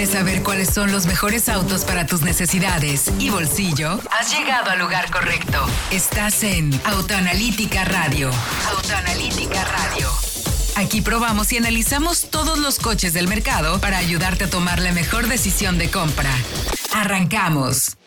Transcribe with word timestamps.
¿Quieres 0.00 0.16
saber 0.16 0.42
cuáles 0.42 0.70
son 0.70 0.92
los 0.92 1.04
mejores 1.04 1.50
autos 1.50 1.84
para 1.84 2.06
tus 2.06 2.22
necesidades 2.22 3.12
y 3.18 3.28
bolsillo? 3.28 4.00
Has 4.10 4.32
llegado 4.34 4.70
al 4.70 4.78
lugar 4.78 5.10
correcto. 5.10 5.66
Estás 5.90 6.42
en 6.42 6.70
Autoanalítica 6.84 7.84
Radio. 7.84 8.30
Autoanalítica 8.74 9.62
Radio. 9.62 10.08
Aquí 10.76 11.02
probamos 11.02 11.52
y 11.52 11.58
analizamos 11.58 12.30
todos 12.30 12.58
los 12.58 12.78
coches 12.78 13.12
del 13.12 13.28
mercado 13.28 13.78
para 13.78 13.98
ayudarte 13.98 14.44
a 14.44 14.48
tomar 14.48 14.80
la 14.80 14.92
mejor 14.92 15.28
decisión 15.28 15.76
de 15.76 15.90
compra. 15.90 16.32
Arrancamos. 16.94 17.98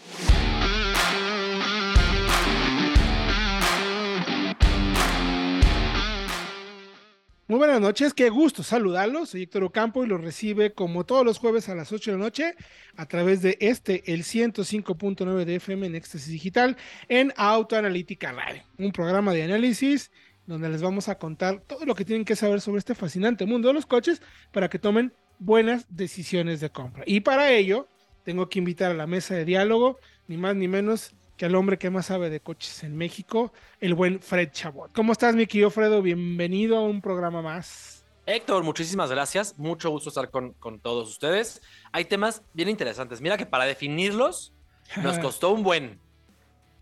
Muy 7.54 7.60
buenas 7.60 7.82
noches, 7.82 8.16
qué 8.16 8.32
gusto 8.32 8.64
saludarlos. 8.64 9.30
Soy 9.30 9.44
Héctor 9.44 9.66
Ocampo 9.66 10.04
y 10.04 10.08
los 10.08 10.20
recibe 10.20 10.74
como 10.74 11.06
todos 11.06 11.24
los 11.24 11.38
jueves 11.38 11.70
a 11.70 11.76
las 11.76 11.92
8 11.92 12.10
de 12.10 12.18
la 12.18 12.24
noche 12.24 12.56
a 12.98 13.06
través 13.06 13.44
de 13.44 13.60
este, 13.62 14.12
el 14.12 14.24
105.9 14.24 15.46
de 15.46 15.58
FM 15.58 15.86
en 15.86 15.94
Éxtasis 15.94 16.32
Digital 16.32 16.78
en 17.10 17.32
Autoanalítica 17.38 18.32
Radio, 18.32 18.64
un 18.80 18.92
programa 18.92 19.34
de 19.34 19.44
análisis 19.44 20.10
donde 20.48 20.68
les 20.68 20.82
vamos 20.82 21.10
a 21.10 21.20
contar 21.20 21.62
todo 21.68 21.86
lo 21.86 21.94
que 21.94 22.06
tienen 22.06 22.26
que 22.26 22.36
saber 22.36 22.60
sobre 22.60 22.80
este 22.80 22.96
fascinante 22.96 23.46
mundo 23.46 23.68
de 23.68 23.76
los 23.76 23.86
coches 23.86 24.24
para 24.52 24.68
que 24.68 24.80
tomen 24.80 25.14
buenas 25.38 25.86
decisiones 25.96 26.60
de 26.60 26.72
compra. 26.72 27.04
Y 27.06 27.20
para 27.20 27.52
ello, 27.52 27.88
tengo 28.24 28.50
que 28.50 28.58
invitar 28.58 28.90
a 28.90 28.96
la 28.96 29.06
mesa 29.06 29.36
de 29.36 29.46
diálogo, 29.46 30.00
ni 30.28 30.38
más 30.38 30.56
ni 30.56 30.68
menos 30.68 31.14
que 31.38 31.46
al 31.46 31.56
hombre 31.56 31.78
que 31.78 31.90
más 31.90 32.08
sabe 32.08 32.30
de 32.30 32.40
coches 32.40 32.84
en 32.84 32.96
México, 32.96 33.54
el 33.80 33.94
buen 33.94 34.22
Fred 34.22 34.52
Chabot. 34.52 34.92
¿Cómo 34.94 35.12
estás, 35.12 35.36
mi 35.36 35.48
querido 35.48 35.70
Fredo? 35.70 36.02
Bienvenido 36.02 36.78
a 36.78 36.82
un 36.82 37.02
programa 37.02 37.42
más. 37.42 38.06
Héctor, 38.26 38.64
muchísimas 38.64 39.10
gracias. 39.10 39.58
Mucho 39.58 39.90
gusto 39.90 40.10
estar 40.10 40.30
con, 40.30 40.54
con 40.54 40.80
todos 40.80 41.10
ustedes. 41.10 41.62
Hay 41.92 42.06
temas 42.06 42.44
bien 42.54 42.70
interesantes. 42.70 43.20
Mira 43.20 43.38
que 43.38 43.46
para 43.46 43.66
definirlos 43.66 44.54
nos 45.02 45.20
costó 45.20 45.52
un 45.52 45.64
buen. 45.64 46.00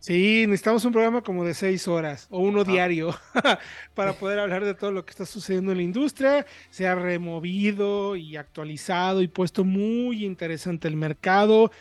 Sí, 0.02 0.46
necesitamos 0.48 0.84
un 0.86 0.94
programa 0.94 1.22
como 1.22 1.46
de 1.46 1.54
seis 1.54 1.88
horas 1.88 2.26
o 2.32 2.40
uno 2.40 2.64
diario 2.64 3.16
para 3.94 4.14
poder 4.14 4.40
hablar 4.40 4.66
de 4.66 4.74
todo 4.74 4.92
lo 4.92 5.06
que 5.06 5.12
está 5.12 5.28
sucediendo 5.28 5.72
en 5.72 5.78
la 5.78 5.84
industria. 5.84 6.48
Se 6.72 6.88
ha 6.88 6.96
removido 6.96 8.16
y 8.16 8.36
actualizado 8.36 9.22
y 9.22 9.28
puesto 9.28 9.64
muy 9.64 10.26
interesante 10.26 10.88
el 10.88 10.96
mercado. 10.96 11.72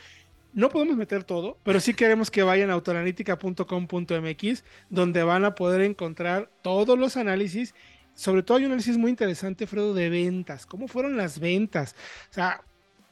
No 0.52 0.68
podemos 0.68 0.96
meter 0.96 1.22
todo, 1.22 1.58
pero 1.62 1.78
sí 1.78 1.94
queremos 1.94 2.30
que 2.30 2.42
vayan 2.42 2.70
a 2.70 2.72
autoanalítica.com.mx, 2.72 4.64
donde 4.88 5.22
van 5.22 5.44
a 5.44 5.54
poder 5.54 5.82
encontrar 5.82 6.50
todos 6.62 6.98
los 6.98 7.16
análisis. 7.16 7.74
Sobre 8.14 8.42
todo 8.42 8.58
hay 8.58 8.64
un 8.64 8.72
análisis 8.72 8.98
muy 8.98 9.10
interesante, 9.10 9.68
Fredo, 9.68 9.94
de 9.94 10.10
ventas. 10.10 10.66
¿Cómo 10.66 10.88
fueron 10.88 11.16
las 11.16 11.38
ventas? 11.38 11.94
O 12.30 12.34
sea, 12.34 12.64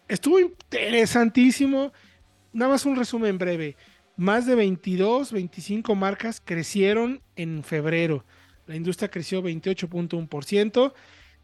estuvo 0.09 0.41
interesantísimo. 0.41 1.93
Nada 2.53 2.73
más 2.73 2.85
un 2.85 2.97
resumen 2.97 3.39
breve. 3.39 3.77
Más 4.17 4.45
de 4.47 4.57
22, 4.57 5.31
25 5.31 5.95
marcas 5.95 6.43
crecieron 6.45 7.23
en 7.37 7.63
febrero. 7.63 8.25
La 8.67 8.75
industria 8.75 9.11
creció 9.11 9.43
28.1%. 9.43 10.93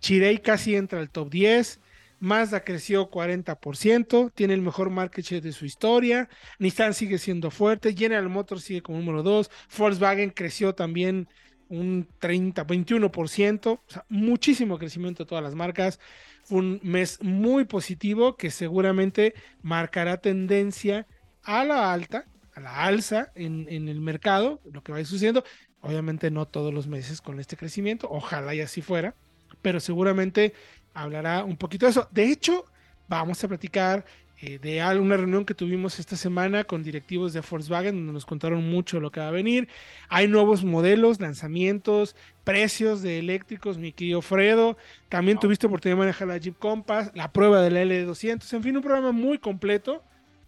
Chirey 0.01 0.39
casi 0.39 0.75
entra 0.75 0.98
al 0.98 1.08
top 1.08 1.31
10. 1.31 1.81
Mazda 2.25 2.64
creció 2.64 3.11
40%, 3.11 4.33
tiene 4.34 4.55
el 4.55 4.62
mejor 4.62 4.89
market 4.89 5.25
share 5.25 5.42
de 5.42 5.53
su 5.53 5.67
historia. 5.67 6.28
Nissan 6.58 6.94
sigue 6.94 7.19
siendo 7.19 7.50
fuerte, 7.50 7.94
General 7.94 8.28
Motors 8.30 8.64
sigue 8.64 8.80
como 8.80 8.98
número 8.98 9.22
2, 9.22 9.50
Volkswagen 9.77 10.30
creció 10.30 10.75
también 10.75 11.28
un 11.69 12.08
30, 12.19 12.67
21%, 12.67 13.67
o 13.67 13.83
sea, 13.86 14.06
muchísimo 14.08 14.78
crecimiento 14.78 15.25
de 15.25 15.28
todas 15.28 15.45
las 15.45 15.55
marcas. 15.55 16.00
Fue 16.45 16.61
un 16.61 16.80
mes 16.83 17.19
muy 17.22 17.67
positivo 17.67 18.36
que 18.36 18.50
seguramente 18.50 19.34
marcará 19.62 20.17
tendencia 20.17 21.06
a 21.42 21.64
la 21.64 21.92
alta, 21.92 22.27
a 22.55 22.61
la 22.61 22.84
alza 22.84 23.33
en, 23.34 23.67
en 23.69 23.89
el 23.89 24.00
mercado, 24.00 24.62
lo 24.72 24.83
que 24.83 24.92
va 24.92 25.05
sucediendo. 25.05 25.45
Obviamente 25.83 26.30
no 26.30 26.46
todos 26.46 26.73
los 26.73 26.86
meses 26.86 27.20
con 27.20 27.39
este 27.39 27.58
crecimiento, 27.58 28.08
ojalá 28.11 28.55
y 28.55 28.62
así 28.62 28.80
fuera, 28.80 29.14
pero 29.61 29.79
seguramente 29.79 30.55
hablará 30.94 31.44
un 31.44 31.56
poquito 31.56 31.86
de 31.86 31.90
eso. 31.90 32.08
De 32.10 32.30
hecho, 32.30 32.64
vamos 33.08 33.42
a 33.44 33.48
platicar 33.48 34.05
eh, 34.40 34.58
de 34.58 34.98
una 34.98 35.16
reunión 35.16 35.44
que 35.44 35.55
tuvimos 35.55 35.98
esta 35.98 36.16
semana 36.16 36.64
con 36.64 36.82
directivos 36.82 37.32
de 37.32 37.40
Volkswagen, 37.40 37.96
donde 37.96 38.12
nos 38.12 38.27
contaron 38.27 38.68
mucho 38.68 39.00
lo 39.00 39.10
que 39.10 39.20
va 39.20 39.28
a 39.28 39.30
venir. 39.30 39.68
Hay 40.08 40.28
nuevos 40.28 40.64
modelos, 40.64 41.20
lanzamientos, 41.20 42.14
precios 42.42 43.00
de 43.00 43.18
eléctricos, 43.18 43.78
mi 43.78 43.92
querido 43.92 44.22
Fredo. 44.22 44.77
También 45.08 45.38
tuviste 45.38 45.66
oportunidad 45.66 45.96
de 45.96 46.00
manejar 46.00 46.28
la 46.28 46.38
Jeep 46.38 46.58
Compass, 46.58 47.11
la 47.14 47.32
prueba 47.32 47.62
de 47.62 47.70
la 47.70 47.84
L200. 47.84 48.52
En 48.52 48.62
fin, 48.62 48.76
un 48.76 48.82
programa 48.82 49.12
muy 49.12 49.38
completo. 49.38 50.02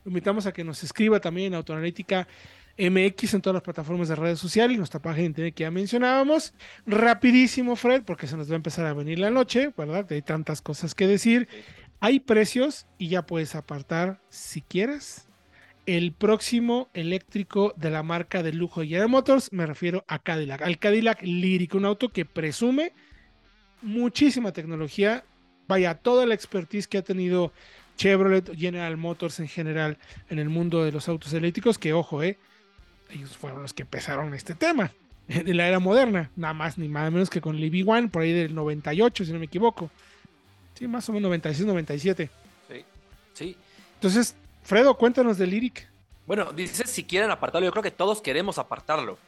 Lo 0.05 0.11
invitamos 0.11 0.47
a 0.47 0.53
que 0.53 0.63
nos 0.63 0.83
escriba 0.85 1.21
también 1.21 1.49
en 1.49 1.55
Autoanalítica 1.55 2.29
MX 2.79 3.35
en 3.35 3.41
todas 3.41 3.55
las 3.55 3.63
plataformas 3.63 4.09
de 4.09 4.17
redes 4.17 4.39
sociales, 4.39 4.77
nuestra 4.77 5.01
página 5.01 5.31
de 5.31 5.53
que 5.53 5.65
ya 5.65 5.71
mencionábamos. 5.71 6.53
Rapidísimo, 6.87 7.77
Fred, 7.77 8.03
porque 8.05 8.27
se 8.27 8.37
nos 8.37 8.49
va 8.49 8.55
a 8.55 8.57
empezar 8.57 8.87
a 8.87 8.93
venir 8.93 9.19
la 9.19 9.31
noche, 9.31 9.73
¿verdad? 9.77 10.07
Hay 10.11 10.23
tantas 10.23 10.61
cosas 10.61 10.95
que 10.95 11.07
decir. 11.07 11.49
Hay 12.01 12.21
precios 12.21 12.87
y 12.99 13.09
ya 13.09 13.23
puedes 13.25 13.55
apartar, 13.55 14.21
si 14.29 14.61
quieres, 14.61 15.27
el 15.87 16.13
próximo 16.13 16.89
eléctrico 16.93 17.73
de 17.77 17.91
la 17.91 18.03
marca 18.03 18.43
de 18.43 18.53
lujo 18.53 18.83
General 18.83 19.09
Motors. 19.09 19.53
Me 19.53 19.65
refiero 19.65 20.05
a 20.07 20.19
Cadillac, 20.19 20.63
al 20.63 20.79
Cadillac 20.79 21.23
Lyric, 21.23 21.75
un 21.75 21.87
auto 21.87 22.11
que 22.11 22.27
presume 22.27 22.93
muchísima 23.81 24.53
tecnología. 24.53 25.25
Vaya, 25.69 25.95
toda 25.95 26.27
la 26.27 26.35
expertise 26.35 26.87
que 26.87 26.99
ha 26.99 27.03
tenido 27.03 27.53
Chevrolet, 27.97 28.55
General 28.55 28.97
Motors 28.97 29.41
en 29.41 29.49
general 29.49 29.99
en 30.29 30.39
el 30.39 30.49
mundo 30.49 30.85
de 30.85 30.93
los 30.93 31.09
autos 31.09 31.33
eléctricos, 31.33 31.79
que 31.79 31.93
ojo, 31.93 32.23
eh, 32.23 32.39
ellos 33.11 33.37
fueron 33.37 33.63
los 33.63 33.73
que 33.73 33.83
empezaron 33.83 34.35
este 34.35 34.55
tema 34.55 34.93
de 35.29 35.55
la 35.55 35.69
era 35.69 35.79
moderna, 35.79 36.31
nada 36.37 36.55
más 36.55 36.79
ni 36.79 36.89
nada 36.89 37.11
menos 37.11 37.31
que 37.31 37.41
con 37.41 37.57
Libby 37.57 37.85
One, 37.87 38.09
por 38.09 38.23
ahí 38.23 38.33
del 38.33 38.55
98, 38.55 39.25
si 39.25 39.33
no 39.33 39.39
me 39.39 39.47
equivoco. 39.47 39.91
Sí, 40.75 40.87
más 40.87 41.09
o 41.09 41.13
menos 41.13 41.29
96, 41.29 41.67
97. 41.67 42.31
Sí, 42.69 42.85
sí. 43.33 43.57
Entonces, 43.95 44.37
Fredo, 44.63 44.95
cuéntanos 44.97 45.39
del 45.39 45.51
Lyric. 45.51 45.89
Bueno, 46.27 46.53
dices 46.53 46.91
si 46.91 47.05
quieren 47.05 47.31
apartarlo, 47.31 47.67
yo 47.67 47.73
creo 47.73 47.83
que 47.83 47.91
todos 47.91 48.21
queremos 48.21 48.59
apartarlo. 48.59 49.19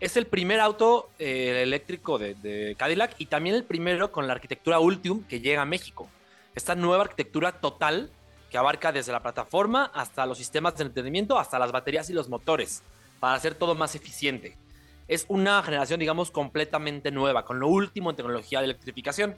Es 0.00 0.16
el 0.16 0.26
primer 0.26 0.60
auto 0.60 1.10
eh, 1.18 1.62
eléctrico 1.62 2.18
de, 2.18 2.34
de, 2.34 2.74
Cadillac 2.76 3.14
y 3.18 3.26
también 3.26 3.56
el 3.56 3.64
primero 3.64 4.12
con 4.12 4.26
la 4.26 4.34
arquitectura 4.34 4.80
Ultium 4.80 5.24
que 5.24 5.40
llega 5.40 5.62
a 5.62 5.66
México. 5.66 6.08
Esta 6.54 6.74
nueva 6.74 7.04
arquitectura 7.04 7.52
total 7.52 8.10
que 8.50 8.58
abarca 8.58 8.92
desde 8.92 9.12
la 9.12 9.22
plataforma 9.22 9.90
hasta 9.94 10.26
los 10.26 10.38
sistemas 10.38 10.76
de 10.76 10.84
entretenimiento, 10.84 11.38
hasta 11.38 11.58
las 11.58 11.72
baterías 11.72 12.10
y 12.10 12.12
los 12.12 12.28
motores 12.28 12.82
para 13.22 13.34
hacer 13.34 13.54
todo 13.54 13.76
más 13.76 13.94
eficiente. 13.94 14.56
Es 15.06 15.26
una 15.28 15.62
generación, 15.62 16.00
digamos, 16.00 16.32
completamente 16.32 17.12
nueva, 17.12 17.44
con 17.44 17.60
lo 17.60 17.68
último 17.68 18.10
en 18.10 18.16
tecnología 18.16 18.58
de 18.58 18.64
electrificación. 18.64 19.36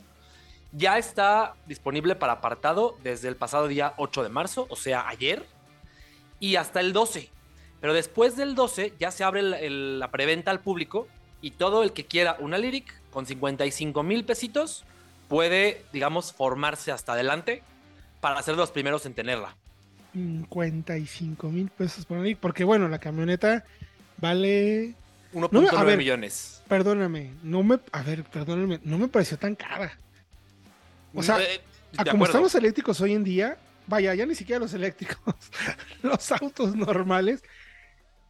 Ya 0.72 0.96
está 0.96 1.54
disponible 1.66 2.16
para 2.16 2.32
apartado 2.32 2.96
desde 3.02 3.28
el 3.28 3.36
pasado 3.36 3.68
día 3.68 3.92
8 3.98 4.22
de 4.22 4.30
marzo, 4.30 4.66
o 4.70 4.76
sea, 4.76 5.06
ayer, 5.06 5.44
y 6.40 6.56
hasta 6.56 6.80
el 6.80 6.94
12. 6.94 7.28
Pero 7.82 7.92
después 7.92 8.38
del 8.38 8.54
12 8.54 8.94
ya 8.98 9.10
se 9.10 9.22
abre 9.22 9.42
la 9.42 10.10
preventa 10.10 10.50
al 10.50 10.60
público 10.60 11.06
y 11.42 11.50
todo 11.50 11.82
el 11.82 11.92
que 11.92 12.06
quiera 12.06 12.38
una 12.40 12.56
Lyric 12.56 12.90
con 13.10 13.26
55 13.26 14.02
mil 14.02 14.24
pesitos 14.24 14.86
puede, 15.28 15.84
digamos, 15.92 16.32
formarse 16.32 16.90
hasta 16.90 17.12
adelante 17.12 17.62
para 18.22 18.40
ser 18.40 18.56
los 18.56 18.70
primeros 18.70 19.04
en 19.04 19.12
tenerla. 19.12 19.58
55 20.14 21.50
mil 21.50 21.68
pesos 21.68 22.06
por 22.06 22.18
mí, 22.18 22.34
porque 22.34 22.64
bueno, 22.64 22.88
la 22.88 22.98
camioneta 22.98 23.64
vale 24.16 24.94
1.9 25.34 25.72
no 25.72 25.96
millones. 25.96 26.62
Perdóname, 26.68 27.32
no 27.42 27.62
me, 27.62 27.80
a 27.92 28.02
ver, 28.02 28.24
perdóname, 28.24 28.80
no 28.84 28.98
me 28.98 29.08
pareció 29.08 29.36
tan 29.36 29.54
cara. 29.54 29.98
O 31.12 31.22
sea, 31.22 31.42
eh, 31.42 31.60
a 31.96 32.04
como 32.04 32.24
están 32.24 32.42
los 32.42 32.54
eléctricos 32.54 33.00
hoy 33.00 33.12
en 33.12 33.24
día, 33.24 33.58
vaya, 33.86 34.14
ya 34.14 34.24
ni 34.24 34.34
siquiera 34.34 34.60
los 34.60 34.72
eléctricos, 34.72 35.34
los 36.02 36.32
autos 36.32 36.74
normales, 36.74 37.42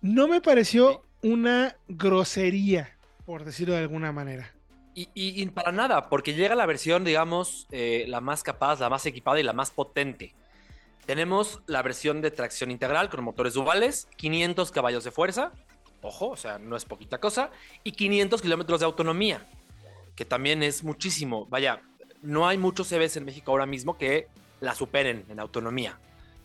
no 0.01 0.27
me 0.27 0.41
pareció 0.41 1.05
una 1.23 1.77
grosería, 1.89 2.97
por 3.27 3.45
decirlo 3.45 3.75
de 3.75 3.81
alguna 3.81 4.13
manera. 4.13 4.51
Y, 4.97 5.45
para 5.47 5.73
nada, 5.73 6.09
porque 6.09 6.35
llega 6.35 6.55
la 6.55 6.67
versión, 6.67 7.03
digamos, 7.03 7.67
eh, 7.73 8.05
la 8.07 8.21
más 8.21 8.45
capaz, 8.45 8.79
la 8.79 8.89
más 8.89 9.05
equipada 9.07 9.41
y 9.41 9.43
la 9.43 9.53
más 9.53 9.73
potente. 9.73 10.35
Tenemos 11.07 11.61
la 11.67 11.83
versión 11.83 12.23
de 12.23 12.31
tracción 12.31 12.71
integral 12.71 13.11
con 13.11 13.23
motores 13.25 13.55
duales, 13.55 14.09
500 14.17 14.71
caballos 14.71 15.05
de 15.05 15.11
fuerza, 15.11 15.53
ojo, 16.01 16.31
o 16.31 16.37
sea, 16.37 16.59
no 16.59 16.77
es 16.77 16.85
poquita 16.85 17.19
cosa, 17.19 17.51
y 17.83 17.93
500 17.93 18.41
kilómetros 18.41 18.81
de 18.81 18.87
autonomía, 18.87 19.47
que 20.17 20.25
también 20.25 20.63
es 20.63 20.83
muchísimo. 20.83 21.47
Vaya, 21.47 21.83
no 22.23 22.49
hay 22.49 22.57
muchos 22.57 22.91
EVs 22.91 23.19
en 23.19 23.27
México 23.27 23.51
ahora 23.51 23.67
mismo 23.67 23.99
que 23.99 24.29
la 24.61 24.75
superen 24.75 25.27
en 25.29 25.41
autonomía. 25.41 25.99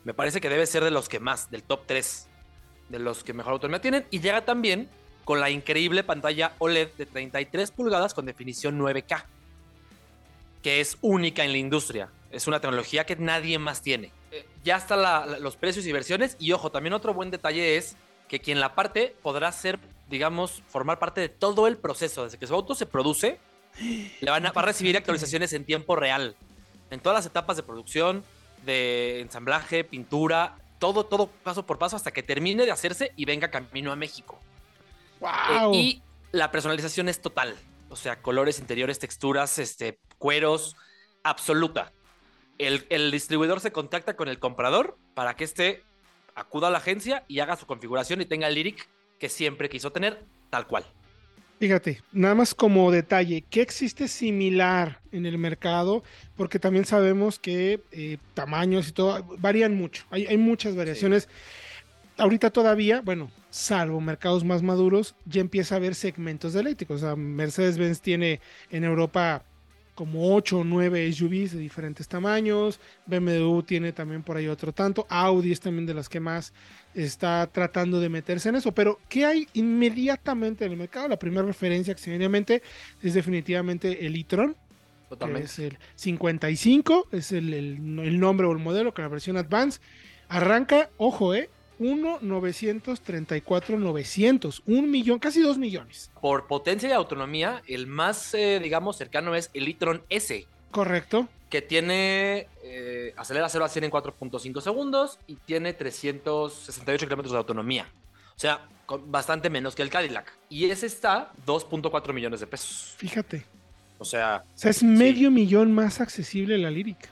Me 0.04 0.14
parece 0.14 0.42
que 0.42 0.50
debe 0.50 0.66
ser 0.66 0.84
de 0.84 0.92
los 0.92 1.08
que 1.08 1.20
más, 1.20 1.50
del 1.52 1.64
top 1.64 1.84
3, 1.86 2.28
de 2.90 3.00
los 3.00 3.24
que 3.24 3.34
mejor 3.34 3.54
autonomía 3.54 3.82
tienen, 3.82 4.06
y 4.12 4.20
llega 4.20 4.44
también 4.44 4.90
con 5.24 5.40
la 5.40 5.50
increíble 5.50 6.04
pantalla 6.04 6.54
OLED 6.58 6.90
de 6.98 7.06
33 7.06 7.72
pulgadas 7.72 8.14
con 8.14 8.26
definición 8.26 8.78
9K, 8.78 9.24
que 10.64 10.82
es 10.82 10.98
única 11.02 11.46
en 11.46 11.54
la 11.54 11.60
industria. 11.60 12.10
Es 12.32 12.48
una 12.48 12.60
tecnología 12.60 13.06
que 13.06 13.16
nadie 13.16 13.58
más 13.58 13.82
tiene. 13.82 14.12
Ya 14.64 14.78
están 14.78 15.42
los 15.42 15.56
precios 15.56 15.86
y 15.86 15.92
versiones. 15.92 16.36
Y 16.40 16.52
ojo, 16.52 16.72
también 16.72 16.94
otro 16.94 17.14
buen 17.14 17.32
detalle 17.32 17.78
es 17.78 17.96
que 18.28 18.40
quien 18.40 18.60
la 18.60 18.76
parte 18.76 19.16
podrá 19.22 19.52
ser, 19.52 19.80
digamos, 20.10 20.64
formar 20.68 21.00
parte 21.00 21.22
de 21.22 21.30
todo 21.30 21.68
el 21.68 21.78
proceso. 21.78 22.26
Desde 22.26 22.38
que 22.38 22.48
su 22.48 22.54
auto 22.54 22.76
se 22.76 22.86
produce, 22.86 23.40
le 24.22 24.32
van 24.32 24.46
a, 24.46 24.52
va 24.52 24.62
a 24.62 24.66
recibir 24.66 24.98
actualizaciones 24.98 25.54
en 25.54 25.66
tiempo 25.66 25.96
real. 25.96 26.36
En 26.92 27.00
todas 27.00 27.18
las 27.18 27.26
etapas 27.26 27.58
de 27.58 27.64
producción, 27.64 28.24
de 28.66 29.22
ensamblaje, 29.22 29.84
pintura, 29.84 30.58
todo, 30.80 31.06
todo 31.06 31.28
paso 31.28 31.66
por 31.66 31.78
paso 31.78 31.96
hasta 31.96 32.12
que 32.12 32.24
termine 32.24 32.66
de 32.66 32.72
hacerse 32.72 33.12
y 33.16 33.26
venga 33.26 33.52
camino 33.52 33.92
a 33.92 33.96
México. 33.96 34.40
¡Wow! 35.20 35.74
Eh, 35.74 35.78
y 35.78 36.02
la 36.32 36.52
personalización 36.52 37.10
es 37.10 37.22
total. 37.22 37.56
O 37.90 37.96
sea, 37.96 38.22
colores 38.22 38.60
interiores, 38.60 39.00
texturas, 39.00 39.58
este, 39.60 40.00
cueros, 40.18 40.76
absoluta. 41.24 41.92
El, 42.60 42.86
el 42.90 43.10
distribuidor 43.10 43.60
se 43.60 43.72
contacta 43.72 44.16
con 44.16 44.28
el 44.28 44.38
comprador 44.38 44.98
para 45.16 45.36
que 45.36 45.46
éste 45.46 45.84
acuda 46.36 46.68
a 46.68 46.72
la 46.72 46.78
agencia 46.78 47.26
y 47.28 47.40
haga 47.40 47.56
su 47.56 47.66
configuración 47.66 48.22
y 48.22 48.26
tenga 48.26 48.48
el 48.48 48.56
lyric 48.56 48.88
que 49.20 49.30
siempre 49.30 49.70
quiso 49.70 49.92
tener, 49.92 50.24
tal 50.52 50.68
cual. 50.68 50.86
Fíjate, 51.60 52.02
nada 52.14 52.36
más 52.36 52.56
como 52.56 52.90
detalle, 52.90 53.44
¿qué 53.50 53.62
existe 53.62 54.08
similar 54.08 55.02
en 55.12 55.26
el 55.26 55.38
mercado? 55.38 56.04
Porque 56.38 56.58
también 56.58 56.86
sabemos 56.86 57.38
que 57.38 57.82
eh, 57.92 58.18
tamaños 58.34 58.88
y 58.88 58.92
todo 58.94 59.26
varían 59.40 59.76
mucho, 59.76 60.06
hay, 60.10 60.26
hay 60.26 60.38
muchas 60.38 60.78
variaciones. 60.78 61.28
Ahorita 62.18 62.50
todavía, 62.50 63.02
bueno, 63.02 63.30
salvo 63.50 64.00
mercados 64.00 64.46
más 64.46 64.64
maduros, 64.64 65.16
ya 65.26 65.42
empieza 65.42 65.76
a 65.76 65.80
haber 65.80 65.96
segmentos 65.96 66.54
de 66.54 66.62
eléctricos. 66.62 67.04
O 67.04 67.06
sea, 67.06 67.16
Mercedes-Benz 67.18 68.00
tiene 68.00 68.40
en 68.70 68.86
Europa 68.86 69.44
como 70.00 70.34
8 70.34 70.60
o 70.60 70.64
9 70.64 71.12
SUVs 71.12 71.52
de 71.52 71.60
diferentes 71.60 72.08
tamaños. 72.08 72.80
BMW 73.06 73.60
tiene 73.64 73.92
también 73.92 74.24
por 74.24 74.38
ahí 74.38 74.48
otro 74.48 74.72
tanto. 74.72 75.06
Audi 75.10 75.52
es 75.52 75.60
también 75.60 75.86
de 75.86 75.94
las 75.94 76.08
que 76.08 76.22
más 76.22 76.54
está 76.96 77.46
tratando 77.52 78.00
de 78.00 78.08
meterse 78.08 78.48
en 78.48 78.56
eso. 78.56 78.72
Pero, 78.72 78.98
¿qué 79.10 79.26
hay 79.26 79.50
inmediatamente 79.56 80.64
en 80.64 80.72
el 80.72 80.78
mercado? 80.78 81.10
La 81.10 81.20
primera 81.20 81.46
referencia 81.46 81.94
que 81.94 82.00
se 82.00 82.12
viene 82.12 82.24
a 82.24 82.30
mente 82.30 82.64
es 83.04 83.14
definitivamente 83.14 84.06
el 84.06 84.16
e-tron. 84.16 84.56
Es 85.36 85.60
el 85.60 85.78
55, 85.96 87.10
es 87.12 87.34
el, 87.34 87.54
el, 87.54 88.00
el, 88.00 88.20
nombre 88.22 88.48
o 88.48 88.54
el 88.54 88.60
modelo 88.60 88.94
con 88.94 89.04
la 89.04 89.10
versión 89.10 89.36
Advance. 89.36 89.82
Arranca, 90.30 90.92
ojo, 90.96 91.36
eh, 91.36 91.50
1,934,900. 91.80 94.62
Un 94.66 94.92
millón, 94.92 95.20
casi 95.20 95.42
dos 95.42 95.58
millones. 95.58 96.12
Por 96.22 96.48
potencia 96.48 96.90
y 96.90 96.92
autonomía, 96.92 97.64
el 97.68 97.88
más, 97.88 98.34
eh, 98.34 98.60
digamos, 98.62 98.98
cercano 98.98 99.36
es 99.36 99.50
el 99.54 99.68
e-tron 99.68 100.04
S. 100.10 100.46
Correcto. 100.72 101.28
Que 101.50 101.62
tiene, 101.62 102.48
eh, 102.64 103.14
acelera 103.18 103.50
0 103.50 103.66
a 103.66 103.70
100 103.70 103.86
en 103.86 103.92
4.5 103.92 104.62
segundos 104.62 105.20
y 105.26 105.36
tiene 105.36 105.74
368 105.74 107.08
kilómetros 107.08 107.32
de 107.32 107.38
autonomía. 107.38 107.88
O 108.36 108.40
sea, 108.40 108.68
bastante 109.08 109.50
menos 109.50 109.76
que 109.76 109.82
el 109.82 109.90
Cadillac. 109.90 110.32
Y 110.50 110.70
ese 110.70 110.86
está 110.86 111.32
2.4 111.46 112.14
millones 112.14 112.40
de 112.40 112.48
pesos. 112.48 112.94
Fíjate. 112.98 113.46
O 113.98 114.06
sea... 114.06 114.44
O 114.56 114.58
sea, 114.58 114.72
es 114.72 114.84
medio 114.84 115.30
sí. 115.30 115.34
millón 115.34 115.74
más 115.74 116.02
accesible 116.02 116.58
la 116.58 116.70
Lyric. 116.70 117.10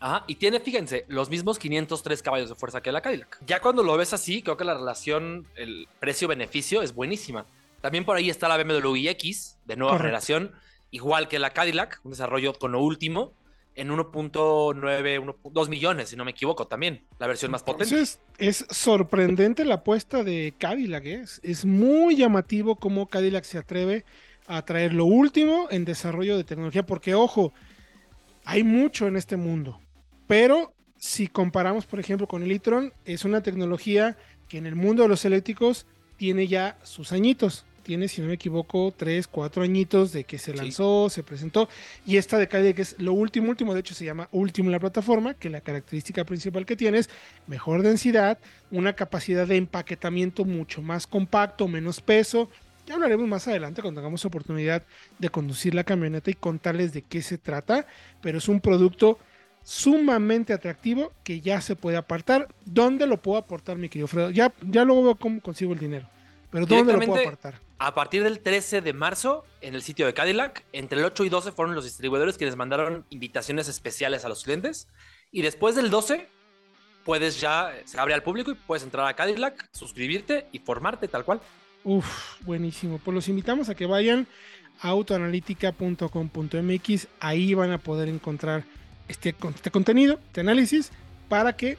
Ajá, 0.00 0.24
y 0.26 0.36
tiene, 0.36 0.60
fíjense, 0.60 1.04
los 1.08 1.28
mismos 1.28 1.58
503 1.58 2.22
caballos 2.22 2.48
de 2.48 2.54
fuerza 2.54 2.80
que 2.80 2.90
la 2.90 3.02
Cadillac. 3.02 3.38
Ya 3.46 3.60
cuando 3.60 3.82
lo 3.82 3.96
ves 3.98 4.14
así, 4.14 4.42
creo 4.42 4.56
que 4.56 4.64
la 4.64 4.74
relación, 4.74 5.46
el 5.56 5.88
precio-beneficio 6.00 6.80
es 6.80 6.94
buenísima. 6.94 7.44
También 7.82 8.06
por 8.06 8.16
ahí 8.16 8.30
está 8.30 8.48
la 8.48 8.56
BMW 8.56 8.96
iX 8.96 9.58
de 9.66 9.76
nueva 9.76 9.92
Correcto. 9.92 10.04
generación, 10.04 10.52
igual 10.90 11.28
que 11.28 11.38
la 11.38 11.50
Cadillac, 11.50 12.00
un 12.02 12.12
desarrollo 12.12 12.54
con 12.54 12.72
lo 12.72 12.80
último, 12.80 13.34
en 13.74 13.90
1.9, 13.90 15.36
2 15.44 15.68
millones, 15.68 16.08
si 16.08 16.16
no 16.16 16.24
me 16.24 16.32
equivoco, 16.32 16.66
también, 16.66 17.04
la 17.18 17.26
versión 17.26 17.50
más 17.50 17.62
potente. 17.62 17.94
Entonces, 17.94 18.20
es 18.38 18.66
sorprendente 18.70 19.64
la 19.64 19.76
apuesta 19.76 20.24
de 20.24 20.54
Cadillac, 20.58 21.04
¿eh? 21.04 21.20
es, 21.22 21.40
es 21.42 21.64
muy 21.64 22.16
llamativo 22.16 22.76
cómo 22.76 23.06
Cadillac 23.06 23.44
se 23.44 23.58
atreve 23.58 24.04
a 24.46 24.62
traer 24.64 24.92
lo 24.94 25.04
último 25.04 25.68
en 25.70 25.84
desarrollo 25.84 26.36
de 26.36 26.44
tecnología, 26.44 26.84
porque 26.84 27.14
ojo, 27.14 27.52
hay 28.44 28.64
mucho 28.64 29.06
en 29.06 29.16
este 29.16 29.36
mundo. 29.36 29.78
Pero 30.30 30.72
si 30.96 31.26
comparamos, 31.26 31.86
por 31.86 31.98
ejemplo, 31.98 32.28
con 32.28 32.44
el 32.44 32.52
e-tron, 32.52 32.92
es 33.04 33.24
una 33.24 33.42
tecnología 33.42 34.16
que 34.46 34.58
en 34.58 34.66
el 34.66 34.76
mundo 34.76 35.02
de 35.02 35.08
los 35.08 35.24
eléctricos 35.24 35.86
tiene 36.16 36.46
ya 36.46 36.78
sus 36.84 37.10
añitos. 37.10 37.64
Tiene, 37.82 38.06
si 38.06 38.20
no 38.20 38.28
me 38.28 38.34
equivoco, 38.34 38.94
tres, 38.96 39.26
cuatro 39.26 39.64
añitos 39.64 40.12
de 40.12 40.22
que 40.22 40.38
se 40.38 40.54
lanzó, 40.54 41.08
sí. 41.08 41.16
se 41.16 41.22
presentó. 41.24 41.68
Y 42.06 42.16
esta 42.16 42.38
de 42.38 42.46
Cadillac 42.46 42.78
es 42.78 42.94
lo 43.00 43.12
último, 43.12 43.50
último, 43.50 43.74
de 43.74 43.80
hecho 43.80 43.92
se 43.92 44.04
llama 44.04 44.28
último 44.30 44.70
la 44.70 44.78
plataforma, 44.78 45.34
que 45.34 45.50
la 45.50 45.62
característica 45.62 46.22
principal 46.22 46.64
que 46.64 46.76
tiene 46.76 46.98
es 46.98 47.10
mejor 47.48 47.82
densidad, 47.82 48.38
una 48.70 48.92
capacidad 48.92 49.48
de 49.48 49.56
empaquetamiento 49.56 50.44
mucho 50.44 50.80
más 50.80 51.08
compacto, 51.08 51.66
menos 51.66 52.00
peso. 52.00 52.48
Ya 52.86 52.94
hablaremos 52.94 53.26
más 53.26 53.48
adelante 53.48 53.82
cuando 53.82 54.00
tengamos 54.00 54.24
oportunidad 54.24 54.84
de 55.18 55.28
conducir 55.28 55.74
la 55.74 55.82
camioneta 55.82 56.30
y 56.30 56.34
contarles 56.34 56.92
de 56.92 57.02
qué 57.02 57.20
se 57.20 57.36
trata, 57.36 57.88
pero 58.22 58.38
es 58.38 58.46
un 58.46 58.60
producto 58.60 59.18
sumamente 59.62 60.52
atractivo 60.52 61.12
que 61.24 61.40
ya 61.40 61.60
se 61.60 61.76
puede 61.76 61.96
apartar. 61.96 62.48
¿Dónde 62.64 63.06
lo 63.06 63.20
puedo 63.20 63.38
aportar, 63.38 63.76
mi 63.76 63.88
querido 63.88 64.08
Fredo? 64.08 64.30
Ya, 64.30 64.52
ya 64.62 64.84
luego 64.84 65.04
veo 65.04 65.14
cómo 65.14 65.40
consigo 65.40 65.72
el 65.72 65.78
dinero. 65.78 66.08
Pero 66.50 66.66
¿dónde 66.66 66.92
lo 66.92 67.00
puedo 67.00 67.20
apartar? 67.20 67.60
A 67.78 67.94
partir 67.94 68.22
del 68.22 68.40
13 68.40 68.82
de 68.82 68.92
marzo, 68.92 69.46
en 69.62 69.74
el 69.74 69.82
sitio 69.82 70.04
de 70.04 70.12
Cadillac, 70.12 70.64
entre 70.72 70.98
el 70.98 71.04
8 71.06 71.24
y 71.24 71.28
12 71.30 71.52
fueron 71.52 71.74
los 71.74 71.84
distribuidores 71.84 72.36
quienes 72.36 72.56
mandaron 72.56 73.06
invitaciones 73.08 73.68
especiales 73.68 74.24
a 74.24 74.28
los 74.28 74.44
clientes. 74.44 74.88
Y 75.32 75.42
después 75.42 75.76
del 75.76 75.88
12, 75.88 76.28
puedes 77.04 77.40
ya, 77.40 77.72
se 77.84 77.98
abre 77.98 78.12
al 78.12 78.22
público 78.22 78.50
y 78.50 78.54
puedes 78.54 78.82
entrar 78.82 79.06
a 79.06 79.14
Cadillac, 79.14 79.68
suscribirte 79.72 80.48
y 80.52 80.58
formarte 80.58 81.08
tal 81.08 81.24
cual. 81.24 81.40
Uf, 81.84 82.42
buenísimo. 82.42 82.98
Pues 82.98 83.14
los 83.14 83.28
invitamos 83.28 83.70
a 83.70 83.74
que 83.74 83.86
vayan 83.86 84.26
a 84.82 84.88
autoanalítica.com.mx. 84.88 87.08
Ahí 87.20 87.54
van 87.54 87.72
a 87.72 87.78
poder 87.78 88.08
encontrar 88.08 88.64
este, 89.10 89.34
este 89.54 89.70
contenido, 89.70 90.20
este 90.28 90.40
análisis, 90.40 90.90
para 91.28 91.54
que 91.54 91.76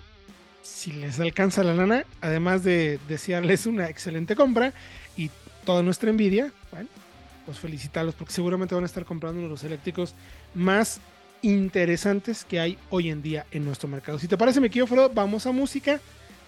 si 0.62 0.92
les 0.92 1.19
alcanza 1.19 1.63
la 1.63 1.74
lana, 1.74 2.06
además 2.22 2.63
de 2.63 3.00
desearles 3.07 3.66
una 3.66 3.89
excelente 3.89 4.36
compra 4.36 4.74
y 5.18 5.31
toda 5.66 5.81
nuestra 5.81 6.10
envidia, 6.10 6.51
bueno, 6.72 6.89
pues 7.45 7.57
felicitarlos 7.60 8.16
porque 8.16 8.33
seguramente 8.33 8.75
van 8.75 8.83
a 8.83 8.88
estar 8.88 9.06
comprando 9.06 9.39
uno 9.39 9.48
de 9.48 9.54
los 9.54 9.63
eléctricos 9.63 10.13
más 10.54 11.00
interesantes 11.42 12.45
que 12.45 12.60
hay 12.60 12.78
hoy 12.89 13.10
en 13.10 13.22
día 13.22 13.45
en 13.51 13.66
nuestro 13.66 13.88
mercado. 13.88 14.19
Si 14.19 14.27
te 14.27 14.38
parece, 14.38 14.60
me 14.60 14.69
quiero 14.69 14.86
Frodo, 14.86 15.10
vamos 15.10 15.48
a 15.48 15.51
música 15.51 16.00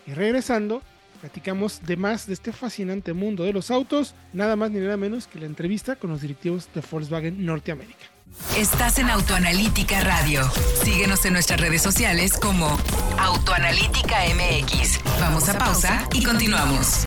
y 0.06 0.14
regresando 0.14 0.84
platicamos 1.22 1.82
de 1.86 1.96
más 1.96 2.28
de 2.28 2.34
este 2.34 2.52
fascinante 2.52 3.14
mundo 3.14 3.46
de 3.46 3.54
los 3.54 3.72
autos, 3.72 4.14
nada 4.34 4.58
más 4.58 4.72
ni 4.72 4.80
nada 4.82 4.98
menos 4.98 5.26
que 5.26 5.40
la 5.40 5.46
entrevista 5.46 5.96
con 5.96 6.10
los 6.10 6.22
directivos 6.22 6.68
de 6.76 6.82
Volkswagen 6.82 7.46
Norteamérica. 7.46 8.13
Estás 8.58 9.00
en 9.00 9.10
Autoanalítica 9.10 10.02
Radio. 10.02 10.50
Síguenos 10.84 11.26
en 11.26 11.34
nuestras 11.34 11.60
redes 11.60 11.82
sociales 11.82 12.34
como 12.34 12.78
Autoanalítica 13.18 14.18
MX. 14.34 15.00
Vamos 15.20 15.50
a 15.50 15.58
pausa 15.58 16.08
y 16.14 16.24
continuamos. 16.24 17.06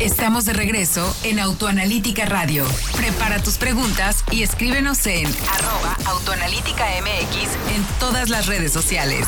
Estamos 0.00 0.44
de 0.44 0.52
regreso 0.52 1.16
en 1.24 1.40
Autoanalítica 1.40 2.26
Radio. 2.26 2.66
Prepara 2.96 3.42
tus 3.42 3.56
preguntas 3.56 4.24
y 4.30 4.42
escríbenos 4.42 5.06
en 5.06 5.26
arroba 5.26 5.96
Autoanalítica 6.06 6.84
MX 7.00 7.74
en 7.74 7.84
todas 7.98 8.28
las 8.28 8.46
redes 8.46 8.72
sociales. 8.72 9.26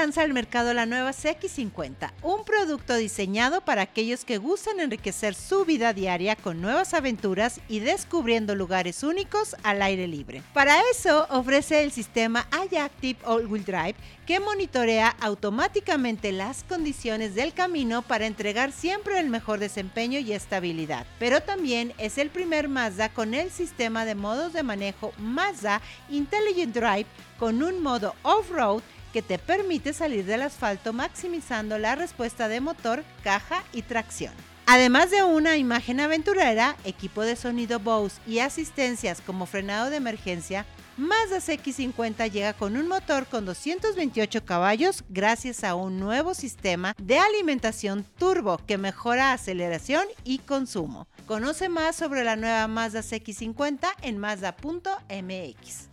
Lanza 0.00 0.22
al 0.22 0.32
mercado 0.32 0.72
la 0.72 0.86
nueva 0.86 1.10
CX50, 1.10 2.10
un 2.22 2.42
producto 2.46 2.96
diseñado 2.96 3.60
para 3.60 3.82
aquellos 3.82 4.24
que 4.24 4.38
gustan 4.38 4.80
enriquecer 4.80 5.34
su 5.34 5.66
vida 5.66 5.92
diaria 5.92 6.36
con 6.36 6.62
nuevas 6.62 6.94
aventuras 6.94 7.60
y 7.68 7.80
descubriendo 7.80 8.54
lugares 8.54 9.02
únicos 9.02 9.54
al 9.62 9.82
aire 9.82 10.08
libre. 10.08 10.42
Para 10.54 10.80
eso 10.90 11.26
ofrece 11.28 11.82
el 11.82 11.92
sistema 11.92 12.48
iActive 12.72 13.18
All-Wheel 13.26 13.66
Drive 13.66 13.94
que 14.24 14.40
monitorea 14.40 15.14
automáticamente 15.20 16.32
las 16.32 16.64
condiciones 16.64 17.34
del 17.34 17.52
camino 17.52 18.00
para 18.00 18.24
entregar 18.24 18.72
siempre 18.72 19.20
el 19.20 19.28
mejor 19.28 19.58
desempeño 19.58 20.18
y 20.18 20.32
estabilidad. 20.32 21.04
Pero 21.18 21.42
también 21.42 21.92
es 21.98 22.16
el 22.16 22.30
primer 22.30 22.68
Mazda 22.68 23.10
con 23.10 23.34
el 23.34 23.50
sistema 23.50 24.06
de 24.06 24.14
modos 24.14 24.54
de 24.54 24.62
manejo 24.62 25.12
Mazda 25.18 25.82
Intelligent 26.08 26.74
Drive 26.74 27.06
con 27.38 27.62
un 27.62 27.82
modo 27.82 28.14
off-road 28.22 28.82
que 29.12 29.22
te 29.22 29.38
permite 29.38 29.92
salir 29.92 30.24
del 30.24 30.42
asfalto 30.42 30.92
maximizando 30.92 31.78
la 31.78 31.94
respuesta 31.94 32.48
de 32.48 32.60
motor, 32.60 33.04
caja 33.22 33.64
y 33.72 33.82
tracción. 33.82 34.32
Además 34.66 35.10
de 35.10 35.24
una 35.24 35.56
imagen 35.56 35.98
aventurera, 35.98 36.76
equipo 36.84 37.22
de 37.22 37.34
sonido 37.34 37.80
Bose 37.80 38.20
y 38.26 38.38
asistencias 38.38 39.20
como 39.20 39.46
frenado 39.46 39.90
de 39.90 39.96
emergencia, 39.96 40.64
Mazda 40.96 41.38
CX50 41.38 42.30
llega 42.30 42.52
con 42.52 42.76
un 42.76 42.86
motor 42.86 43.26
con 43.26 43.46
228 43.46 44.44
caballos 44.44 45.02
gracias 45.08 45.64
a 45.64 45.74
un 45.74 45.98
nuevo 45.98 46.34
sistema 46.34 46.94
de 47.02 47.18
alimentación 47.18 48.04
turbo 48.18 48.58
que 48.66 48.76
mejora 48.76 49.32
aceleración 49.32 50.04
y 50.24 50.38
consumo. 50.38 51.08
Conoce 51.26 51.68
más 51.68 51.96
sobre 51.96 52.22
la 52.22 52.36
nueva 52.36 52.68
Mazda 52.68 53.00
CX50 53.00 53.88
en 54.02 54.18
mazda.mx. 54.18 55.89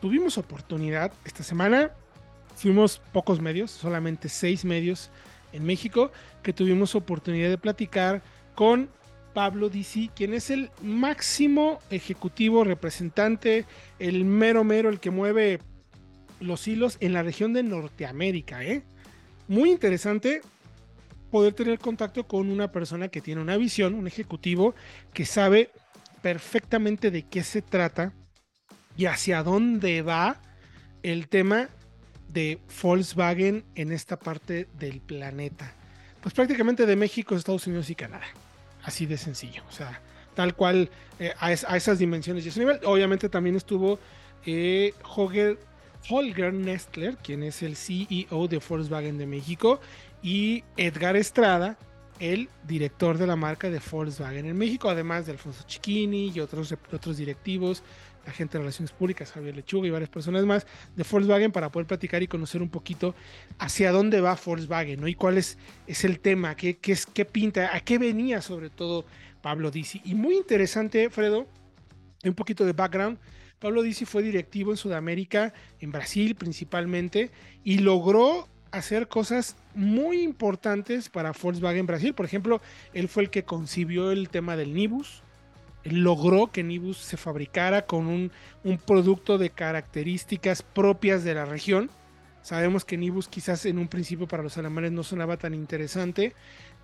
tuvimos 0.00 0.38
oportunidad 0.38 1.12
esta 1.24 1.42
semana. 1.42 1.90
Fuimos 2.54 3.02
pocos 3.12 3.40
medios, 3.40 3.72
solamente 3.72 4.28
seis 4.28 4.64
medios 4.64 5.10
en 5.52 5.64
México, 5.64 6.12
que 6.44 6.52
tuvimos 6.52 6.94
oportunidad 6.94 7.50
de 7.50 7.58
platicar 7.58 8.22
con 8.54 8.88
Pablo 9.32 9.68
Disi, 9.68 10.10
quien 10.14 10.34
es 10.34 10.50
el 10.50 10.70
máximo 10.82 11.80
ejecutivo 11.90 12.64
representante, 12.64 13.64
el 13.98 14.24
mero 14.24 14.64
mero, 14.64 14.88
el 14.88 15.00
que 15.00 15.10
mueve 15.10 15.60
los 16.40 16.66
hilos 16.68 16.96
en 17.00 17.12
la 17.12 17.22
región 17.22 17.52
de 17.52 17.62
Norteamérica. 17.62 18.64
¿eh? 18.64 18.82
Muy 19.48 19.70
interesante 19.70 20.42
poder 21.30 21.54
tener 21.54 21.78
contacto 21.78 22.26
con 22.26 22.50
una 22.50 22.70
persona 22.70 23.08
que 23.08 23.20
tiene 23.20 23.40
una 23.40 23.56
visión, 23.56 23.94
un 23.94 24.06
ejecutivo 24.06 24.74
que 25.14 25.24
sabe 25.24 25.70
perfectamente 26.20 27.10
de 27.10 27.22
qué 27.22 27.42
se 27.42 27.62
trata 27.62 28.12
y 28.96 29.06
hacia 29.06 29.42
dónde 29.42 30.02
va 30.02 30.40
el 31.02 31.28
tema 31.28 31.68
de 32.28 32.58
Volkswagen 32.82 33.64
en 33.74 33.92
esta 33.92 34.18
parte 34.18 34.68
del 34.78 35.00
planeta. 35.00 35.74
Pues 36.20 36.34
prácticamente 36.34 36.86
de 36.86 36.96
México, 36.96 37.34
Estados 37.34 37.66
Unidos 37.66 37.90
y 37.90 37.94
Canadá. 37.94 38.26
Así 38.82 39.06
de 39.06 39.16
sencillo. 39.16 39.62
O 39.68 39.72
sea, 39.72 40.00
tal 40.34 40.54
cual 40.54 40.90
eh, 41.18 41.32
a, 41.38 41.52
esas 41.52 41.98
dimensiones 41.98 42.44
y 42.44 42.48
ese 42.48 42.60
nivel. 42.60 42.80
Obviamente 42.84 43.28
también 43.28 43.56
estuvo 43.56 43.98
eh, 44.44 44.94
Holger, 45.04 45.58
Holger 46.08 46.52
Nestler, 46.52 47.16
quien 47.16 47.42
es 47.42 47.62
el 47.62 47.76
CEO 47.76 48.48
de 48.48 48.60
Volkswagen 48.66 49.18
de 49.18 49.26
México, 49.26 49.80
y 50.22 50.64
Edgar 50.76 51.16
Estrada, 51.16 51.76
el 52.18 52.48
director 52.66 53.18
de 53.18 53.26
la 53.26 53.36
marca 53.36 53.70
de 53.70 53.80
Volkswagen 53.90 54.46
en 54.46 54.56
México, 54.56 54.88
además 54.88 55.26
de 55.26 55.32
Alfonso 55.32 55.64
Chiquini 55.66 56.30
y 56.34 56.40
otros, 56.40 56.74
otros 56.92 57.16
directivos, 57.16 57.82
la 58.26 58.32
gente 58.32 58.52
de 58.54 58.60
Relaciones 58.60 58.92
Públicas, 58.92 59.32
Javier 59.32 59.56
Lechuga 59.56 59.88
y 59.88 59.90
varias 59.90 60.10
personas 60.10 60.44
más 60.44 60.66
de 60.96 61.04
Volkswagen 61.08 61.52
para 61.52 61.70
poder 61.70 61.86
platicar 61.86 62.22
y 62.22 62.28
conocer 62.28 62.62
un 62.62 62.68
poquito 62.68 63.14
hacia 63.58 63.92
dónde 63.92 64.20
va 64.20 64.38
Volkswagen. 64.44 65.06
Y 65.08 65.14
cuál 65.14 65.38
es, 65.38 65.58
es 65.86 66.04
el 66.04 66.20
tema, 66.20 66.54
qué, 66.56 66.76
qué, 66.78 66.92
es, 66.92 67.06
qué 67.06 67.24
pinta, 67.24 67.74
a 67.74 67.80
qué 67.80 67.98
venía 67.98 68.40
sobre 68.42 68.70
todo 68.70 69.04
Pablo 69.40 69.70
Disi. 69.70 70.00
Y 70.04 70.14
muy 70.14 70.36
interesante, 70.36 71.10
Fredo, 71.10 71.46
un 72.24 72.34
poquito 72.34 72.64
de 72.64 72.72
background. 72.72 73.18
Pablo 73.58 73.82
Disi 73.82 74.04
fue 74.04 74.22
directivo 74.22 74.70
en 74.72 74.76
Sudamérica, 74.76 75.52
en 75.80 75.92
Brasil 75.92 76.34
principalmente, 76.34 77.30
y 77.62 77.78
logró 77.78 78.48
hacer 78.72 79.06
cosas 79.06 79.56
muy 79.74 80.22
importantes 80.22 81.08
para 81.08 81.32
Volkswagen 81.32 81.86
Brasil. 81.86 82.14
Por 82.14 82.26
ejemplo, 82.26 82.60
él 82.94 83.08
fue 83.08 83.24
el 83.24 83.30
que 83.30 83.44
concibió 83.44 84.10
el 84.10 84.30
tema 84.30 84.56
del 84.56 84.74
Nibus. 84.74 85.22
Logró 85.84 86.48
que 86.48 86.62
Nibus 86.62 86.98
se 86.98 87.16
fabricara 87.16 87.86
con 87.86 88.06
un, 88.06 88.32
un, 88.64 88.78
producto 88.78 89.38
de 89.38 89.50
características 89.50 90.62
propias 90.62 91.24
de 91.24 91.34
la 91.34 91.44
región. 91.44 91.90
Sabemos 92.42 92.84
que 92.84 92.96
Nibus 92.96 93.28
quizás 93.28 93.64
en 93.66 93.78
un 93.78 93.88
principio 93.88 94.26
para 94.26 94.42
los 94.42 94.58
alemanes 94.58 94.92
no 94.92 95.02
sonaba 95.02 95.36
tan 95.36 95.54
interesante, 95.54 96.34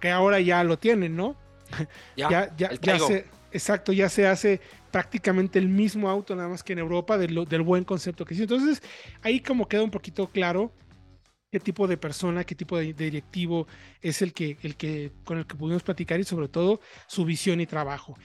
que 0.00 0.10
ahora 0.10 0.40
ya 0.40 0.62
lo 0.64 0.78
tienen, 0.78 1.16
¿no? 1.16 1.36
Ya, 2.16 2.30
ya, 2.30 2.56
ya, 2.56 2.70
ya 2.80 2.98
se, 2.98 3.26
exacto, 3.52 3.92
ya 3.92 4.08
se 4.08 4.26
hace 4.26 4.60
prácticamente 4.90 5.58
el 5.58 5.68
mismo 5.68 6.08
auto, 6.08 6.34
nada 6.34 6.48
más 6.48 6.62
que 6.62 6.72
en 6.72 6.78
Europa, 6.78 7.18
del, 7.18 7.44
del 7.46 7.62
buen 7.62 7.84
concepto 7.84 8.24
que 8.24 8.34
sí. 8.34 8.42
Entonces, 8.42 8.82
ahí 9.22 9.40
como 9.40 9.68
queda 9.68 9.82
un 9.82 9.90
poquito 9.90 10.28
claro 10.28 10.72
qué 11.50 11.60
tipo 11.60 11.86
de 11.86 11.96
persona, 11.96 12.44
qué 12.44 12.54
tipo 12.54 12.76
de, 12.78 12.92
directivo 12.92 13.66
es 14.02 14.22
el 14.22 14.32
que, 14.32 14.58
el 14.62 14.76
que 14.76 15.12
con 15.24 15.38
el 15.38 15.46
que 15.46 15.56
pudimos 15.56 15.82
platicar 15.82 16.20
y 16.20 16.24
sobre 16.24 16.48
todo 16.48 16.80
su 17.06 17.24
visión 17.24 17.60
y 17.60 17.66
trabajo. 17.66 18.16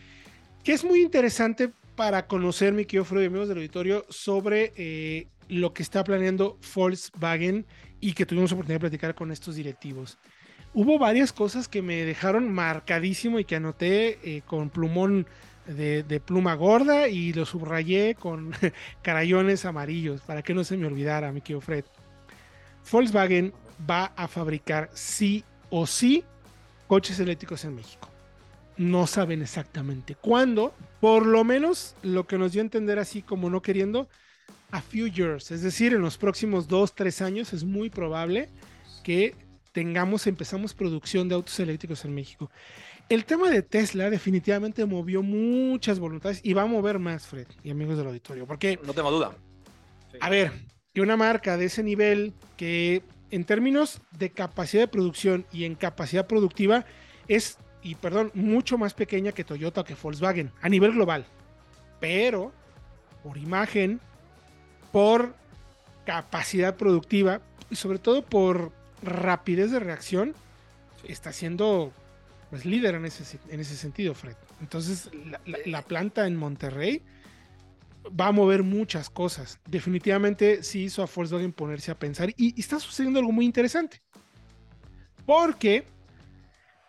Que 0.63 0.72
es 0.72 0.86
muy 0.86 1.01
interesante 1.01 1.74
para 1.98 2.25
conocer, 2.25 2.72
mi 2.72 2.86
querido 2.86 3.03
Freud 3.03 3.24
y 3.24 3.27
amigos 3.27 3.50
del 3.50 3.58
auditorio, 3.58 4.05
sobre 4.08 4.72
eh, 4.77 5.27
lo 5.50 5.74
que 5.74 5.84
está 5.84 6.05
planeando 6.05 6.58
Volkswagen 6.74 7.65
y 8.00 8.13
que 8.13 8.25
tuvimos 8.25 8.53
oportunidad 8.53 8.77
de 8.77 8.89
platicar 8.89 9.13
con 9.13 9.34
estos 9.34 9.55
directivos. 9.55 10.17
Hubo 10.74 10.98
varias 10.98 11.34
cosas 11.34 11.67
que 11.67 11.82
me 11.82 12.05
dejaron 12.05 12.50
marcadísimo 12.50 13.39
y 13.39 13.46
que 13.46 13.58
anoté 13.58 14.20
eh, 14.24 14.41
con 14.46 14.70
plumón 14.70 15.27
de, 15.67 16.03
de, 16.03 16.20
pluma 16.22 16.55
gorda 16.55 17.10
y 17.10 17.34
lo 17.34 17.46
subrayé 17.46 18.15
con 18.15 18.53
carayones 19.01 19.65
amarillos 19.65 20.22
para 20.22 20.43
que 20.43 20.53
no 20.53 20.63
se 20.63 20.77
me 20.77 20.88
olvidara, 20.88 21.34
mi 21.34 21.41
querido 21.41 21.60
Fred. 21.60 21.84
Volkswagen 22.89 23.53
va 23.89 24.13
a 24.15 24.29
fabricar 24.29 24.89
sí 24.93 25.43
o 25.70 25.86
sí 25.86 26.24
coches 26.88 27.20
eléctricos 27.20 27.65
en 27.65 27.75
México. 27.75 28.12
No 28.77 29.08
saben 29.08 29.42
exactamente 29.42 30.15
cuándo, 30.15 30.74
por 31.00 31.25
lo 31.25 31.44
menos 31.44 31.96
lo 32.01 32.25
que 32.25 32.38
nos 32.38 32.51
dio 32.51 32.62
a 32.62 32.65
entender 32.65 33.00
así 33.00 33.22
como 33.22 33.50
no 33.50 33.62
queriendo, 33.62 34.08
a 34.72 34.82
few 34.82 35.08
years, 35.08 35.51
es 35.51 35.62
decir, 35.62 35.94
en 35.94 36.01
los 36.01 36.18
próximos 36.18 36.68
dos, 36.68 36.96
tres 36.96 37.22
años 37.22 37.53
es 37.53 37.63
muy 37.63 37.92
probable 37.92 38.50
que 39.03 39.36
tengamos, 39.72 40.25
empezamos 40.25 40.74
producción 40.74 41.30
de 41.30 41.36
autos 41.36 41.60
eléctricos 41.60 42.06
en 42.06 42.15
México. 42.15 42.50
El 43.10 43.25
tema 43.25 43.51
de 43.51 43.62
Tesla 43.62 44.10
definitivamente 44.10 44.86
movió 44.86 45.22
muchas 45.22 46.00
voluntades 46.00 46.39
y 46.44 46.53
va 46.53 46.63
a 46.63 46.65
mover 46.65 46.98
más, 46.98 47.27
Fred 47.27 47.48
y 47.63 47.70
amigos 47.70 47.98
del 47.98 48.08
auditorio, 48.08 48.48
porque... 48.48 48.80
No 48.84 48.94
tengo 48.94 49.12
duda. 49.12 49.36
A 50.20 50.30
ver, 50.30 50.51
que 50.94 51.01
una 51.01 51.18
marca 51.18 51.58
de 51.58 51.65
ese 51.65 51.84
nivel, 51.84 52.34
que 52.56 53.03
en 53.30 53.44
términos 53.44 54.01
de 54.18 54.32
capacidad 54.32 54.84
de 54.84 54.88
producción 54.88 55.46
y 55.51 55.65
en 55.65 55.75
capacidad 55.75 56.27
productiva, 56.27 56.86
es, 57.27 57.58
y 57.83 57.95
perdón, 57.95 58.31
mucho 58.33 58.77
más 58.77 58.93
pequeña 58.93 59.31
que 59.31 59.43
Toyota 59.43 59.81
o 59.81 59.83
que 59.83 59.95
Volkswagen 59.95 60.51
a 60.61 60.69
nivel 60.69 60.93
global. 60.93 61.25
Pero, 61.99 62.51
por 63.23 63.37
imagen, 63.37 63.99
por 64.91 65.35
capacidad 66.05 66.75
productiva 66.75 67.41
y 67.69 67.75
sobre 67.75 67.99
todo 67.99 68.23
por 68.23 68.71
rapidez 69.01 69.71
de 69.71 69.79
reacción, 69.79 70.33
está 71.07 71.33
siendo 71.33 71.91
pues, 72.49 72.65
líder 72.65 72.95
en 72.95 73.05
ese, 73.05 73.39
en 73.49 73.59
ese 73.59 73.75
sentido, 73.75 74.13
Fred. 74.13 74.35
Entonces, 74.61 75.09
la, 75.25 75.41
la, 75.45 75.57
la 75.65 75.81
planta 75.81 76.25
en 76.25 76.35
Monterrey 76.35 77.01
va 78.19 78.27
a 78.27 78.31
mover 78.31 78.63
muchas 78.63 79.09
cosas. 79.09 79.59
Definitivamente 79.67 80.63
sí 80.63 80.83
hizo 80.83 81.03
a 81.03 81.07
Volkswagen 81.13 81.53
ponerse 81.53 81.91
a 81.91 81.99
pensar 81.99 82.29
y, 82.29 82.53
y, 82.55 82.59
está 82.59 82.79
sucediendo 82.79 83.19
algo 83.19 83.31
muy 83.31 83.45
interesante. 83.45 84.01
Porque 85.25 85.85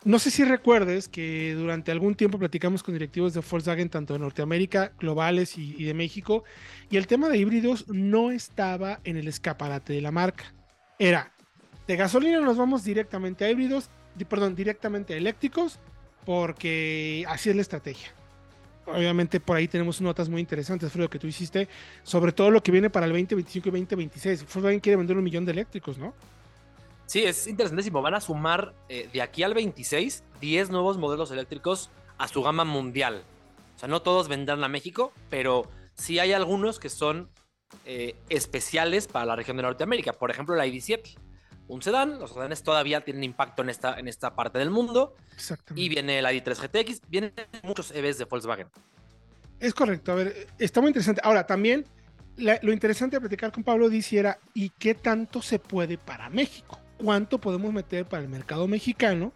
no 0.04 0.18
sé 0.18 0.30
si 0.30 0.44
recuerdes 0.44 1.08
que 1.08 1.54
durante 1.54 1.90
algún 1.90 2.14
tiempo 2.14 2.38
platicamos 2.38 2.82
con 2.82 2.94
directivos 2.94 3.34
de 3.34 3.40
Volkswagen, 3.40 3.88
tanto 3.88 4.12
de 4.12 4.18
Norteamérica, 4.18 4.92
globales 4.98 5.56
y, 5.56 5.74
y 5.78 5.84
de 5.84 5.94
México, 5.94 6.44
y 6.90 6.96
el 6.96 7.06
tema 7.06 7.28
de 7.28 7.38
híbridos 7.38 7.88
no 7.88 8.30
estaba 8.30 9.00
en 9.04 9.16
el 9.16 9.28
escaparate 9.28 9.92
de 9.92 10.00
la 10.00 10.10
marca. 10.10 10.52
Era 10.98 11.32
de 11.86 11.96
gasolina 11.96 12.40
nos 12.40 12.56
vamos 12.56 12.84
directamente 12.84 13.44
a 13.44 13.50
híbridos, 13.50 13.90
perdón, 14.28 14.54
directamente 14.54 15.14
a 15.14 15.16
eléctricos, 15.16 15.78
porque 16.24 17.24
así 17.28 17.50
es 17.50 17.56
la 17.56 17.62
estrategia 17.62 18.12
obviamente 18.86 19.40
por 19.40 19.56
ahí 19.56 19.68
tenemos 19.68 20.00
notas 20.00 20.28
muy 20.28 20.40
interesantes, 20.40 20.92
Fredo, 20.92 21.08
que 21.08 21.18
tú 21.18 21.26
hiciste, 21.26 21.68
sobre 22.02 22.32
todo 22.32 22.50
lo 22.50 22.62
que 22.62 22.72
viene 22.72 22.90
para 22.90 23.06
el 23.06 23.12
2025 23.12 23.68
y 23.68 23.70
2026. 23.70 24.42
Volkswagen 24.42 24.80
quiere 24.80 24.96
vender 24.96 25.16
un 25.16 25.24
millón 25.24 25.44
de 25.44 25.52
eléctricos, 25.52 25.98
¿no? 25.98 26.14
Sí, 27.06 27.22
es 27.24 27.46
interesantísimo. 27.46 28.02
Van 28.02 28.14
a 28.14 28.20
sumar 28.20 28.74
eh, 28.88 29.08
de 29.12 29.22
aquí 29.22 29.42
al 29.42 29.54
26 29.54 30.24
10 30.40 30.70
nuevos 30.70 30.98
modelos 30.98 31.30
eléctricos 31.30 31.90
a 32.18 32.28
su 32.28 32.42
gama 32.42 32.64
mundial. 32.64 33.24
O 33.76 33.78
sea, 33.78 33.88
no 33.88 34.02
todos 34.02 34.28
vendrán 34.28 34.62
a 34.64 34.68
México, 34.68 35.12
pero 35.30 35.68
sí 35.94 36.18
hay 36.18 36.32
algunos 36.32 36.78
que 36.78 36.88
son 36.88 37.30
eh, 37.84 38.16
especiales 38.28 39.06
para 39.06 39.26
la 39.26 39.36
región 39.36 39.56
de 39.56 39.64
Norteamérica. 39.64 40.12
Por 40.12 40.30
ejemplo, 40.30 40.54
la 40.54 40.66
ID7. 40.66 41.16
un 41.68 41.82
sedán. 41.82 42.18
Los 42.18 42.32
sedanes 42.32 42.62
todavía 42.62 43.02
tienen 43.04 43.24
impacto 43.24 43.62
en 43.62 43.70
esta, 43.70 43.98
en 43.98 44.08
esta 44.08 44.34
parte 44.34 44.58
del 44.58 44.70
mundo. 44.70 45.14
Y 45.74 45.88
viene 45.88 46.18
el 46.18 46.24
ID3 46.24 46.68
GTX, 46.68 47.00
vienen 47.08 47.32
muchos 47.62 47.90
EVs 47.90 48.18
de 48.18 48.24
Volkswagen. 48.24 48.68
Es 49.60 49.72
correcto, 49.72 50.12
a 50.12 50.16
ver, 50.16 50.48
está 50.58 50.80
muy 50.80 50.88
interesante. 50.88 51.20
Ahora, 51.24 51.46
también 51.46 51.86
lo 52.36 52.72
interesante 52.72 53.16
de 53.16 53.20
platicar 53.20 53.52
con 53.52 53.62
Pablo 53.62 53.88
dice 53.88 54.18
era, 54.18 54.38
¿y 54.52 54.70
qué 54.70 54.94
tanto 54.94 55.40
se 55.40 55.58
puede 55.58 55.96
para 55.96 56.28
México? 56.28 56.78
¿Cuánto 57.04 57.38
podemos 57.38 57.70
meter 57.70 58.06
para 58.06 58.22
el 58.22 58.30
mercado 58.30 58.66
mexicano? 58.66 59.34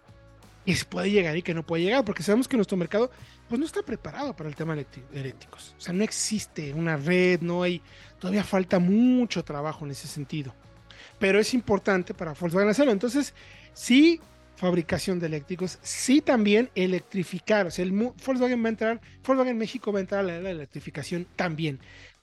Se 0.64 0.86
puede 0.86 1.10
llegar 1.10 1.36
y 1.36 1.42
que 1.42 1.52
no 1.52 1.66
puede 1.66 1.82
llegar, 1.82 2.02
porque 2.02 2.22
sabemos 2.22 2.48
que 2.48 2.56
nuestro 2.56 2.78
mercado 2.78 3.10
pues 3.46 3.58
no 3.58 3.66
está 3.66 3.82
preparado 3.82 4.34
para 4.34 4.48
el 4.48 4.56
tema 4.56 4.74
eléctricos. 5.12 5.74
O 5.76 5.80
sea, 5.80 5.92
no 5.92 6.02
existe 6.02 6.72
una 6.72 6.96
red, 6.96 7.42
no 7.42 7.62
hay, 7.62 7.82
todavía 8.18 8.42
falta 8.42 8.78
mucho 8.78 9.44
trabajo 9.44 9.84
en 9.84 9.90
ese 9.90 10.08
sentido. 10.08 10.54
Pero 11.18 11.38
es 11.38 11.52
importante 11.52 12.14
para 12.14 12.32
Volkswagen 12.32 12.70
hacerlo. 12.70 12.92
Entonces, 12.92 13.34
sí, 13.74 14.18
fabricación 14.56 15.20
de 15.20 15.26
eléctricos, 15.26 15.78
sí 15.82 16.22
también 16.22 16.70
electrificar. 16.74 17.66
O 17.66 17.70
sea, 17.70 17.84
el 17.84 17.92
Volkswagen 17.92 18.62
va 18.62 18.66
a 18.66 18.70
entrar, 18.70 19.00
Volkswagen 19.26 19.58
México 19.58 19.92
va 19.92 19.98
a 19.98 20.02
entrar 20.02 20.20
a 20.20 20.22
la, 20.22 20.40
la 20.40 20.50
electrificación 20.50 21.26
también. 21.36 21.80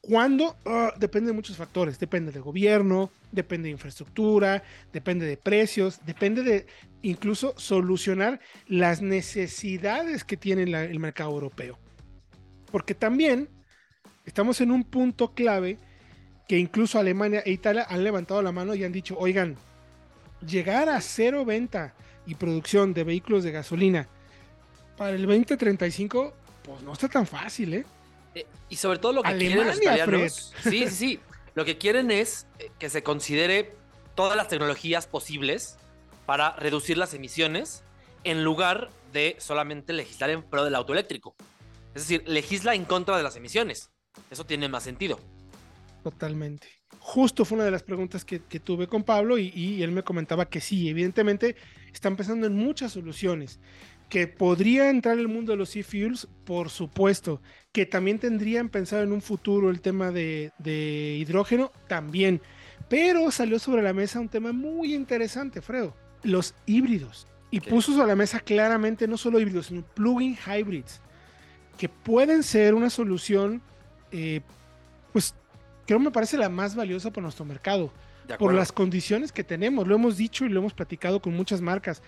¿Cuándo? 0.08 0.56
Ah, 0.66 0.94
depende 0.98 1.32
de 1.32 1.34
muchos 1.34 1.58
factores. 1.58 1.98
Depende 1.98 2.32
del 2.32 2.44
gobierno, 2.44 3.10
depende 3.32 3.70
de 3.70 3.72
infraestructura, 3.72 4.62
depende 4.94 5.26
de 5.26 5.36
precios, 5.36 6.00
depende 6.06 6.44
de 6.44 6.68
incluso 7.02 7.56
solucionar 7.58 8.40
las 8.68 9.02
necesidades 9.02 10.24
que 10.24 10.38
tiene 10.38 10.64
el 10.64 11.00
mercado 11.00 11.32
europeo. 11.32 11.80
Porque 12.72 12.94
también 12.94 13.50
estamos 14.26 14.62
en 14.62 14.70
un 14.70 14.84
punto 14.84 15.34
clave 15.34 15.80
que 16.48 16.60
incluso 16.60 17.00
Alemania 17.00 17.42
e 17.44 17.52
Italia 17.52 17.88
han 17.90 18.04
levantado 18.04 18.44
la 18.44 18.52
mano 18.52 18.76
y 18.76 18.84
han 18.84 18.92
dicho, 18.92 19.18
oigan, 19.18 19.56
llegar 20.46 20.88
a 20.88 21.02
cero 21.02 21.46
venta 21.46 21.96
y 22.28 22.36
producción 22.36 22.94
de 22.94 23.06
vehículos 23.06 23.44
de 23.44 23.52
gasolina 23.52 24.08
para 24.98 25.16
el 25.16 25.26
2035, 25.26 26.32
pues 26.64 26.84
no 26.84 26.94
está 26.94 27.08
tan 27.10 27.26
fácil, 27.26 27.74
¿eh? 27.74 27.86
Eh, 28.36 28.46
y 28.70 28.76
sobre 28.76 29.00
todo 29.00 29.14
lo 29.14 29.24
que 29.24 29.38
quieren 29.38 29.66
los 29.66 29.78
italianos. 29.78 30.54
Sí, 30.62 30.88
sí, 30.88 30.90
sí. 30.90 31.20
Lo 31.56 31.64
que 31.64 31.78
quieren 31.78 32.12
es 32.12 32.48
eh, 32.60 32.70
que 32.78 32.90
se 32.90 33.02
considere 33.02 33.74
todas 34.14 34.36
las 34.36 34.50
tecnologías 34.50 35.08
posibles 35.08 35.78
para 36.26 36.56
reducir 36.58 36.98
las 36.98 37.14
emisiones 37.14 37.84
en 38.24 38.44
lugar 38.44 38.90
de 39.14 39.38
solamente 39.40 39.94
legislar 39.94 40.30
en 40.30 40.44
pro 40.44 40.66
del 40.66 40.76
auto 40.76 40.94
eléctrico. 40.94 41.36
Es 41.94 42.08
decir, 42.08 42.28
legisla 42.28 42.76
en 42.76 42.84
contra 42.84 43.16
de 43.16 43.24
las 43.24 43.38
emisiones. 43.38 43.92
Eso 44.30 44.46
tiene 44.46 44.68
más 44.68 44.84
sentido. 44.84 45.20
Totalmente. 46.04 46.68
Justo 47.00 47.46
fue 47.46 47.58
una 47.58 47.66
de 47.66 47.72
las 47.72 47.84
preguntas 47.84 48.26
que, 48.26 48.40
tuve 48.40 48.88
con 48.88 49.04
Pablo 49.04 49.38
y, 49.38 49.52
y, 49.56 49.84
él 49.84 49.92
me 49.92 50.04
comentaba 50.04 50.50
que 50.50 50.60
sí, 50.60 50.90
evidentemente 50.90 51.56
están 51.94 52.16
pensando 52.16 52.48
en 52.48 52.56
muchas 52.56 52.94
soluciones 52.94 53.60
que 54.10 54.28
podría 54.28 54.90
entrar 54.90 55.18
el 55.18 55.28
mundo 55.28 55.52
de 55.52 55.58
los 55.58 55.76
e-fuels, 55.76 56.28
por 56.46 56.70
supuesto, 56.70 57.42
que 57.76 57.86
también 57.86 58.20
tendrían 58.20 58.70
pensado 58.70 59.04
en 59.04 59.12
un 59.12 59.22
futuro 59.22 59.70
el 59.70 59.82
tema 59.82 60.10
de, 60.10 60.54
hidrógeno, 61.20 61.74
también. 61.90 62.42
Pero 62.88 63.30
salió 63.32 63.60
sobre 63.60 63.82
la 63.82 63.92
mesa 63.92 64.22
un 64.22 64.30
tema 64.30 64.54
muy 64.54 64.96
interesante, 64.96 65.62
Fredo, 65.62 65.94
los 66.24 66.56
híbridos. 66.66 67.28
Y 67.52 67.60
puso 67.60 67.92
sobre 67.92 68.08
la 68.08 68.16
mesa 68.16 68.40
claramente 68.40 69.10
no 69.10 69.18
solo 69.18 69.42
híbridos, 69.42 69.66
sino 69.66 69.82
plug-in 69.82 70.38
hybrids, 70.38 71.02
que 71.78 71.90
pueden 71.90 72.44
ser 72.44 72.76
una 72.76 72.90
solución, 72.90 73.62
eh, 74.14 74.40
pues 75.12 75.36
creo 75.86 76.00
me 76.00 76.12
parece 76.12 76.38
la 76.38 76.48
más 76.48 76.78
valiosa 76.78 77.12
para 77.12 77.24
nuestro 77.24 77.44
mercado, 77.44 77.92
por 78.40 78.54
las 78.54 78.72
condiciones 78.72 79.34
que 79.34 79.44
tenemos. 79.44 79.86
Lo 79.86 79.96
hemos 79.96 80.16
dicho 80.16 80.46
y 80.46 80.50
lo 80.50 80.62
hemos 80.62 80.74
platicado 80.74 81.22
con 81.22 81.36
muchas 81.36 81.60
marcas 81.60 82.02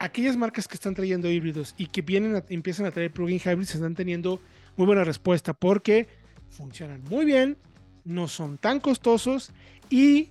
aquellas 0.00 0.36
marcas 0.36 0.66
que 0.66 0.74
están 0.74 0.92
trayendo 0.92 1.30
híbridos 1.30 1.72
y 1.78 1.86
que 1.86 2.02
vienen 2.02 2.42
empiezan 2.48 2.86
a 2.86 2.90
traer 2.90 3.12
plugin 3.12 3.38
hybrids 3.38 3.76
están 3.76 3.94
teniendo 3.94 4.40
muy 4.76 4.86
buena 4.86 5.04
respuesta 5.04 5.54
porque 5.54 6.08
funcionan 6.50 7.02
muy 7.04 7.24
bien, 7.24 7.56
no 8.04 8.28
son 8.28 8.58
tan 8.58 8.80
costosos 8.80 9.52
y 9.90 10.30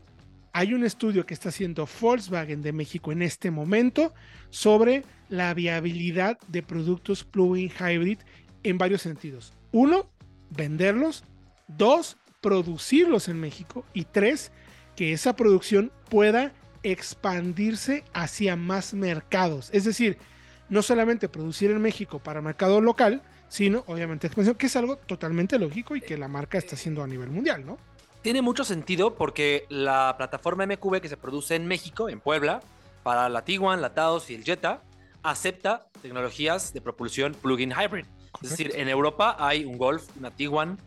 hay 0.54 0.74
un 0.74 0.84
estudio 0.84 1.26
que 1.26 1.34
está 1.34 1.50
haciendo 1.50 1.88
Volkswagen 2.00 2.62
de 2.62 2.74
México 2.74 3.12
en 3.12 3.24
este 3.24 3.50
momento 3.50 4.14
sobre 4.52 5.04
la 5.30 5.54
viabilidad 5.56 6.38
de 6.48 6.62
productos 6.62 7.24
plug-in 7.24 7.72
hybrid 7.72 8.20
en 8.62 8.78
varios 8.78 9.02
sentidos. 9.02 9.54
Uno, 9.72 10.08
venderlos. 10.52 11.24
Dos, 11.68 12.18
producirlos 12.40 13.30
en 13.30 13.40
México. 13.40 13.84
Y 13.94 14.06
tres, 14.06 14.52
que 14.96 15.12
esa 15.12 15.36
producción 15.36 15.92
pueda 16.10 16.54
expandirse 16.84 18.04
hacia 18.14 18.56
más 18.56 18.94
mercados. 18.94 19.70
Es 19.74 19.86
decir, 19.86 20.20
no 20.70 20.84
solamente 20.84 21.30
producir 21.30 21.72
en 21.72 21.82
México 21.82 22.20
para 22.20 22.42
mercado 22.42 22.80
local, 22.80 23.24
sino 23.54 23.84
obviamente 23.86 24.26
expansión, 24.26 24.56
que 24.56 24.66
es 24.66 24.76
algo 24.76 24.98
totalmente 24.98 25.60
lógico 25.60 25.96
y 25.96 26.02
que 26.02 26.18
la 26.18 26.28
marca 26.28 26.58
está 26.58 26.74
haciendo 26.76 27.04
a 27.04 27.08
nivel 27.08 27.30
mundial, 27.30 27.64
¿no? 27.64 27.78
Tiene 28.24 28.42
mucho 28.42 28.64
sentido 28.64 29.14
porque 29.14 29.68
la 29.70 30.16
plataforma 30.18 30.66
MQB 30.66 31.00
que 31.00 31.08
se 31.08 31.18
produce 31.18 31.54
en 31.54 31.68
México, 31.68 32.10
en 32.10 32.20
Puebla, 32.20 32.62
para 33.04 33.30
la 33.30 33.46
Tiguan, 33.46 33.80
la 33.80 33.94
Taos 33.94 34.32
y 34.32 34.34
el 34.34 34.44
Jetta, 34.44 34.82
acepta 35.22 35.86
tecnologías 36.02 36.74
de 36.74 36.82
propulsión 36.82 37.36
plug-in 37.36 37.72
hybrid. 37.72 38.08
Es 38.42 38.50
decir, 38.50 38.72
en 38.74 38.90
Europa 38.90 39.36
hay 39.38 39.66
un 39.66 39.78
Golf, 39.78 40.08
una 40.18 40.32
Tiguan, 40.32 40.80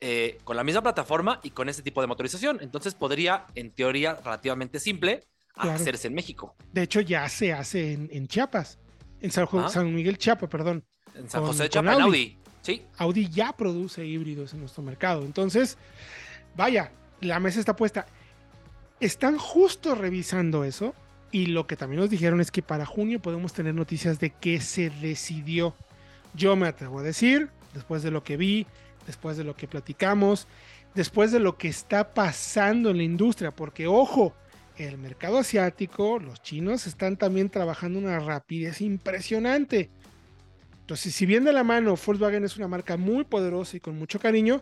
eh, 0.00 0.38
con 0.42 0.56
la 0.56 0.64
misma 0.64 0.82
plataforma 0.82 1.38
y 1.44 1.50
con 1.50 1.68
este 1.68 1.82
tipo 1.82 2.00
de 2.00 2.08
motorización. 2.08 2.58
Entonces 2.60 2.96
podría, 2.96 3.46
en 3.54 3.70
teoría 3.70 4.14
relativamente 4.16 4.80
simple, 4.80 5.22
hacerse 5.54 6.08
en 6.08 6.14
México. 6.14 6.56
De 6.72 6.82
hecho, 6.82 7.02
ya 7.02 7.28
se 7.28 7.52
hace 7.52 7.92
en, 7.92 8.26
Chiapas, 8.26 8.80
en 9.20 9.30
ah. 9.36 9.68
San, 9.68 9.94
Miguel 9.94 10.18
Chiapas, 10.18 10.50
perdón. 10.50 10.84
En 11.14 11.28
San 11.28 11.44
José 11.44 11.68
de 11.68 11.78
Audi. 11.78 12.02
Audi. 12.02 12.36
Sí. 12.62 12.82
Audi 12.98 13.28
ya 13.28 13.52
produce 13.52 14.04
híbridos 14.04 14.52
en 14.54 14.60
nuestro 14.60 14.82
mercado. 14.82 15.24
Entonces, 15.24 15.78
vaya, 16.56 16.92
la 17.20 17.40
mesa 17.40 17.60
está 17.60 17.76
puesta. 17.76 18.06
Están 19.00 19.38
justo 19.38 19.94
revisando 19.94 20.64
eso 20.64 20.94
y 21.32 21.46
lo 21.46 21.66
que 21.66 21.76
también 21.76 22.00
nos 22.00 22.10
dijeron 22.10 22.40
es 22.40 22.50
que 22.50 22.62
para 22.62 22.84
junio 22.84 23.20
podemos 23.20 23.52
tener 23.52 23.74
noticias 23.74 24.18
de 24.18 24.30
que 24.30 24.60
se 24.60 24.90
decidió. 24.90 25.74
Yo 26.34 26.56
me 26.56 26.68
atrevo 26.68 26.98
a 26.98 27.02
decir, 27.02 27.50
después 27.72 28.02
de 28.02 28.10
lo 28.10 28.22
que 28.22 28.36
vi, 28.36 28.66
después 29.06 29.36
de 29.36 29.44
lo 29.44 29.56
que 29.56 29.68
platicamos, 29.68 30.46
después 30.94 31.32
de 31.32 31.40
lo 31.40 31.56
que 31.56 31.68
está 31.68 32.12
pasando 32.12 32.90
en 32.90 32.98
la 32.98 33.02
industria, 33.04 33.52
porque 33.52 33.86
ojo, 33.86 34.34
el 34.76 34.98
mercado 34.98 35.38
asiático, 35.38 36.18
los 36.18 36.42
chinos 36.42 36.86
están 36.86 37.16
también 37.16 37.50
trabajando 37.50 37.98
una 37.98 38.18
rapidez 38.18 38.80
impresionante. 38.80 39.90
Entonces, 40.90 41.14
si 41.14 41.24
bien 41.24 41.44
de 41.44 41.52
la 41.52 41.62
mano 41.62 41.94
Volkswagen 41.94 42.42
es 42.42 42.56
una 42.56 42.66
marca 42.66 42.96
muy 42.96 43.22
poderosa 43.22 43.76
y 43.76 43.80
con 43.80 43.96
mucho 43.96 44.18
cariño, 44.18 44.60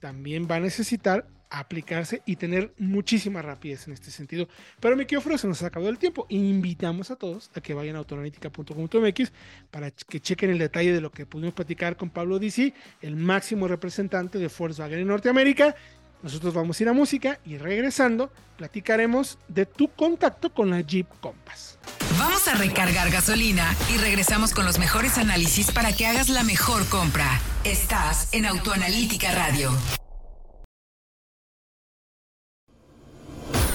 también 0.00 0.48
va 0.50 0.56
a 0.56 0.58
necesitar 0.60 1.28
aplicarse 1.50 2.20
y 2.26 2.34
tener 2.34 2.74
muchísima 2.78 3.42
rapidez 3.42 3.86
en 3.86 3.92
este 3.92 4.10
sentido. 4.10 4.48
Pero 4.80 4.96
mi 4.96 5.06
querido 5.06 5.38
se 5.38 5.46
nos 5.46 5.62
ha 5.62 5.68
acabado 5.68 5.88
el 5.88 5.98
tiempo. 5.98 6.26
Invitamos 6.30 7.12
a 7.12 7.16
todos 7.16 7.52
a 7.54 7.60
que 7.60 7.74
vayan 7.74 7.94
a 7.94 8.00
autoanalítica.com.mx 8.00 9.32
para 9.70 9.92
que 9.92 10.18
chequen 10.18 10.50
el 10.50 10.58
detalle 10.58 10.92
de 10.92 11.00
lo 11.00 11.12
que 11.12 11.26
pudimos 11.26 11.54
platicar 11.54 11.96
con 11.96 12.10
Pablo 12.10 12.40
Dizzi, 12.40 12.74
el 13.00 13.14
máximo 13.14 13.68
representante 13.68 14.40
de 14.40 14.48
Volkswagen 14.48 14.98
en 14.98 15.06
Norteamérica. 15.06 15.76
Nosotros 16.22 16.52
vamos 16.52 16.78
a 16.78 16.82
ir 16.82 16.88
a 16.88 16.92
música 16.92 17.38
y 17.44 17.58
regresando 17.58 18.32
platicaremos 18.56 19.38
de 19.46 19.66
tu 19.66 19.88
contacto 19.88 20.52
con 20.52 20.70
la 20.70 20.80
Jeep 20.80 21.06
Compass. 21.20 21.78
Vamos 22.18 22.48
a 22.48 22.54
recargar 22.54 23.10
gasolina 23.10 23.74
y 23.94 23.98
regresamos 23.98 24.52
con 24.52 24.64
los 24.64 24.78
mejores 24.78 25.16
análisis 25.16 25.70
para 25.70 25.92
que 25.92 26.06
hagas 26.06 26.28
la 26.28 26.42
mejor 26.42 26.86
compra. 26.88 27.40
Estás 27.64 28.28
en 28.32 28.46
Autoanalítica 28.46 29.32
Radio. 29.32 29.70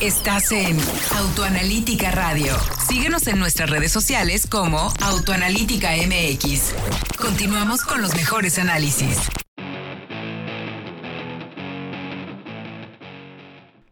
Estás 0.01 0.51
en 0.51 0.77
Autoanalítica 1.15 2.11
Radio. 2.11 2.57
Síguenos 2.89 3.25
en 3.27 3.39
nuestras 3.39 3.69
redes 3.69 3.93
sociales 3.93 4.47
como 4.47 4.93
Autoanalítica 5.01 5.91
MX. 5.95 6.73
Continuamos 7.17 7.83
con 7.83 8.01
los 8.01 8.13
mejores 8.13 8.59
análisis. 8.59 9.17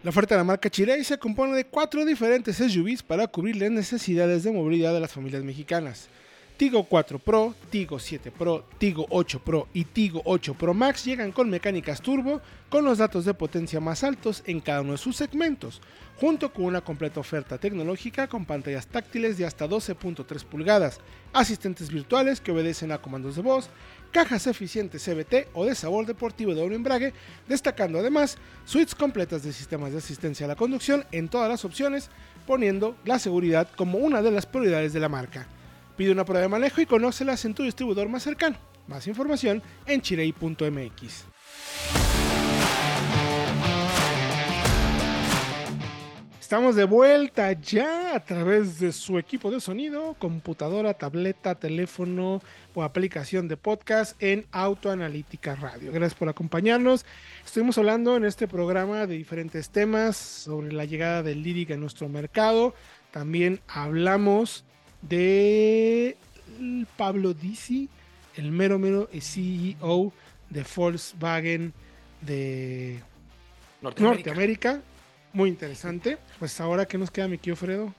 La 0.04 0.10
oferta 0.10 0.34
de 0.34 0.40
la 0.40 0.44
marca 0.44 0.68
Chirey 0.68 1.04
se 1.04 1.20
compone 1.20 1.56
de 1.56 1.66
cuatro 1.66 2.04
diferentes 2.04 2.56
SUVs 2.56 3.04
para 3.04 3.28
cubrir 3.28 3.58
las 3.58 3.70
necesidades 3.70 4.42
de 4.42 4.52
movilidad 4.52 4.96
de 4.96 5.00
las 5.00 5.12
familias 5.12 5.44
mexicanas. 5.44 6.10
Tigo 6.58 6.86
4 6.86 7.20
Pro, 7.20 7.54
Tigo 7.70 8.00
7 8.00 8.32
Pro, 8.32 8.66
Tigo 8.80 9.06
8 9.12 9.44
Pro 9.44 9.68
y 9.74 9.84
Tigo 9.84 10.24
8 10.26 10.56
Pro 10.56 10.74
Max 10.74 11.06
llegan 11.06 11.32
con 11.32 11.52
mecánicas 11.52 12.02
turbo 12.02 12.42
con 12.70 12.84
los 12.84 12.98
datos 12.98 13.26
de 13.26 13.36
potencia 13.36 13.80
más 13.80 14.04
altos 14.04 14.42
en 14.48 14.60
cada 14.60 14.82
uno 14.82 14.94
de 14.94 14.98
sus 14.98 15.16
segmentos, 15.16 15.82
junto 16.20 16.52
con 16.52 16.66
una 16.66 16.82
completa 16.82 17.20
oferta 17.20 17.60
tecnológica 17.60 18.28
con 18.28 18.46
pantallas 18.46 18.88
táctiles 18.88 19.38
de 19.38 19.46
hasta 19.46 19.68
12.3 19.68 20.44
pulgadas, 20.46 21.00
asistentes 21.32 21.92
virtuales 21.92 22.42
que 22.42 22.52
obedecen 22.52 22.92
a 22.92 23.00
comandos 23.00 23.36
de 23.36 23.44
voz, 23.44 23.70
cajas 24.12 24.48
eficientes 24.48 25.04
CBT 25.04 25.50
o 25.54 25.66
de 25.66 25.76
sabor 25.76 26.06
deportivo 26.06 26.54
de 26.54 26.62
doble 26.62 26.76
embrague, 26.76 27.14
destacando 27.48 28.00
además 28.00 28.38
suites 28.66 28.94
completas 28.96 29.44
de 29.44 29.54
sistemas 29.54 29.92
de 29.92 29.98
asistencia 29.98 30.46
a 30.46 30.50
la 30.50 30.56
conducción 30.56 31.06
en 31.12 31.30
todas 31.30 31.50
las 31.50 31.66
opciones 31.66 32.10
poniendo 32.46 32.96
la 33.06 33.20
seguridad 33.20 33.68
como 33.76 33.98
una 33.98 34.22
de 34.22 34.32
las 34.32 34.46
prioridades 34.46 34.94
de 34.94 35.00
la 35.00 35.10
marca. 35.10 35.48
Pide 35.98 36.12
una 36.12 36.26
prueba 36.26 36.42
de 36.42 36.50
manejo 36.50 36.82
y 36.82 36.86
conócelas 36.86 37.46
en 37.46 37.54
tu 37.54 37.64
distribuidor 37.64 38.10
más 38.10 38.24
cercano. 38.24 38.58
Más 38.88 39.08
información 39.08 39.62
en 39.86 40.02
chirei.mx. 40.02 41.26
Estamos 46.52 46.76
de 46.76 46.84
vuelta 46.84 47.54
ya 47.54 48.14
a 48.14 48.20
través 48.26 48.78
de 48.78 48.92
su 48.92 49.18
equipo 49.18 49.50
de 49.52 49.62
sonido, 49.62 50.18
computadora, 50.20 50.94
tableta, 50.94 51.56
teléfono 51.56 52.42
o 52.76 52.84
aplicación 52.84 53.48
de 53.48 53.56
podcast 53.56 54.22
en 54.22 54.46
Autoanalítica 54.52 55.56
Radio. 55.56 55.94
Gracias 55.94 56.20
por 56.20 56.28
acompañarnos. 56.28 57.06
Estuvimos 57.46 57.78
hablando 57.78 58.18
en 58.18 58.26
este 58.26 58.50
programa 58.50 59.08
de 59.08 59.16
diferentes 59.16 59.70
temas 59.70 60.18
sobre 60.18 60.74
la 60.74 60.84
llegada 60.84 61.24
del 61.24 61.42
Lyric 61.42 61.72
a 61.72 61.78
nuestro 61.78 62.10
mercado. 62.10 62.76
También 63.12 63.62
hablamos 63.70 64.66
de 65.04 66.18
Pablo 66.98 67.34
Dizzi, 67.34 67.88
el 68.36 68.52
mero 68.52 68.78
mero 68.78 69.08
CEO 69.18 70.12
de 70.50 70.66
Volkswagen 70.76 71.72
de 72.20 73.00
Norteamérica. 73.82 74.32
Norteamérica. 74.32 74.91
Muy 75.34 75.50
interesante. 75.50 76.18
Pues 76.40 76.60
ahora 76.60 76.86
que 76.86 76.98
nos 76.98 77.12
queda, 77.12 77.28
mi 77.28 77.38
tío 77.38 77.56
Fredo. 77.56 77.94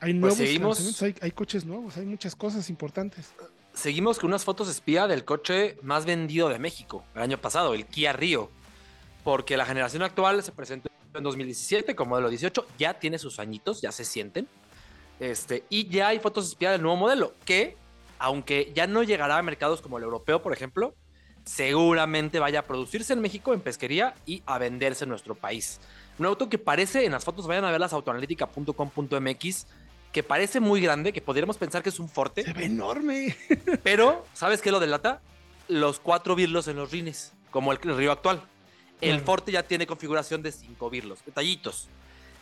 Hay 0.00 0.12
nuevos 0.12 0.36
seguimos- 0.38 1.02
hay 1.22 1.30
coches 1.30 1.64
nuevos, 1.64 1.96
hay 1.96 2.04
muchas 2.04 2.36
cosas 2.36 2.68
importantes. 2.68 3.32
Seguimos 3.72 4.18
con 4.18 4.28
unas 4.28 4.44
fotos 4.44 4.68
espía 4.68 5.06
del 5.06 5.24
coche 5.24 5.78
más 5.82 6.04
vendido 6.04 6.48
de 6.48 6.58
México 6.58 7.04
el 7.14 7.22
año 7.22 7.38
pasado, 7.40 7.74
el 7.74 7.86
Kia 7.86 8.12
Rio. 8.12 8.50
Porque 9.24 9.56
la 9.56 9.64
generación 9.64 10.02
actual 10.02 10.42
se 10.42 10.52
presentó 10.52 10.90
en 11.14 11.22
2017 11.22 11.94
como 11.96 12.10
modelo 12.10 12.28
18, 12.28 12.66
ya 12.78 12.94
tiene 12.94 13.18
sus 13.18 13.38
añitos, 13.38 13.80
ya 13.80 13.90
se 13.90 14.04
sienten. 14.04 14.46
Este, 15.20 15.64
y 15.70 15.88
ya 15.88 16.08
hay 16.08 16.18
fotos 16.18 16.46
espía 16.48 16.70
del 16.72 16.82
nuevo 16.82 16.96
modelo, 16.96 17.34
que 17.46 17.76
aunque 18.18 18.70
ya 18.74 18.86
no 18.86 19.02
llegará 19.02 19.38
a 19.38 19.42
mercados 19.42 19.80
como 19.80 19.96
el 19.96 20.04
europeo, 20.04 20.42
por 20.42 20.52
ejemplo, 20.52 20.94
seguramente 21.44 22.38
vaya 22.38 22.60
a 22.60 22.62
producirse 22.62 23.12
en 23.12 23.20
México 23.20 23.54
en 23.54 23.60
pesquería 23.60 24.14
y 24.26 24.42
a 24.46 24.58
venderse 24.58 25.04
en 25.04 25.10
nuestro 25.10 25.34
país. 25.34 25.80
Un 26.18 26.26
auto 26.26 26.48
que 26.48 26.58
parece, 26.58 27.04
en 27.04 27.12
las 27.12 27.24
fotos 27.24 27.46
vayan 27.46 27.64
a 27.64 27.70
verlas 27.72 27.92
autoanalítica.com.mx, 27.92 29.66
que 30.12 30.22
parece 30.22 30.60
muy 30.60 30.80
grande, 30.80 31.12
que 31.12 31.20
podríamos 31.20 31.56
pensar 31.56 31.82
que 31.82 31.88
es 31.88 31.98
un 31.98 32.08
Forte. 32.08 32.44
Se 32.44 32.52
ve 32.52 32.66
enorme. 32.66 33.36
Pero, 33.82 34.24
¿sabes 34.32 34.60
qué 34.62 34.70
lo 34.70 34.78
delata? 34.80 35.20
Los 35.68 35.98
cuatro 35.98 36.36
birlos 36.36 36.68
en 36.68 36.76
los 36.76 36.90
rines, 36.92 37.32
como 37.50 37.72
el, 37.72 37.78
el 37.82 37.96
río 37.96 38.12
actual. 38.12 38.42
El 39.00 39.10
Claro. 39.16 39.24
Forte 39.26 39.52
ya 39.52 39.62
tiene 39.64 39.86
configuración 39.86 40.42
de 40.42 40.52
cinco 40.52 40.88
birlos, 40.88 41.24
detallitos. 41.24 41.88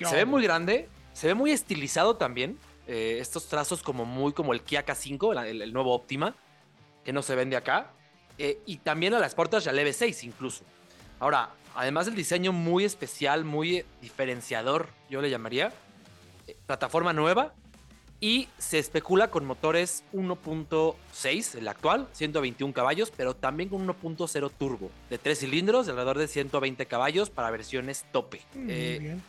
Se 0.01 0.17
ve 0.17 0.25
muy 0.25 0.43
grande, 0.43 0.89
se 1.13 1.29
ve 1.29 1.35
muy 1.35 1.51
estilizado 1.53 2.17
también. 2.17 2.59
eh, 2.89 3.19
estos 3.21 3.47
trazos 3.47 3.81
como 3.81 4.05
muy 4.05 4.33
como 4.33 4.53
el 4.53 4.61
Kia 4.63 4.85
K5, 4.85 5.33
el, 5.41 5.47
el- 5.47 5.63
el 5.63 5.73
nuevo 5.73 5.95
Optima, 5.95 6.35
que 7.05 7.13
no 7.13 7.23
se 7.23 7.37
vende 7.37 7.57
acá. 7.57 7.93
eh, 8.39 8.59
y 8.67 8.79
también 8.79 9.15
a 9.15 9.19
la 9.21 9.29
Sportage 9.29 9.67
y 9.67 9.69
al 9.69 9.79
EV6 9.79 10.25
incluso. 10.25 10.65
Ahora, 11.21 11.51
además 11.75 12.07
del 12.07 12.15
diseño 12.15 12.53
muy 12.53 12.85
especial, 12.85 13.45
muy 13.45 13.85
diferenciador, 14.01 14.89
yo 15.11 15.21
le 15.23 15.31
llamaría, 15.31 15.73
eh, 16.47 16.57
plataforma 16.67 17.13
nueva, 17.13 17.53
y 18.21 18.49
se 18.57 18.79
especula 18.79 19.31
con 19.31 19.45
motores 19.45 20.05
1.6, 20.13 21.57
el 21.59 21.67
actual, 21.69 22.07
121 22.13 22.73
caballos, 22.73 23.13
pero 23.17 23.35
también 23.35 23.69
con 23.69 23.85
1.0 23.87 24.51
turbo, 24.57 24.91
de 25.11 25.19
3 25.19 25.39
cilindros, 25.41 25.87
de 25.87 25.93
alrededor 25.93 26.19
de 26.19 26.29
120 26.29 26.87
caballos 26.87 27.31
para 27.31 27.51
versiones 27.51 28.05
tope. 28.13 28.41
Muy 28.55 28.67
Eh, 28.73 28.99
bien. 29.01 29.23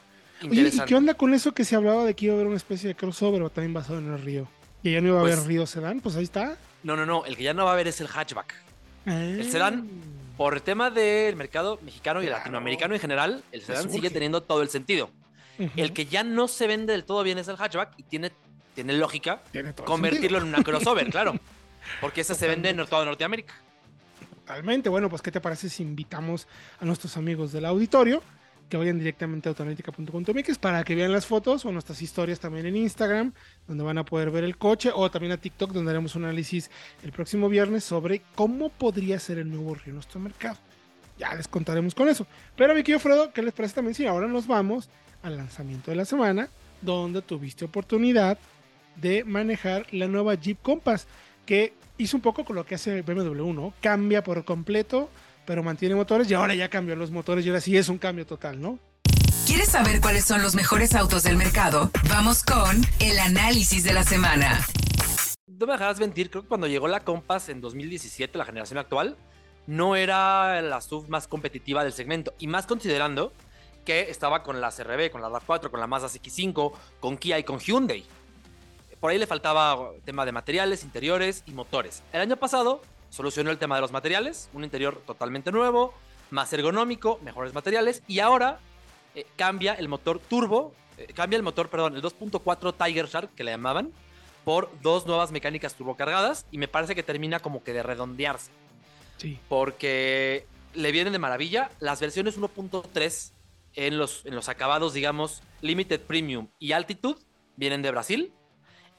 Oye, 0.51 0.69
¿y 0.73 0.79
qué 0.81 0.95
onda 0.95 1.13
con 1.13 1.33
eso 1.33 1.53
que 1.53 1.63
se 1.63 1.75
hablaba 1.75 2.03
de 2.05 2.13
que 2.15 2.25
iba 2.25 2.33
a 2.33 2.35
haber 2.35 2.47
una 2.47 2.57
especie 2.57 2.89
de 2.89 2.95
crossover 2.95 3.41
o 3.43 3.49
también 3.49 3.73
basado 3.73 3.99
en 3.99 4.11
el 4.13 4.21
río? 4.21 4.47
Que 4.83 4.91
ya 4.91 5.01
no 5.01 5.07
iba 5.07 5.19
a 5.19 5.21
Pues- 5.21 5.33
haber 5.37 5.47
río 5.47 5.65
sedán, 5.65 5.99
pues 6.01 6.15
ahí 6.17 6.23
está. 6.25 6.57
No, 6.83 6.95
no, 6.97 7.05
no, 7.05 7.25
el 7.25 7.37
que 7.37 7.43
ya 7.43 7.53
no 7.53 7.63
va 7.63 7.71
a 7.71 7.73
haber 7.73 7.87
es 7.87 8.01
el 8.01 8.07
hatchback. 8.07 8.53
El 9.05 9.49
sedán, 9.49 9.87
Por 10.37 10.55
el 10.55 10.61
tema 10.61 10.89
del 10.89 11.35
mercado 11.35 11.79
mexicano 11.83 12.21
y 12.21 12.25
Claro. 12.25 12.39
latinoamericano 12.39 12.93
en 12.95 12.99
general, 12.99 13.43
el 13.51 13.61
sedán 13.61 13.89
sigue 13.91 14.09
teniendo 14.09 14.41
todo 14.41 14.61
el 14.61 14.69
sentido. 14.69 15.09
El 15.75 15.93
que 15.93 16.05
ya 16.07 16.23
no 16.23 16.47
se 16.47 16.65
vende 16.67 16.93
del 16.93 17.03
todo 17.05 17.21
bien 17.23 17.37
es 17.37 17.47
el 17.47 17.55
hatchback 17.57 17.93
y 17.97 18.03
tiene, 18.03 18.31
tiene 18.73 18.93
lógica 18.93 19.41
convertirlo 19.85 20.39
en 20.39 20.45
una 20.45 20.63
crossover, 20.63 21.09
claro. 21.09 21.35
Porque 22.01 22.21
ese 22.21 22.33
se 22.33 22.47
vende 22.47 22.69
en 22.69 22.77
toda 22.87 23.05
Norteamérica. 23.05 23.53
Totalmente. 24.35 24.89
Bueno, 24.89 25.09
pues, 25.09 25.21
¿qué 25.21 25.31
te 25.31 25.39
parece 25.39 25.69
si 25.69 25.83
invitamos 25.83 26.47
a 26.79 26.85
nuestros 26.85 27.15
amigos 27.17 27.51
del 27.51 27.65
auditorio 27.65 28.23
que 28.73 28.77
vayan 28.77 28.97
directamente 28.97 29.47
a 29.47 29.51
autoanalítica.com.mx 29.51 30.57
para 30.57 30.83
que 30.83 30.95
vean 30.95 31.11
las 31.11 31.27
fotos 31.27 31.63
o 31.63 31.71
nuestras 31.71 32.01
historias 32.01 32.39
también 32.39 32.65
en 32.65 32.75
Instagram, 32.75 33.31
donde 33.67 33.83
van 33.83 33.99
a 33.99 34.03
poder 34.03 34.31
ver 34.31 34.43
el 34.43 34.57
coche, 34.57 34.89
o 34.91 35.11
también 35.11 35.31
a 35.31 35.37
TikTok, 35.37 35.71
donde 35.71 35.91
haremos 35.91 36.15
un 36.15 36.23
análisis 36.23 36.71
el 37.03 37.11
próximo 37.11 37.49
viernes 37.49 37.83
sobre 37.83 38.23
cómo 38.33 38.69
podría 38.69 39.19
ser 39.19 39.37
el 39.37 39.51
nuevo 39.51 39.75
río 39.75 39.89
en 39.89 39.93
nuestro 39.93 40.19
mercado. 40.19 40.57
Ya 41.19 41.35
les 41.35 41.47
contaremos 41.47 41.93
con 41.93 42.09
eso. 42.09 42.25
Pero, 42.55 42.73
mi 42.73 42.81
querido 42.81 42.99
Fredo, 42.99 43.31
¿qué 43.31 43.43
les 43.43 43.53
parece 43.53 43.75
también 43.75 43.93
si 43.93 44.07
ahora 44.07 44.27
nos 44.27 44.47
vamos 44.47 44.89
al 45.21 45.37
lanzamiento 45.37 45.91
de 45.91 45.97
la 45.97 46.05
semana, 46.05 46.49
donde 46.81 47.21
tuviste 47.21 47.65
oportunidad 47.65 48.39
de 48.95 49.23
manejar 49.23 49.85
la 49.93 50.07
nueva 50.07 50.33
Jeep 50.33 50.63
Compass, 50.63 51.05
que 51.45 51.75
hizo 51.99 52.17
un 52.17 52.23
poco 52.23 52.43
con 52.43 52.55
lo 52.55 52.65
que 52.65 52.73
hace 52.73 53.03
BMW, 53.03 53.53
¿no? 53.53 53.71
Cambia 53.81 54.23
por 54.23 54.43
completo, 54.45 55.11
pero 55.45 55.63
mantiene 55.63 55.95
motores 55.95 56.29
y 56.29 56.33
ahora 56.33 56.55
ya 56.55 56.69
cambió 56.69 56.95
los 56.95 57.11
motores 57.11 57.45
y 57.45 57.49
ahora 57.49 57.61
sí 57.61 57.77
es 57.77 57.89
un 57.89 57.97
cambio 57.97 58.25
total, 58.25 58.61
¿no? 58.61 58.79
¿Quieres 59.45 59.69
saber 59.69 59.99
cuáles 59.99 60.25
son 60.25 60.41
los 60.41 60.55
mejores 60.55 60.95
autos 60.95 61.23
del 61.23 61.35
mercado? 61.35 61.91
Vamos 62.09 62.43
con 62.43 62.81
el 62.99 63.19
análisis 63.19 63.83
de 63.83 63.93
la 63.93 64.03
semana. 64.03 64.65
No 65.47 65.67
me 65.67 65.73
dejarás 65.73 65.99
mentir, 65.99 66.29
creo 66.29 66.43
que 66.43 66.47
cuando 66.47 66.67
llegó 66.67 66.87
la 66.87 67.01
Compass 67.01 67.49
en 67.49 67.61
2017, 67.61 68.37
la 68.37 68.45
generación 68.45 68.79
actual, 68.79 69.17
no 69.67 69.95
era 69.95 70.61
la 70.61 70.81
SUV 70.81 71.09
más 71.09 71.27
competitiva 71.27 71.83
del 71.83 71.93
segmento. 71.93 72.33
Y 72.39 72.47
más 72.47 72.65
considerando 72.65 73.33
que 73.85 74.09
estaba 74.09 74.43
con 74.43 74.61
la 74.61 74.71
CRB, 74.71 75.11
con 75.11 75.21
la 75.21 75.29
RAV4, 75.29 75.69
con 75.69 75.79
la 75.79 75.87
Mazda 75.87 76.07
CX5, 76.07 76.73
con 76.99 77.17
Kia 77.17 77.37
y 77.39 77.43
con 77.43 77.59
Hyundai. 77.59 78.05
Por 78.99 79.11
ahí 79.11 79.17
le 79.17 79.27
faltaba 79.27 79.91
tema 80.05 80.25
de 80.25 80.31
materiales, 80.31 80.83
interiores 80.83 81.43
y 81.45 81.51
motores. 81.51 82.01
El 82.13 82.21
año 82.21 82.37
pasado 82.37 82.81
solucionó 83.13 83.51
el 83.51 83.59
tema 83.59 83.75
de 83.75 83.81
los 83.81 83.91
materiales, 83.91 84.49
un 84.53 84.63
interior 84.63 84.99
totalmente 85.05 85.51
nuevo, 85.51 85.93
más 86.31 86.51
ergonómico, 86.51 87.19
mejores 87.21 87.53
materiales, 87.53 88.01
y 88.07 88.19
ahora 88.19 88.57
eh, 89.13 89.27
cambia 89.35 89.73
el 89.75 89.87
motor 89.87 90.17
turbo, 90.19 90.73
eh, 90.97 91.13
cambia 91.13 91.37
el 91.37 91.43
motor, 91.43 91.69
perdón, 91.69 91.95
el 91.95 92.01
2.4 92.01 92.73
Tiger 92.73 93.07
Shark 93.07 93.35
que 93.35 93.43
le 93.43 93.51
llamaban, 93.51 93.91
por 94.43 94.71
dos 94.81 95.05
nuevas 95.05 95.31
mecánicas 95.31 95.75
turbocargadas, 95.75 96.47
y 96.49 96.57
me 96.57 96.67
parece 96.67 96.95
que 96.95 97.03
termina 97.03 97.39
como 97.39 97.63
que 97.63 97.71
de 97.71 97.83
redondearse 97.83 98.51
Sí. 99.17 99.39
porque 99.47 100.47
le 100.73 100.91
vienen 100.91 101.13
de 101.13 101.19
maravilla. 101.19 101.69
Las 101.79 102.01
versiones 102.01 102.37
1.3 102.39 103.31
en 103.75 103.99
los, 103.99 104.25
en 104.25 104.33
los 104.33 104.49
acabados, 104.49 104.93
digamos, 104.93 105.43
Limited 105.61 106.01
Premium 106.01 106.47
y 106.57 106.71
Altitude 106.71 107.19
vienen 107.57 107.83
de 107.83 107.91
Brasil. 107.91 108.33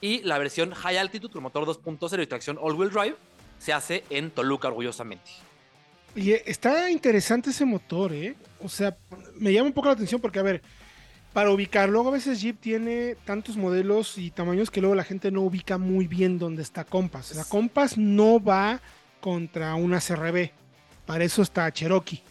Y 0.00 0.22
la 0.22 0.38
versión 0.38 0.72
High 0.72 0.98
Altitude 0.98 1.32
con 1.32 1.42
motor 1.42 1.66
2.0 1.66 2.22
y 2.22 2.26
tracción 2.28 2.58
All-Wheel 2.60 2.90
Drive 2.90 3.16
se 3.64 3.72
hace 3.72 4.04
en 4.10 4.30
Toluca, 4.30 4.68
orgullosamente. 4.68 5.30
Y 6.14 6.32
eh, 6.32 6.42
está 6.44 6.90
interesante 6.90 7.48
ese 7.48 7.64
motor, 7.64 8.12
¿eh? 8.12 8.34
O 8.60 8.68
sea, 8.68 8.94
me 9.38 9.54
llama 9.54 9.68
un 9.68 9.72
poco 9.72 9.88
la 9.88 9.94
atención 9.94 10.20
porque, 10.20 10.38
a 10.38 10.42
ver, 10.42 10.60
para 11.32 11.50
ubicar, 11.50 11.88
luego 11.88 12.10
a 12.10 12.12
veces 12.12 12.42
Jeep 12.42 12.60
tiene 12.60 13.16
tantos 13.24 13.56
modelos 13.56 14.18
y 14.18 14.30
tamaños 14.30 14.70
que 14.70 14.82
luego 14.82 14.94
la 14.94 15.02
gente 15.02 15.30
no 15.30 15.40
ubica 15.40 15.78
muy 15.78 16.06
bien 16.06 16.38
dónde 16.38 16.60
está 16.60 16.84
Compass. 16.84 17.34
La 17.34 17.44
Compass 17.44 17.96
no 17.96 18.38
va 18.38 18.82
contra 19.22 19.74
una 19.76 19.98
CRB, 19.98 20.50
para 21.06 21.24
eso 21.24 21.40
está 21.40 21.72
Cherokee. 21.72 22.22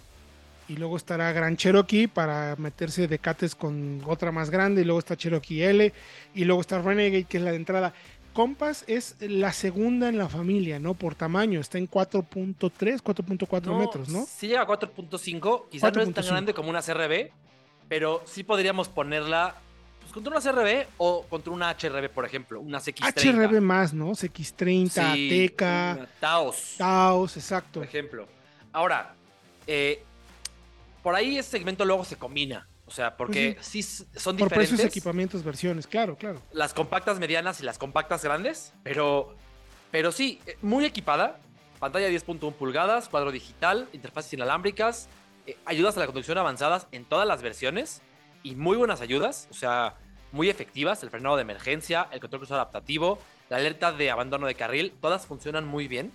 Y 0.69 0.77
luego 0.77 0.95
estará 0.95 1.31
Gran 1.33 1.57
Cherokee 1.57 2.07
para 2.07 2.55
meterse 2.57 3.07
de 3.07 3.19
cates 3.19 3.53
con 3.53 4.01
otra 4.05 4.31
más 4.31 4.49
grande. 4.49 4.81
Y 4.81 4.85
luego 4.85 4.99
está 4.99 5.17
Cherokee 5.17 5.61
L. 5.61 5.91
Y 6.33 6.45
luego 6.45 6.61
está 6.61 6.81
Renegade, 6.81 7.25
que 7.25 7.37
es 7.37 7.43
la 7.43 7.51
de 7.51 7.57
entrada. 7.57 7.93
Compass 8.33 8.83
es 8.87 9.15
la 9.19 9.53
segunda 9.53 10.09
en 10.09 10.17
la 10.17 10.27
familia, 10.27 10.79
¿no? 10.79 10.95
Por 10.95 11.15
tamaño. 11.15 11.59
Está 11.59 11.77
en 11.77 11.89
4.3, 11.89 12.57
4.4 13.01 13.77
metros, 13.77 14.09
¿no? 14.09 14.25
Sí 14.27 14.47
llega 14.47 14.61
a 14.61 14.67
4.5, 14.67 15.69
quizás 15.69 15.93
no 15.93 16.01
es 16.01 16.13
tan 16.13 16.23
4.5. 16.23 16.27
grande 16.27 16.53
como 16.53 16.69
una 16.69 16.81
CRB, 16.81 17.31
pero 17.87 18.23
sí 18.25 18.43
podríamos 18.43 18.89
ponerla 18.89 19.55
pues, 20.01 20.11
contra 20.11 20.31
una 20.35 20.41
CRB 20.41 20.87
o 20.97 21.23
contra 21.29 21.53
una 21.53 21.69
HRB, 21.71 22.09
por 22.09 22.25
ejemplo, 22.25 22.59
una 22.59 22.79
CX30. 22.79 23.47
HRB 23.47 23.61
más, 23.61 23.93
¿no? 23.93 24.11
CX30, 24.11 24.89
Sí, 24.89 24.99
Ateca, 24.99 25.95
una 25.97 26.07
Taos. 26.19 26.75
Taos, 26.77 27.37
exacto. 27.37 27.79
por 27.79 27.87
ejemplo. 27.87 28.27
Ahora, 28.71 29.13
eh, 29.67 30.03
por 31.03 31.15
ahí 31.15 31.37
ese 31.37 31.51
segmento 31.51 31.85
luego 31.85 32.03
se 32.03 32.15
combina. 32.15 32.67
O 32.85 32.91
sea, 32.91 33.15
porque 33.15 33.57
sí, 33.61 33.79
s- 33.79 34.05
son 34.15 34.35
Por 34.37 34.49
diferentes 34.49 34.69
precios, 34.79 34.91
equipamientos, 34.91 35.43
versiones, 35.43 35.87
claro, 35.87 36.17
claro. 36.17 36.41
las 36.51 36.73
compactas 36.73 37.17
medianas 37.19 37.61
y 37.61 37.63
las 37.63 37.77
compactas 37.77 38.23
grandes, 38.23 38.73
pero, 38.83 39.35
pero 39.91 40.11
sí, 40.11 40.41
eh, 40.45 40.57
muy 40.61 40.85
equipada. 40.85 41.39
Pantalla 41.79 42.09
10.1 42.09 42.53
pulgadas, 42.53 43.09
cuadro 43.09 43.31
digital, 43.31 43.87
interfaces 43.93 44.33
inalámbricas, 44.33 45.07
eh, 45.47 45.57
ayudas 45.65 45.95
a 45.97 46.01
la 46.01 46.05
conducción 46.07 46.37
avanzadas 46.37 46.87
en 46.91 47.05
todas 47.05 47.27
las 47.27 47.41
versiones 47.41 48.01
y 48.43 48.55
muy 48.55 48.75
buenas 48.77 49.01
ayudas. 49.01 49.47
O 49.51 49.53
sea, 49.53 49.95
muy 50.31 50.49
efectivas, 50.49 51.03
el 51.03 51.09
frenado 51.09 51.35
de 51.37 51.41
emergencia, 51.43 52.07
el 52.11 52.19
control 52.19 52.41
crucero 52.41 52.55
adaptativo, 52.57 53.19
la 53.49 53.57
alerta 53.57 53.91
de 53.91 54.11
abandono 54.11 54.47
de 54.47 54.55
carril, 54.55 54.93
todas 55.01 55.25
funcionan 55.25 55.65
muy 55.65 55.87
bien. 55.87 56.11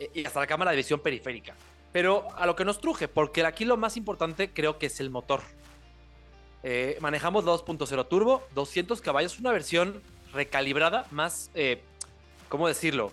Eh, 0.00 0.10
y 0.14 0.24
hasta 0.26 0.40
la 0.40 0.46
cámara 0.46 0.70
de 0.70 0.76
visión 0.78 1.00
periférica. 1.00 1.54
Pero 1.92 2.26
a 2.36 2.46
lo 2.46 2.56
que 2.56 2.64
nos 2.64 2.80
truje, 2.80 3.06
porque 3.06 3.44
aquí 3.44 3.64
lo 3.64 3.76
más 3.76 3.96
importante 3.96 4.50
creo 4.50 4.78
que 4.78 4.86
es 4.86 4.98
el 5.00 5.10
motor. 5.10 5.42
Eh, 6.66 6.96
manejamos 7.00 7.44
2.0 7.44 8.08
turbo, 8.08 8.42
200 8.54 9.02
caballos, 9.02 9.38
una 9.38 9.52
versión 9.52 10.00
recalibrada, 10.32 11.06
más, 11.10 11.50
eh, 11.54 11.82
¿cómo 12.48 12.66
decirlo? 12.66 13.12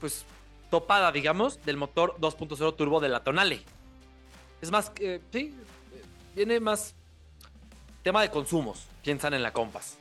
pues 0.00 0.26
topada, 0.70 1.10
digamos, 1.10 1.64
del 1.64 1.78
motor 1.78 2.16
2.0 2.20 2.76
turbo 2.76 3.00
de 3.00 3.08
la 3.08 3.24
Tonale. 3.24 3.62
Es 4.60 4.70
más, 4.70 4.92
sí, 5.32 5.54
viene 6.34 6.60
más 6.60 6.94
tema 8.02 8.20
de 8.20 8.30
consumos, 8.30 8.86
piensan 9.02 9.32
en 9.32 9.42
la 9.42 9.54
Compass. 9.54 9.96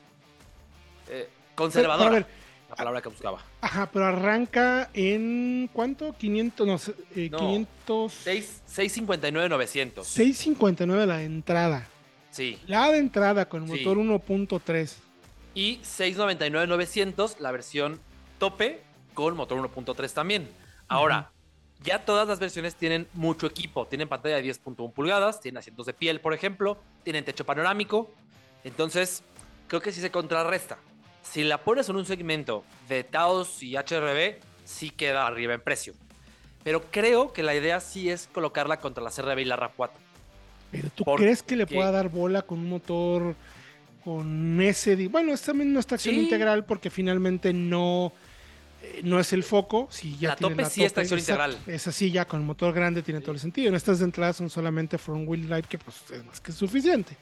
conservadora 1.56 2.28
la 2.74 2.76
palabra 2.76 3.02
que 3.04 3.10
buscaba. 3.10 3.40
Ajá, 3.62 3.90
pero 3.92 4.06
arranca 4.06 4.90
en 4.96 5.70
¿cuánto? 5.72 6.16
500, 6.18 6.68
no, 6.68 6.80
eh, 7.16 7.30
500... 7.30 8.12
659 8.12 9.50
900. 9.50 10.08
659 10.08 11.06
la 11.06 11.22
entrada. 11.22 11.88
Sí. 12.32 12.60
La 12.66 12.92
de 12.92 12.98
entrada 12.98 13.48
con 13.48 13.68
motor 13.68 13.98
1.3. 13.98 14.96
Y 15.54 15.80
699 15.84 16.66
900 16.66 17.40
la 17.40 17.52
versión 17.52 18.00
tope 18.40 18.82
con 19.14 19.36
motor 19.36 19.60
1.3 19.60 20.12
también. 20.12 20.50
Ahora, 20.88 21.30
ya 21.84 22.04
todas 22.06 22.28
las 22.28 22.40
versiones 22.40 22.76
tienen 22.76 23.08
mucho 23.14 23.46
equipo. 23.46 23.86
Tienen 23.86 24.10
pantalla 24.10 24.38
de 24.38 24.46
10.1 24.46 24.92
pulgadas, 24.94 25.42
tienen 25.42 25.60
asientos 25.60 25.86
de 25.86 25.94
piel, 25.94 26.20
por 26.22 26.34
ejemplo, 26.34 26.80
tienen 27.04 27.24
techo 27.24 27.46
panorámico. 27.46 28.12
Entonces, 28.64 29.22
creo 29.68 29.82
que 29.82 29.92
sí 29.92 30.02
se 30.02 30.10
contrarresta 30.10 30.80
si 31.24 31.44
la 31.44 31.58
pones 31.58 31.90
en 31.90 31.96
un 31.96 32.06
segmento 32.06 32.64
de 32.88 33.04
Taos 33.04 33.64
y 33.64 33.76
HRB, 33.76 34.36
sí 34.66 34.90
queda 34.92 35.26
arriba 35.26 35.54
en 35.54 35.62
precio. 35.62 35.94
Pero 36.64 36.84
creo 36.92 37.34
que 37.34 37.44
la 37.44 37.56
idea 37.56 37.80
sí 37.80 38.10
es 38.10 38.30
colocarla 38.32 38.80
contra 38.80 39.04
la 39.04 39.10
CRB 39.10 39.40
y 39.40 39.46
la 39.46 39.58
RAV4. 39.58 39.92
¿Pero 40.72 40.90
tú 40.96 41.04
crees 41.18 41.44
que 41.44 41.56
le 41.56 41.68
pueda 41.68 41.92
dar 41.92 42.10
bola 42.10 42.42
con 42.42 42.60
un 42.60 42.70
motor 42.70 43.36
con 44.04 44.62
ese... 44.62 45.08
Bueno, 45.08 45.34
es 45.34 45.42
también 45.42 45.72
una 45.72 45.82
tracción 45.82 46.16
integral 46.16 46.66
porque 46.66 46.90
finalmente 46.90 47.54
no, 47.54 48.12
eh, 48.82 49.02
no 49.04 49.20
es 49.20 49.34
el 49.34 49.44
foco. 49.44 49.88
Si 49.92 50.18
ya 50.18 50.30
la 50.30 50.36
tope 50.36 50.66
sí 50.66 50.84
es 50.84 50.94
tracción 50.94 51.20
integral. 51.20 51.58
Es 51.68 51.88
así 51.88 52.12
ya, 52.12 52.26
con 52.26 52.42
el 52.42 52.46
motor 52.46 52.74
grande 52.74 53.02
tiene 53.02 53.22
todo 53.22 53.34
el 53.34 53.40
sentido. 53.40 53.70
En 53.70 53.76
estas 53.76 54.00
de 54.00 54.06
entrada 54.06 54.34
son 54.34 54.50
solamente 54.50 54.98
front 54.98 55.28
wheel 55.28 55.48
drive 55.48 55.64
que 55.64 55.78
pues 55.78 55.98
es 56.12 56.26
más 56.26 56.42
que 56.42 56.52
suficiente. 56.52 57.16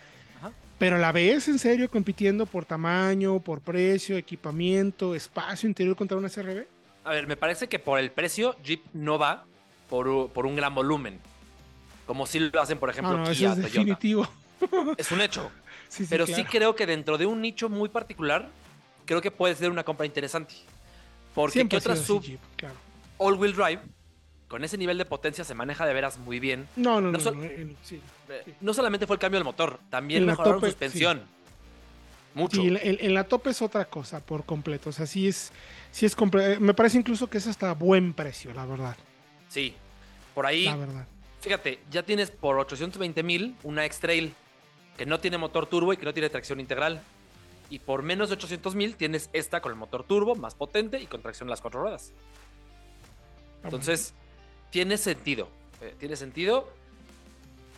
Pero 0.81 0.97
la 0.97 1.11
ves 1.11 1.47
en 1.47 1.59
serio 1.59 1.91
compitiendo 1.91 2.47
por 2.47 2.65
tamaño, 2.65 3.39
por 3.39 3.61
precio, 3.61 4.17
equipamiento, 4.17 5.13
espacio 5.13 5.69
interior 5.69 5.95
contra 5.95 6.17
una 6.17 6.27
CRB? 6.27 6.65
A 7.03 7.11
ver, 7.11 7.27
me 7.27 7.37
parece 7.37 7.69
que 7.69 7.77
por 7.77 7.99
el 7.99 8.09
precio 8.09 8.55
Jeep 8.63 8.81
no 8.93 9.19
va 9.19 9.45
por, 9.87 10.07
un 10.07 10.55
gran 10.55 10.73
volumen. 10.73 11.19
Como 12.07 12.25
si 12.25 12.39
lo 12.39 12.59
hacen, 12.59 12.79
por 12.79 12.89
ejemplo, 12.89 13.15
no, 13.15 13.29
Kia, 13.29 13.51
es 13.51 13.57
definitivo. 13.57 14.27
Es 14.97 15.11
un 15.11 15.21
hecho. 15.21 15.51
Pero 16.09 16.25
sí 16.25 16.43
creo 16.45 16.75
que 16.75 16.87
dentro 16.87 17.19
de 17.19 17.27
un 17.27 17.41
nicho 17.41 17.69
muy 17.69 17.89
particular, 17.89 18.49
creo 19.05 19.21
que 19.21 19.29
puede 19.29 19.53
ser 19.53 19.69
una 19.69 19.83
compra 19.83 20.07
interesante. 20.07 20.55
Porque 21.35 21.67
¿qué 21.67 21.77
otras 21.77 21.99
sub 21.99 22.25
all-wheel 23.19 23.53
drive 23.53 23.81
con 24.51 24.65
ese 24.65 24.77
nivel 24.77 24.97
de 24.97 25.05
potencia 25.05 25.45
se 25.45 25.55
maneja 25.55 25.85
de 25.85 25.93
veras 25.93 26.17
muy 26.17 26.41
bien. 26.41 26.67
No, 26.75 26.99
no, 26.99 27.09
no. 27.09 27.17
No, 27.17 27.47
no 28.59 28.73
solamente 28.73 29.07
fue 29.07 29.15
el 29.15 29.19
cambio 29.21 29.39
del 29.39 29.45
motor, 29.45 29.79
también 29.89 30.25
mejoraron 30.25 30.59
suspensión. 30.59 31.21
Mucho. 32.33 32.61
Sí, 32.61 32.67
en, 32.81 33.13
la 33.13 33.23
tope 33.23 33.51
es 33.51 33.61
otra 33.61 33.85
cosa 33.85 34.19
por 34.19 34.43
completo. 34.43 34.89
O 34.89 34.91
sea, 34.91 35.05
sí 35.05 35.25
es, 35.25 35.53
sí 35.91 36.05
es 36.05 36.17
eh, 36.19 36.57
me 36.59 36.73
parece 36.73 36.97
incluso 36.97 37.29
que 37.29 37.37
es 37.37 37.47
hasta 37.47 37.73
buen 37.73 38.13
precio, 38.13 38.53
la 38.53 38.65
verdad. 38.65 38.97
Sí, 39.47 39.73
por 40.35 40.45
ahí. 40.45 40.65
La 40.65 40.75
verdad. 40.75 41.07
Fíjate, 41.39 41.79
ya 41.89 42.03
tienes 42.03 42.29
por 42.29 42.59
820 42.59 43.23
mil 43.23 43.55
una 43.63 43.85
X-Trail 43.85 44.33
que 44.97 45.05
no 45.05 45.21
tiene 45.21 45.37
motor 45.37 45.65
turbo 45.65 45.93
y 45.93 45.97
que 45.97 46.03
no 46.03 46.13
tiene 46.13 46.29
tracción 46.29 46.59
integral. 46.59 47.01
Y 47.69 47.79
por 47.79 48.03
menos 48.03 48.27
de 48.27 48.35
800 48.35 48.75
mil 48.75 48.97
tienes 48.97 49.29
esta 49.31 49.61
con 49.61 49.71
el 49.71 49.77
motor 49.77 50.03
turbo 50.03 50.35
más 50.35 50.55
potente 50.55 50.99
y 50.99 51.05
con 51.05 51.21
tracción 51.21 51.47
en 51.47 51.51
las 51.51 51.61
cuatro 51.61 51.81
ruedas. 51.81 52.11
Entonces, 53.63 54.13
tiene 54.71 54.97
sentido. 54.97 55.47
Eh, 55.81 55.93
tiene 55.99 56.15
sentido. 56.15 56.67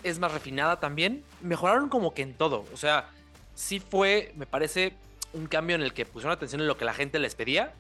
Es 0.04 0.20
más 0.20 0.32
refinada 0.32 0.80
también. 0.80 1.24
Mejoraron 1.42 1.90
como 1.90 2.14
que 2.14 2.22
en 2.22 2.34
todo. 2.34 2.66
O 2.74 2.78
sea, 2.78 3.10
sí 3.56 3.80
fue, 3.80 4.32
me 4.38 4.46
parece, 4.46 4.94
un 5.34 5.48
cambio 5.48 5.76
en 5.76 5.82
el 5.82 5.94
que 5.94 6.06
pusieron 6.06 6.34
atención 6.34 6.62
en 6.62 6.68
lo 6.68 6.78
que 6.78 6.86
la 6.86 6.94
gente 6.94 7.20
les 7.20 7.36
pedía 7.36 7.74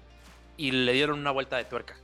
y 0.57 0.71
le 0.71 0.93
dieron 0.93 1.19
una 1.19 1.31
vuelta 1.31 1.57
de 1.57 1.65
tuerca. 1.65 1.95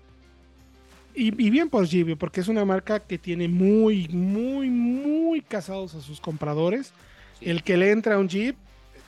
Y, 1.15 1.31
bien 1.31 1.69
por 1.69 1.85
Jeep, 1.85 2.17
porque 2.17 2.39
es 2.39 2.47
una 2.47 2.63
marca 2.63 2.99
que 2.99 3.17
tiene 3.17 3.47
muy, 3.47 4.07
muy, 4.07 4.69
muy 4.69 5.41
casados 5.41 5.95
a 5.95 6.01
sus 6.01 6.21
compradores. 6.21 6.93
El 7.41 7.63
que 7.63 7.77
le 7.77 7.91
entra 7.91 8.15
a 8.15 8.19
un 8.19 8.29
Jeep, 8.29 8.55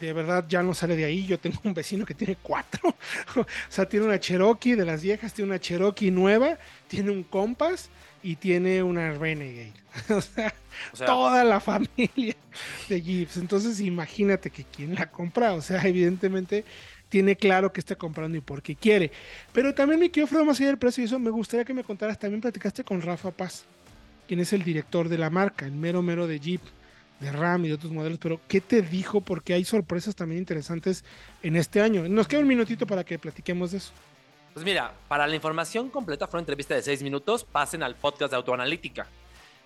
de 0.08 0.14
verdad 0.14 0.46
ya 0.48 0.64
no 0.64 0.74
sale 0.74 0.96
de 0.96 1.06
ahí. 1.06 1.26
Yo 1.26 1.40
tengo 1.40 1.60
un 1.64 1.74
vecino 1.74 2.06
que 2.06 2.14
tiene 2.14 2.38
cuatro. 2.42 2.96
o 3.36 3.46
sea, 3.70 3.88
tiene 3.88 4.06
una 4.06 4.20
Cherokee 4.20 4.76
de 4.76 4.86
las 4.86 5.02
viejas, 5.02 5.34
tiene 5.34 5.52
una 5.52 5.60
Cherokee 5.60 6.12
nueva 6.12 6.58
tiene 6.92 7.10
un 7.12 7.24
Compass 7.24 7.90
y 8.22 8.36
tiene 8.36 8.84
una 8.84 9.14
Renegade. 9.14 9.72
o, 10.10 10.22
sea, 10.22 10.54
toda 11.06 11.46
la 11.46 11.62
familia 11.62 12.36
de 12.90 13.02
Jeeps. 13.02 13.38
Entonces 13.38 13.80
imagínate 13.80 14.50
que 14.50 14.66
quien 14.66 14.96
la 14.96 15.10
compra, 15.10 15.54
o 15.54 15.62
sea, 15.62 15.82
evidentemente 15.84 16.66
tiene 17.08 17.38
claro 17.38 17.72
que 17.72 17.80
está 17.80 17.96
comprando 17.96 18.38
y 18.38 18.42
por 18.42 18.62
qué 18.62 18.76
quiere. 18.76 19.10
Pero 19.54 19.74
también 19.74 20.02
me 20.02 20.12
quiero 20.12 20.26
ofrecer 20.26 20.46
más 20.46 20.60
allá 20.60 20.68
del 20.68 20.78
precio 20.78 21.02
y 21.02 21.06
eso 21.06 21.18
me 21.18 21.30
gustaría 21.30 21.64
que 21.64 21.74
me 21.74 21.86
contaras. 21.86 22.20
También 22.20 22.42
platicaste 22.42 22.84
con 22.84 23.02
Rafa 23.02 23.32
Paz, 23.32 23.64
quien 24.28 24.42
es 24.42 24.52
el 24.52 24.64
director 24.64 25.08
de 25.08 25.18
la 25.18 25.30
marca, 25.30 25.66
el 25.66 25.72
mero 25.72 26.02
mero 26.02 26.28
de 26.28 26.42
Jeep, 26.42 26.62
de 27.22 27.32
Ram 27.32 27.64
y 27.66 27.68
de 27.70 27.76
otros 27.76 27.92
modelos. 27.92 28.18
Pero, 28.20 28.42
¿qué 28.48 28.60
te 28.60 28.82
dijo? 28.82 29.22
Porque 29.22 29.54
hay 29.54 29.64
sorpresas 29.64 30.16
también 30.16 30.40
interesantes 30.40 31.06
en 31.42 31.56
este 31.56 31.82
año. 31.82 32.10
Nos 32.10 32.28
queda 32.28 32.42
un 32.42 32.48
minutito 32.48 32.86
para 32.86 33.06
que 33.06 33.18
platiquemos 33.18 33.72
de 33.72 33.78
eso. 33.78 33.94
Pues 34.54 34.66
mira, 34.66 34.94
para 35.08 35.28
la 35.28 35.36
información 35.36 35.90
completa 35.90 36.28
fue 36.28 36.40
una 36.40 36.42
entrevista 36.42 36.76
de 36.76 36.82
seis 36.82 37.02
minutos, 37.04 37.46
pasen 37.46 37.84
al 37.84 37.96
podcast 37.96 38.32
de 38.32 38.38
Autoanalítica. 38.38 39.08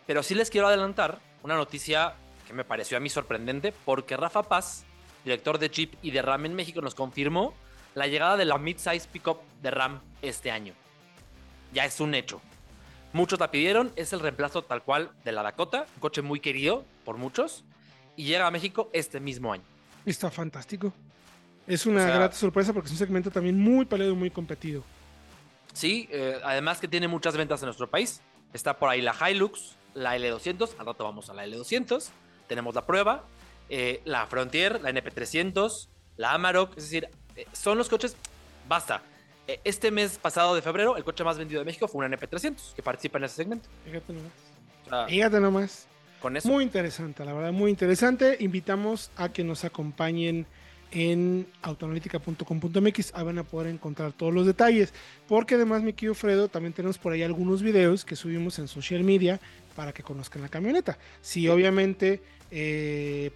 Pero 0.06 0.22
sí 0.22 0.36
les 0.36 0.52
quiero 0.52 0.68
adelantar 0.68 1.20
una 1.42 1.56
noticia 1.56 2.14
que 2.46 2.54
me 2.54 2.64
pareció 2.64 2.98
a 2.98 3.00
mí 3.00 3.10
sorprendente, 3.10 3.74
porque 3.86 4.16
Rafa 4.16 4.44
Paz, 4.44 4.86
director 5.24 5.58
de 5.58 5.70
Jeep 5.70 5.96
y 6.04 6.12
de 6.12 6.22
RAM 6.22 6.46
en 6.46 6.54
México, 6.54 6.82
nos 6.82 6.94
confirmó 6.94 7.56
la 7.96 8.06
llegada 8.06 8.38
de 8.38 8.46
la 8.46 8.60
mid-size 8.60 9.08
pickup 9.12 9.40
de 9.64 9.72
RAM 9.72 10.02
este 10.22 10.52
año. 10.52 10.74
Ya 11.74 11.86
es 11.86 12.00
un 12.00 12.14
hecho. 12.14 12.40
Muchos 13.16 13.40
la 13.40 13.50
pidieron, 13.50 13.94
es 13.96 14.12
el 14.12 14.20
reemplazo 14.20 14.66
tal 14.66 14.84
cual 14.84 15.10
de 15.24 15.32
la 15.32 15.42
Dakota, 15.42 15.86
un 15.96 16.02
coche 16.02 16.22
muy 16.22 16.42
querido 16.42 16.84
por 17.06 17.16
muchos, 17.16 17.64
y 18.18 18.26
llega 18.26 18.46
a 18.46 18.52
México 18.52 18.90
este 18.92 19.22
mismo 19.22 19.54
año. 19.54 19.64
Está 20.06 20.30
fantástico. 20.30 20.92
Es 21.66 21.86
una 21.86 22.06
grata 22.08 22.36
sorpresa 22.36 22.74
porque 22.74 22.88
es 22.88 22.92
un 22.92 22.98
segmento 22.98 23.32
también 23.32 23.58
muy 23.58 23.86
peleado 23.86 24.12
y 24.12 24.18
muy 24.18 24.30
competido. 24.30 24.84
Sí, 25.72 26.10
eh, 26.12 26.42
además 26.44 26.82
que 26.82 26.90
tiene 26.90 27.08
muchas 27.08 27.38
ventas 27.38 27.62
en 27.62 27.68
nuestro 27.68 27.90
país. 27.90 28.20
Está 28.52 28.78
por 28.78 28.90
ahí 28.90 29.02
la 29.02 29.16
Hilux, 29.18 29.78
la 29.94 30.18
L200, 30.18 30.72
al 30.78 30.86
rato 30.86 31.06
vamos 31.06 31.30
a 31.30 31.34
la 31.34 31.46
L200. 31.46 32.10
Tenemos 32.50 32.76
la 32.76 32.86
prueba, 32.86 33.24
eh, 33.70 34.02
la 34.04 34.28
Frontier, 34.28 34.82
la 34.82 34.90
NP300, 34.90 35.88
la 36.18 36.34
Amarok. 36.34 36.72
Es 36.76 36.84
decir, 36.84 37.08
eh, 37.38 37.48
son 37.54 37.78
los 37.78 37.88
coches. 37.88 38.18
Basta. 38.68 39.02
Este 39.64 39.92
mes 39.92 40.18
pasado 40.18 40.56
de 40.56 40.62
febrero, 40.62 40.98
el 40.98 41.04
coche 41.04 41.24
más 41.24 41.38
vendido 41.38 41.60
de 41.60 41.66
México 41.66 41.88
fue 41.88 42.06
una 42.06 42.18
NP300 42.18 42.74
que 42.74 42.82
participa 42.82 43.18
en 43.18 43.26
ese 43.26 43.36
segmento. 43.36 43.70
Fíjate 43.86 44.14
nomás. 44.14 45.10
Fíjate 45.10 45.40
nomás. 45.40 45.88
Con 46.20 46.38
eso. 46.38 46.50
Muy 46.50 46.64
interesante, 46.64 47.24
la 47.24 47.34
verdad, 47.34 47.52
muy 47.52 47.70
interesante. 47.70 48.38
Invitamos 48.40 49.12
a 49.16 49.30
que 49.30 49.44
nos 49.44 49.64
acompañen 49.64 50.48
en 50.92 51.48
autoanalítica.com.mx. 51.62 53.14
Ahí 53.14 53.24
van 53.24 53.38
a 53.38 53.44
poder 53.44 53.68
encontrar 53.68 54.14
todos 54.14 54.34
los 54.34 54.46
detalles. 54.46 54.94
Porque 55.28 55.56
además, 55.56 55.84
mi 55.84 55.94
querido 55.94 56.16
Fredo, 56.16 56.48
también 56.48 56.74
tenemos 56.74 56.98
por 56.98 57.14
ahí 57.14 57.22
algunos 57.22 57.62
videos 57.62 58.06
que 58.06 58.16
subimos 58.16 58.58
en 58.60 58.68
social 58.68 59.04
media 59.04 59.40
para 59.76 59.92
que 59.92 60.04
conozcan 60.04 60.42
la 60.42 60.50
camioneta. 60.50 60.98
Si 61.22 61.48
obviamente, 61.50 62.22
eh, 62.50 63.32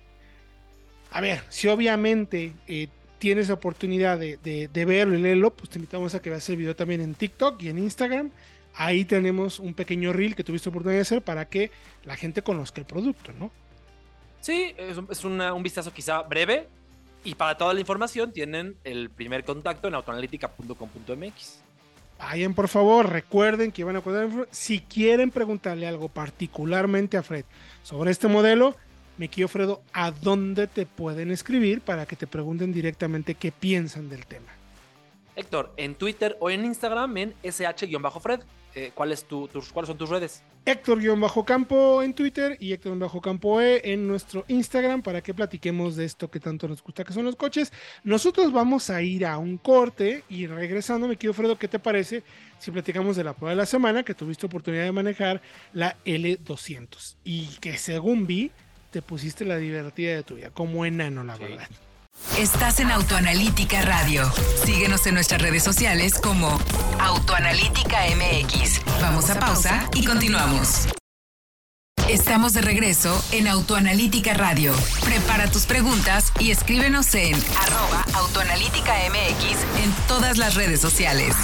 a 1.11 1.21
ver, 1.21 1.43
si 1.49 1.67
obviamente 1.67 2.53
eh, 2.67 2.87
tienes 3.19 3.49
la 3.49 3.55
oportunidad 3.55 4.17
de, 4.17 4.37
de, 4.37 4.85
verlo 4.85 5.17
y 5.17 5.21
leerlo, 5.21 5.51
pues 5.51 5.69
te 5.69 5.77
invitamos 5.77 6.15
a 6.15 6.21
que 6.21 6.29
veas 6.29 6.49
el 6.49 6.57
video 6.57 6.75
también 6.75 7.01
en 7.01 7.13
TikTok 7.13 7.61
y 7.61 7.69
en 7.69 7.77
Instagram. 7.77 8.31
Ahí 8.73 9.05
tenemos 9.05 9.59
un 9.59 9.73
pequeño 9.73 10.13
reel 10.13 10.35
que 10.35 10.43
tuviste 10.43 10.69
oportunidad 10.69 10.97
de 10.97 11.01
hacer 11.01 11.21
para 11.21 11.45
que 11.45 11.71
la 12.05 12.15
gente 12.15 12.41
conozca 12.41 12.79
el 12.79 12.87
producto, 12.87 13.33
¿no? 13.33 13.51
Sí, 14.41 14.73
es, 14.77 15.23
un 15.23 15.63
vistazo 15.63 15.93
quizá 15.93 16.21
breve, 16.21 16.67
y 17.23 17.35
para 17.35 17.57
toda 17.57 17.73
la 17.73 17.81
información 17.81 18.31
tienen 18.31 18.77
el 18.83 19.09
primer 19.09 19.43
contacto 19.43 19.87
en 19.87 19.95
autoanalítica.com.mx. 19.95 21.59
Vayan 22.17 22.53
por 22.53 22.67
favor, 22.67 23.09
recuerden 23.09 23.71
que 23.71 23.83
van 23.83 23.97
a 23.97 24.01
poder, 24.01 24.47
si 24.51 24.79
quieren 24.79 25.31
preguntarle 25.31 25.87
algo 25.87 26.09
particularmente 26.09 27.17
a 27.17 27.23
Fred 27.23 27.45
sobre 27.83 28.11
este 28.11 28.27
modelo, 28.27 28.75
me 29.19 29.27
quiero 29.27 29.49
Fredo, 29.49 29.83
¿a 29.91 30.11
dónde 30.11 30.65
te 30.67 30.85
pueden 30.85 31.29
escribir 31.29 31.81
para 31.81 32.05
que 32.05 32.15
te 32.15 32.25
pregunten 32.25 32.71
directamente 32.71 33.35
qué 33.35 33.51
piensan 33.51 34.09
del 34.09 34.25
tema? 34.25 34.47
Héctor, 35.35 35.73
en 35.75 35.95
Twitter 35.95 36.37
o 36.39 36.49
en 36.49 36.63
Instagram 36.63 37.17
en 37.17 37.35
sh-fred. 37.43 38.39
Eh, 38.75 38.91
¿cuál 38.93 39.11
es 39.11 39.25
tu, 39.25 39.49
¿Cuáles 39.73 39.87
son 39.87 39.97
tus 39.97 40.09
redes? 40.09 40.43
Héctor-Campo 40.63 42.01
en 42.01 42.13
Twitter 42.13 42.55
y 42.61 42.71
Héctor-Campo 42.71 43.59
E 43.59 43.81
en 43.91 44.07
nuestro 44.07 44.45
Instagram 44.47 45.01
para 45.01 45.21
que 45.21 45.33
platiquemos 45.33 45.97
de 45.97 46.05
esto 46.05 46.29
que 46.29 46.39
tanto 46.39 46.67
nos 46.67 46.81
gusta 46.81 47.03
que 47.03 47.11
son 47.11 47.25
los 47.25 47.35
coches. 47.35 47.73
Nosotros 48.03 48.53
vamos 48.53 48.89
a 48.89 49.01
ir 49.01 49.25
a 49.25 49.37
un 49.37 49.57
corte 49.57 50.23
y 50.29 50.47
regresando, 50.47 51.09
me 51.09 51.17
quiero 51.17 51.33
Fredo, 51.33 51.57
¿qué 51.57 51.67
te 51.67 51.79
parece 51.79 52.23
si 52.57 52.71
platicamos 52.71 53.17
de 53.17 53.25
la 53.25 53.33
prueba 53.33 53.49
de 53.49 53.57
la 53.57 53.65
semana 53.65 54.03
que 54.03 54.13
tuviste 54.13 54.45
oportunidad 54.45 54.83
de 54.83 54.91
manejar 54.93 55.41
la 55.73 55.97
L200 56.05 57.17
y 57.25 57.47
que 57.59 57.77
según 57.77 58.25
vi 58.25 58.51
te 58.91 59.01
pusiste 59.01 59.45
la 59.45 59.57
divertida 59.57 60.13
de 60.13 60.23
tu 60.23 60.35
vida, 60.35 60.49
como 60.51 60.85
enano 60.85 61.23
la 61.23 61.37
verdad. 61.37 61.67
Estás 62.37 62.79
en 62.79 62.91
Autoanalítica 62.91 63.81
Radio. 63.81 64.29
Síguenos 64.65 65.05
en 65.07 65.13
nuestras 65.13 65.41
redes 65.41 65.63
sociales 65.63 66.19
como 66.19 66.59
Autoanalítica 66.99 67.99
MX. 68.15 68.81
Vamos 69.01 69.29
a 69.29 69.39
pausa 69.39 69.89
y 69.93 70.05
continuamos. 70.05 70.87
Estamos 72.09 72.53
de 72.53 72.61
regreso 72.61 73.23
en 73.31 73.47
Autoanalítica 73.47 74.33
Radio. 74.33 74.73
Prepara 75.05 75.49
tus 75.49 75.65
preguntas 75.65 76.33
y 76.39 76.51
escríbenos 76.51 77.13
en 77.13 77.35
arroba 77.35 78.03
Autoanalítica 78.15 78.93
MX 79.09 79.83
en 79.83 80.07
todas 80.07 80.37
las 80.37 80.55
redes 80.55 80.81
sociales. 80.81 81.35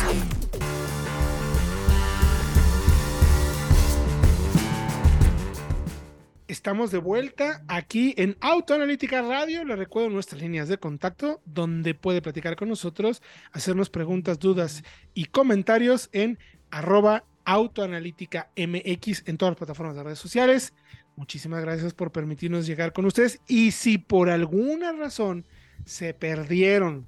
Estamos 6.65 6.89
de 6.89 6.97
vuelta 6.97 7.63
aquí 7.67 8.15
en 8.17 8.38
Autoanalítica 8.41 9.21
Radio. 9.21 9.63
Le 9.63 9.75
recuerdo 9.75 10.10
nuestras 10.10 10.41
líneas 10.41 10.67
de 10.67 10.80
contacto 10.80 11.39
donde 11.45 11.93
puede 11.93 12.23
platicar 12.23 12.56
con 12.56 12.69
nosotros, 12.69 13.21
hacernos 13.51 13.91
preguntas, 13.91 14.39
dudas 14.39 14.84
y 15.13 15.25
comentarios 15.25 16.10
en 16.12 16.39
arroba 16.71 17.23
autoanalítica 17.43 18.49
MX 18.58 19.28
en 19.28 19.38
todas 19.38 19.51
las 19.51 19.58
plataformas 19.60 19.95
de 19.95 20.01
redes 20.06 20.17
sociales. 20.17 20.73
Muchísimas 21.15 21.62
gracias 21.62 21.93
por 21.93 22.12
permitirnos 22.12 22.65
llegar 22.65 22.93
con 22.93 23.06
ustedes. 23.06 23.39
Y 23.47 23.69
si 23.69 23.99
por 23.99 24.32
alguna 24.32 24.91
razón 24.91 25.45
se 25.86 26.15
perdieron 26.15 27.06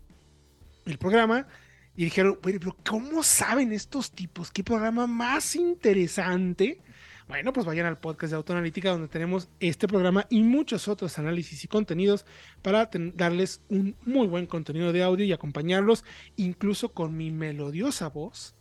el 0.85 0.99
programa 0.99 1.47
y 1.95 2.03
dijeron, 2.03 2.37
pero 2.43 2.77
¿cómo 2.87 3.23
saben 3.23 3.71
estos 3.71 4.11
tipos? 4.11 4.51
¿Qué 4.51 4.63
programa 4.63 5.07
más 5.07 5.55
interesante? 5.55 6.79
Bueno, 7.27 7.51
pues 7.51 7.65
vayan 7.65 7.85
al 7.85 7.97
podcast 7.97 8.31
de 8.31 8.37
Autoanalítica 8.37 8.89
donde 8.89 9.09
tenemos 9.09 9.49
este 9.59 9.87
programa 9.87 10.25
y 10.29 10.43
muchos 10.43 10.87
otros 10.87 11.19
análisis 11.19 11.63
y 11.63 11.67
contenidos 11.67 12.25
para 12.61 12.89
darles 13.15 13.61
un 13.67 13.97
muy 14.05 14.27
buen 14.27 14.45
contenido 14.45 14.93
de 14.93 15.03
audio 15.03 15.25
y 15.25 15.33
acompañarlos, 15.33 16.05
incluso 16.37 16.93
con 16.93 17.17
mi 17.17 17.31
melodiosa 17.31 18.07
voz, 18.07 18.55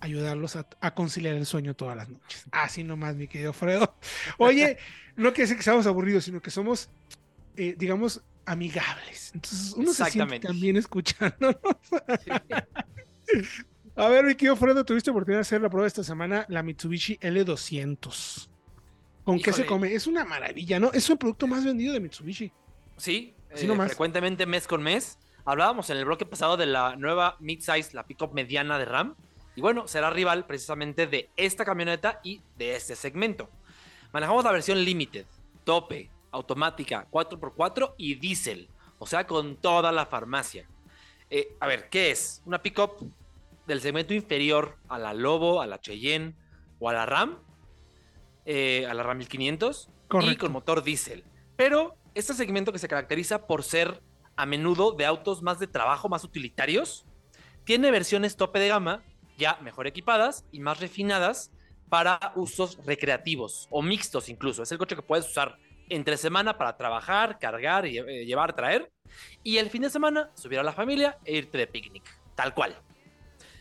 ayudarlos 0.00 0.56
a, 0.56 0.94
conciliar 0.94 1.36
el 1.36 1.46
sueño 1.46 1.74
todas 1.74 1.96
las 1.96 2.08
noches. 2.08 2.44
Así 2.50 2.82
nomás, 2.82 3.14
mi 3.14 3.28
querido 3.28 3.52
Fredo. 3.52 3.94
Oye, 4.38 4.78
no 5.14 5.30
quiere 5.30 5.42
decir 5.42 5.56
que 5.56 5.62
seamos 5.62 5.86
aburridos, 5.86 6.24
sino 6.24 6.42
que 6.42 6.50
somos, 6.50 6.90
eh, 7.56 7.76
digamos, 7.78 8.20
amigables. 8.46 9.30
Entonces 9.32 9.74
uno 9.76 9.92
se 9.92 10.06
siente 10.06 10.40
también 10.40 10.76
escuchándonos. 10.76 11.56
A 13.94 14.08
ver, 14.08 14.24
mi 14.24 14.34
querido 14.34 14.56
Fredo, 14.56 14.84
tuviste 14.84 15.10
oportunidad 15.10 15.38
de 15.38 15.42
hacer 15.42 15.60
la 15.60 15.68
prueba 15.68 15.86
esta 15.86 16.02
semana, 16.02 16.46
la 16.48 16.62
Mitsubishi 16.62 17.18
L200. 17.18 18.48
¿Con 19.22 19.38
qué 19.38 19.52
se 19.52 19.66
come? 19.66 19.92
Es 19.92 20.06
una 20.06 20.24
maravilla, 20.24 20.80
¿no? 20.80 20.90
Es 20.92 21.10
el 21.10 21.18
producto 21.18 21.46
más 21.46 21.62
vendido 21.62 21.92
de 21.92 22.00
Mitsubishi. 22.00 22.50
Sí, 22.96 23.34
eh, 23.50 23.76
frecuentemente 23.86 24.46
mes 24.46 24.66
con 24.66 24.82
mes. 24.82 25.18
Hablábamos 25.44 25.90
en 25.90 25.98
el 25.98 26.06
bloque 26.06 26.24
pasado 26.24 26.56
de 26.56 26.64
la 26.64 26.96
nueva 26.96 27.36
midsize, 27.38 27.90
la 27.92 28.06
pickup 28.06 28.32
mediana 28.32 28.78
de 28.78 28.86
Ram. 28.86 29.14
Y 29.56 29.60
bueno, 29.60 29.86
será 29.86 30.08
rival 30.08 30.46
precisamente 30.46 31.06
de 31.06 31.28
esta 31.36 31.66
camioneta 31.66 32.20
y 32.24 32.40
de 32.56 32.76
este 32.76 32.96
segmento. 32.96 33.50
Manejamos 34.10 34.42
la 34.42 34.52
versión 34.52 34.82
Limited, 34.82 35.26
tope, 35.64 36.10
automática, 36.30 37.06
4x4 37.10 37.94
y 37.98 38.14
diésel. 38.14 38.70
O 38.98 39.06
sea, 39.06 39.26
con 39.26 39.56
toda 39.56 39.92
la 39.92 40.06
farmacia. 40.06 40.66
Eh, 41.28 41.54
a 41.60 41.66
ver, 41.66 41.90
¿qué 41.90 42.10
es? 42.10 42.40
Una 42.46 42.62
pickup 42.62 43.12
del 43.66 43.80
segmento 43.80 44.14
inferior 44.14 44.78
a 44.88 44.98
la 44.98 45.14
Lobo, 45.14 45.60
a 45.60 45.66
la 45.66 45.80
Cheyenne 45.80 46.34
o 46.78 46.88
a 46.88 46.92
la 46.92 47.06
Ram, 47.06 47.38
eh, 48.44 48.86
a 48.86 48.94
la 48.94 49.02
Ram 49.02 49.18
1500, 49.18 49.88
y 50.22 50.36
con 50.36 50.52
motor 50.52 50.82
diésel. 50.82 51.24
Pero 51.56 51.96
este 52.14 52.34
segmento 52.34 52.72
que 52.72 52.78
se 52.78 52.88
caracteriza 52.88 53.46
por 53.46 53.62
ser 53.62 54.02
a 54.36 54.46
menudo 54.46 54.92
de 54.92 55.06
autos 55.06 55.42
más 55.42 55.58
de 55.58 55.66
trabajo, 55.66 56.08
más 56.08 56.24
utilitarios, 56.24 57.06
tiene 57.64 57.90
versiones 57.90 58.36
tope 58.36 58.58
de 58.58 58.68
gama, 58.68 59.02
ya 59.38 59.58
mejor 59.62 59.86
equipadas 59.86 60.44
y 60.52 60.60
más 60.60 60.80
refinadas 60.80 61.52
para 61.88 62.32
usos 62.36 62.78
recreativos 62.84 63.68
o 63.70 63.82
mixtos 63.82 64.28
incluso. 64.28 64.62
Es 64.62 64.72
el 64.72 64.78
coche 64.78 64.96
que 64.96 65.02
puedes 65.02 65.28
usar 65.28 65.58
entre 65.88 66.16
semana 66.16 66.56
para 66.56 66.76
trabajar, 66.76 67.38
cargar, 67.38 67.86
eh, 67.86 68.24
llevar, 68.24 68.54
traer. 68.54 68.90
Y 69.42 69.58
el 69.58 69.68
fin 69.70 69.82
de 69.82 69.90
semana 69.90 70.30
subir 70.34 70.58
a 70.58 70.62
la 70.62 70.72
familia 70.72 71.18
e 71.24 71.36
irte 71.36 71.58
de 71.58 71.66
picnic. 71.66 72.02
Tal 72.34 72.54
cual. 72.54 72.80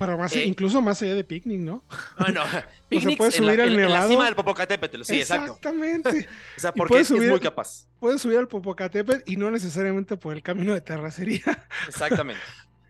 Para 0.01 0.17
más, 0.17 0.35
eh, 0.35 0.45
incluso 0.45 0.81
más 0.81 0.99
allá 1.03 1.13
de 1.13 1.23
picnic, 1.23 1.59
¿no? 1.59 1.83
Bueno, 2.17 2.41
picnic 2.89 3.19
puedes 3.19 3.35
subir 3.35 3.61
al 3.61 3.77
nevado. 3.77 3.93
En 3.93 4.01
la 4.01 4.07
cima 4.07 4.25
del 4.25 4.33
Popocatépetl, 4.33 5.03
sí, 5.03 5.19
exacto. 5.19 5.45
Exactamente. 5.45 6.27
o 6.57 6.59
sea, 6.59 6.73
porque 6.73 7.01
es 7.01 7.11
muy 7.11 7.39
capaz. 7.39 7.85
Puedes 7.99 8.19
subir 8.19 8.39
al 8.39 8.47
Popocatépetl 8.47 9.31
y 9.31 9.37
no 9.37 9.51
necesariamente 9.51 10.17
por 10.17 10.33
el 10.33 10.41
camino 10.41 10.73
de 10.73 10.81
terracería. 10.81 11.43
Exactamente. 11.87 12.41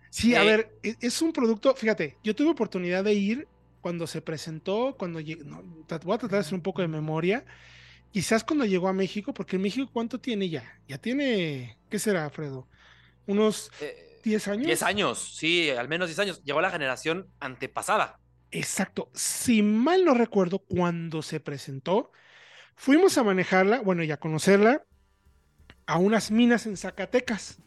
sí, 0.09 0.35
a 0.35 0.43
eh, 0.43 0.45
ver, 0.45 0.77
e, 0.83 0.95
es 1.01 1.21
un 1.21 1.33
producto, 1.33 1.75
fíjate, 1.75 2.15
yo 2.23 2.33
tuve 2.33 2.51
oportunidad 2.51 3.03
de 3.03 3.13
ir 3.13 3.45
cuando 3.81 4.07
se 4.07 4.21
presentó, 4.21 4.95
cuando 4.97 5.19
llegué, 5.19 5.43
no, 5.43 5.61
voy 5.63 6.15
a 6.15 6.17
tratar 6.17 6.29
de 6.29 6.37
hacer 6.37 6.53
un 6.53 6.61
poco 6.61 6.81
de 6.81 6.87
memoria, 6.87 7.43
quizás 8.13 8.41
cuando 8.45 8.63
llegó 8.63 8.87
a 8.87 8.93
México, 8.93 9.33
porque 9.33 9.57
en 9.57 9.63
México, 9.63 9.89
¿cuánto 9.91 10.17
tiene 10.17 10.47
ya? 10.47 10.79
Ya 10.87 10.97
tiene, 10.97 11.77
¿qué 11.89 11.99
será, 11.99 12.29
Fredo? 12.29 12.69
Unos... 13.27 13.69
Eh, 13.81 14.10
¿10 14.23 14.47
años? 14.47 14.65
10 14.65 14.83
años, 14.83 15.35
sí, 15.37 15.69
al 15.69 15.87
menos 15.87 16.07
10 16.07 16.19
años. 16.19 16.43
Llegó 16.43 16.61
la 16.61 16.71
generación 16.71 17.27
antepasada. 17.39 18.19
Exacto. 18.51 19.09
Si 19.13 19.63
mal 19.63 20.05
no 20.05 20.13
recuerdo, 20.13 20.59
cuando 20.59 21.21
se 21.21 21.39
presentó, 21.39 22.11
fuimos 22.75 23.17
a 23.17 23.23
manejarla, 23.23 23.81
bueno, 23.81 24.03
y 24.03 24.11
a 24.11 24.17
conocerla, 24.17 24.83
a 25.85 25.97
unas 25.97 26.31
minas 26.31 26.65
en 26.65 26.77
Zacatecas. 26.77 27.61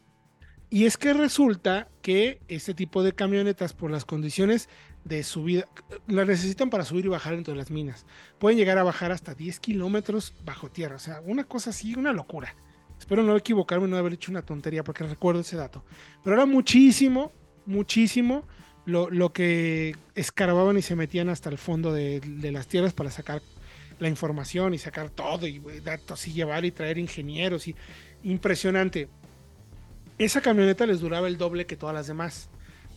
Y 0.70 0.86
es 0.86 0.96
que 0.96 1.12
resulta 1.12 1.88
que 2.02 2.40
este 2.48 2.74
tipo 2.74 3.02
de 3.02 3.14
camionetas, 3.14 3.72
por 3.72 3.90
las 3.90 4.04
condiciones 4.04 4.68
de 5.04 5.22
subida, 5.22 5.68
las 6.06 6.26
necesitan 6.26 6.70
para 6.70 6.84
subir 6.84 7.04
y 7.04 7.08
bajar 7.08 7.34
dentro 7.34 7.52
de 7.52 7.58
las 7.58 7.70
minas. 7.70 8.06
Pueden 8.38 8.58
llegar 8.58 8.78
a 8.78 8.82
bajar 8.82 9.12
hasta 9.12 9.34
10 9.34 9.60
kilómetros 9.60 10.34
bajo 10.44 10.70
tierra. 10.70 10.96
O 10.96 10.98
sea, 10.98 11.20
una 11.20 11.44
cosa 11.44 11.70
así, 11.70 11.94
una 11.94 12.12
locura. 12.12 12.56
Espero 12.98 13.22
no 13.22 13.36
equivocarme 13.36 13.88
no 13.88 13.96
haber 13.96 14.14
hecho 14.14 14.30
una 14.30 14.42
tontería 14.42 14.82
porque 14.84 15.04
recuerdo 15.04 15.40
ese 15.40 15.56
dato. 15.56 15.84
Pero 16.22 16.36
era 16.36 16.46
muchísimo, 16.46 17.32
muchísimo 17.66 18.44
lo, 18.86 19.10
lo 19.10 19.32
que 19.32 19.96
escarbaban 20.14 20.76
y 20.78 20.82
se 20.82 20.96
metían 20.96 21.28
hasta 21.28 21.50
el 21.50 21.58
fondo 21.58 21.92
de, 21.92 22.20
las 22.52 22.66
tierras 22.66 22.92
para 22.92 23.10
sacar 23.10 23.42
la 23.98 24.08
información 24.08 24.74
y 24.74 24.78
sacar 24.78 25.10
todo 25.10 25.46
y 25.46 25.60
datos 25.82 26.26
y 26.26 26.32
llevar 26.32 26.64
y 26.64 26.70
traer 26.70 26.98
ingenieros 26.98 27.68
y 27.68 27.76
impresionante. 28.22 29.08
Esa 30.18 30.40
camioneta 30.40 30.86
les 30.86 31.00
duraba 31.00 31.28
el 31.28 31.38
doble 31.38 31.66
que 31.66 31.76
todas 31.76 31.94
las 31.94 32.06
demás 32.06 32.48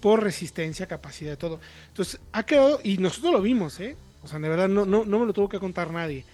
por 0.01 0.23
resistencia, 0.23 0.87
capacidad 0.87 1.31
de 1.31 1.37
todo. 1.37 1.59
Entonces 1.87 2.19
ha 2.31 2.43
quedado 2.43 2.79
y 2.83 2.97
nosotros 2.97 3.33
lo 3.33 3.41
vimos, 3.41 3.79
¿eh? 3.79 3.95
O 4.23 4.27
sea, 4.27 4.39
de 4.39 4.49
verdad 4.49 4.67
no, 4.67 4.85
no, 4.85 5.05
no 5.05 5.19
me 5.19 5.25
lo 5.25 5.33
tuvo 5.33 5.49
que 5.49 5.59
contar 5.59 5.91
nadie. 5.91 6.25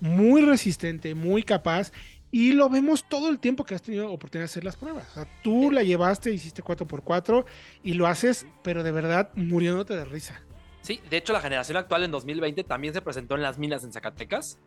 Muy 0.00 0.42
resistente, 0.42 1.14
muy 1.14 1.42
capaz 1.42 1.92
y 2.32 2.52
lo 2.52 2.68
vemos 2.68 3.04
todo 3.08 3.28
el 3.28 3.38
tiempo 3.38 3.64
que 3.64 3.74
has 3.74 3.82
tenido 3.82 4.10
oportunidad 4.10 4.42
de 4.42 4.50
hacer 4.50 4.64
las 4.64 4.76
pruebas. 4.76 5.06
O 5.10 5.14
sea, 5.14 5.28
tú 5.42 5.70
la 5.70 5.82
llevaste, 5.82 6.32
hiciste 6.32 6.62
4x4 6.62 7.44
y 7.82 7.94
lo 7.94 8.06
haces, 8.06 8.46
pero 8.62 8.82
de 8.82 8.92
verdad 8.92 9.30
muriéndote 9.34 9.96
de 9.96 10.04
risa. 10.04 10.40
Sí, 10.82 11.00
de 11.10 11.16
hecho 11.16 11.32
la 11.32 11.40
generación 11.40 11.76
actual 11.76 12.04
en 12.04 12.10
2020 12.10 12.64
también 12.64 12.94
se 12.94 13.02
presentó 13.02 13.34
en 13.34 13.42
las 13.42 13.58
minas 13.58 13.84
en 13.84 13.92
Zacatecas. 13.92 14.58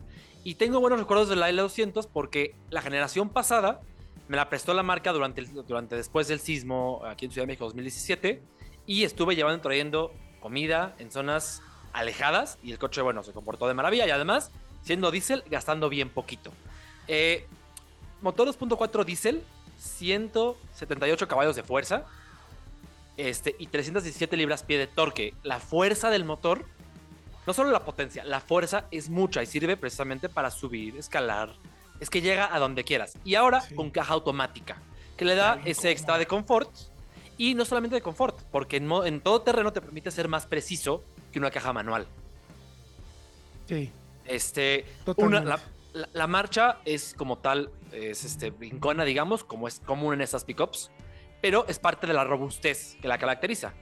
Y 0.44 0.56
tengo 0.56 0.80
buenos 0.80 1.00
recuerdos 1.00 1.30
de 1.30 1.36
la 1.36 1.50
L200 1.50 2.10
porque 2.12 2.56
la 2.70 2.82
generación 2.82 3.30
pasada 3.30 3.82
me 4.28 4.38
la 4.38 4.50
prestó 4.50 4.74
la 4.74 4.84
marca 4.84 5.12
durante, 5.12 5.42
durante 5.44 5.96
después 5.96 6.28
del 6.28 6.40
sismo 6.40 7.02
aquí 7.06 7.26
en 7.26 7.32
Ciudad 7.32 7.44
de 7.44 7.48
México 7.48 7.66
2017 7.66 8.42
y 8.86 9.04
estuve 9.04 9.36
llevando 9.36 9.62
trayendo 9.62 10.14
comida 10.42 10.96
en 11.00 11.12
zonas 11.12 11.62
alejadas 11.94 12.60
y 12.62 12.72
el 12.72 12.80
coche, 12.80 13.02
bueno, 13.02 13.24
se 13.24 13.32
comportó 13.32 13.68
de 13.68 13.74
maravilla 13.74 14.06
y 14.06 14.10
además, 14.10 14.52
siendo 14.82 15.12
diésel, 15.12 15.44
gastando 15.50 15.90
bien 15.90 16.10
poquito. 16.10 16.52
Eh, 17.08 17.46
motor 18.22 18.48
2.4 18.48 19.04
diésel, 19.06 19.44
178 19.80 21.28
caballos 21.28 21.56
de 21.56 21.64
fuerza 21.64 22.06
este, 23.18 23.56
y 23.60 23.68
317 23.68 24.38
libras-pie 24.38 24.78
de 24.78 24.88
torque. 24.88 25.34
La 25.44 25.60
fuerza 25.60 26.10
del 26.10 26.26
motor, 26.26 26.66
no 27.46 27.54
solo 27.54 27.72
la 27.72 27.84
potencia, 27.84 28.24
la 28.24 28.40
fuerza 28.40 28.86
es 28.92 29.10
mucha 29.10 29.44
y 29.44 29.46
sirve 29.46 29.76
precisamente 29.78 30.30
para 30.30 30.50
subir, 30.52 30.96
escalar, 30.98 31.54
es 32.00 32.10
que 32.10 32.22
llega 32.22 32.54
a 32.54 32.60
donde 32.60 32.84
quieras. 32.84 33.18
Y 33.24 33.36
ahora 33.36 33.62
Sí. 33.62 33.76
con 33.76 33.90
caja 33.92 34.14
automática, 34.14 34.78
que 35.18 35.26
le 35.26 35.36
da 35.36 35.60
ese 35.66 35.92
extra 35.92 36.18
de 36.18 36.26
confort. 36.26 36.70
Y 37.38 37.56
no 37.56 37.66
solamente 37.66 37.96
de 37.96 38.02
confort, 38.02 38.40
porque 38.52 38.78
en, 38.78 38.90
en 38.92 39.20
todo 39.20 39.42
terreno 39.42 39.74
te 39.74 39.82
permite 39.82 40.12
ser 40.12 40.28
más 40.28 40.46
preciso 40.46 41.04
que 41.32 41.40
una 41.40 41.50
caja 41.50 41.74
manual. 41.74 42.06
Sí. 43.68 43.92
Este, 44.26 44.86
una, 45.18 45.42
la, 45.44 45.60
la- 45.94 46.10
la 46.14 46.28
marcha 46.28 46.80
es 46.86 47.14
como 47.18 47.38
tal, 47.38 47.72
es 47.92 48.24
este, 48.24 48.50
brincona, 48.52 49.06
digamos, 49.06 49.44
como 49.44 49.68
es 49.68 49.80
común 49.80 50.14
en 50.16 50.22
estas 50.22 50.44
pickups, 50.46 50.92
pero 51.42 51.66
es 51.68 51.80
parte 51.80 52.08
de 52.08 52.14
la 52.14 52.24
robustez 52.24 52.98
que 53.02 53.08
la 53.08 53.18
caracteriza. 53.18 53.74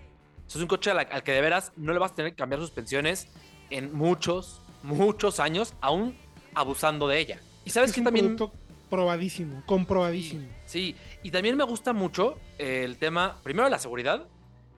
Es 0.48 0.56
un 0.56 0.68
coche 0.68 0.92
a 0.92 0.94
la- 0.94 1.02
al 1.04 1.24
que 1.24 1.32
de 1.32 1.42
veras 1.42 1.72
no 1.78 1.94
le 1.94 2.00
vas 2.00 2.12
a 2.12 2.16
tener 2.16 2.32
que 2.32 2.38
cambiar 2.38 2.60
suspensiones 2.62 3.28
en 3.70 3.94
muchos, 3.94 4.62
muchos 4.84 5.40
años, 5.40 5.74
aún 5.82 6.18
abusando 6.54 7.08
de 7.08 7.20
ella. 7.20 7.40
Y 7.64 7.70
sabes 7.70 7.92
es 7.92 7.96
que 7.96 8.02
un 8.02 8.06
también... 8.06 8.36
producto 8.36 8.58
probadísimo, 8.90 9.64
comprobadísimo. 9.66 10.48
Sí, 10.66 10.96
y 11.24 11.32
también 11.32 11.56
me 11.56 11.64
gusta 11.64 11.94
mucho 11.94 12.38
el 12.58 12.98
tema, 12.98 13.40
primero 13.44 13.70
la 13.70 13.80
seguridad, 13.80 14.28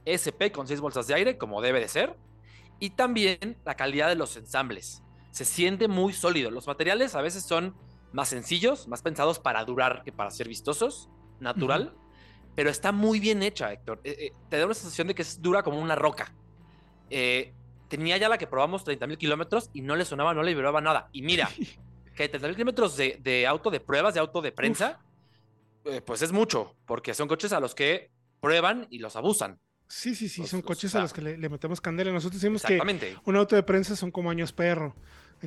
SP 0.05 0.51
con 0.51 0.67
seis 0.67 0.79
bolsas 0.81 1.07
de 1.07 1.15
aire, 1.15 1.37
como 1.37 1.61
debe 1.61 1.79
de 1.79 1.87
ser, 1.87 2.15
y 2.79 2.91
también 2.91 3.57
la 3.65 3.75
calidad 3.75 4.09
de 4.09 4.15
los 4.15 4.35
ensambles. 4.37 5.01
Se 5.33 5.45
siente 5.45 5.87
muy 5.87 6.13
sólido. 6.13 6.51
Los 6.51 6.67
materiales 6.67 7.15
a 7.15 7.21
veces 7.21 7.43
son 7.43 7.75
más 8.11 8.29
sencillos, 8.29 8.87
más 8.87 9.01
pensados 9.01 9.39
para 9.39 9.65
durar 9.65 10.03
que 10.05 10.11
para 10.11 10.29
ser 10.29 10.47
vistosos, 10.47 11.09
natural, 11.39 11.95
pero 12.55 12.69
está 12.69 12.91
muy 12.91 13.19
bien 13.19 13.41
hecha, 13.41 13.73
Héctor. 13.73 13.99
Eh, 14.03 14.15
eh, 14.19 14.31
te 14.47 14.59
da 14.59 14.65
una 14.65 14.75
sensación 14.75 15.07
de 15.07 15.15
que 15.15 15.23
es 15.23 15.41
dura 15.41 15.63
como 15.63 15.81
una 15.81 15.95
roca. 15.95 16.31
Eh, 17.09 17.51
tenía 17.87 18.15
ya 18.17 18.29
la 18.29 18.37
que 18.37 18.45
probamos 18.45 18.83
30 18.83 19.07
mil 19.07 19.17
kilómetros 19.17 19.71
y 19.73 19.81
no 19.81 19.95
le 19.95 20.05
sonaba, 20.05 20.35
no 20.35 20.43
le 20.43 20.53
vibraba 20.53 20.81
nada. 20.81 21.09
Y 21.11 21.23
mira, 21.23 21.49
que 22.15 22.29
30 22.29 22.47
mil 22.47 22.55
kilómetros 22.55 22.95
de, 22.95 23.19
de 23.19 23.47
auto 23.47 23.71
de 23.71 23.79
pruebas, 23.79 24.13
de 24.13 24.19
auto 24.19 24.39
de 24.39 24.51
prensa, 24.51 24.99
pues 26.05 26.21
es 26.21 26.31
mucho, 26.31 26.75
porque 26.85 27.15
son 27.15 27.27
coches 27.27 27.51
a 27.53 27.59
los 27.59 27.73
que 27.73 28.11
prueban 28.39 28.85
y 28.91 28.99
los 28.99 29.15
abusan. 29.15 29.59
Sí, 29.87 30.15
sí, 30.15 30.29
sí, 30.29 30.47
son 30.47 30.61
coches 30.61 30.95
a 30.95 31.01
los 31.01 31.11
que 31.11 31.21
le, 31.21 31.37
le 31.37 31.49
metemos 31.49 31.81
candela. 31.81 32.11
Nosotros 32.11 32.41
decimos 32.41 32.63
que 32.63 32.79
un 33.25 33.35
auto 33.35 33.55
de 33.55 33.63
prensa 33.63 33.95
son 33.95 34.11
como 34.11 34.29
años 34.29 34.53
perro. 34.53 34.95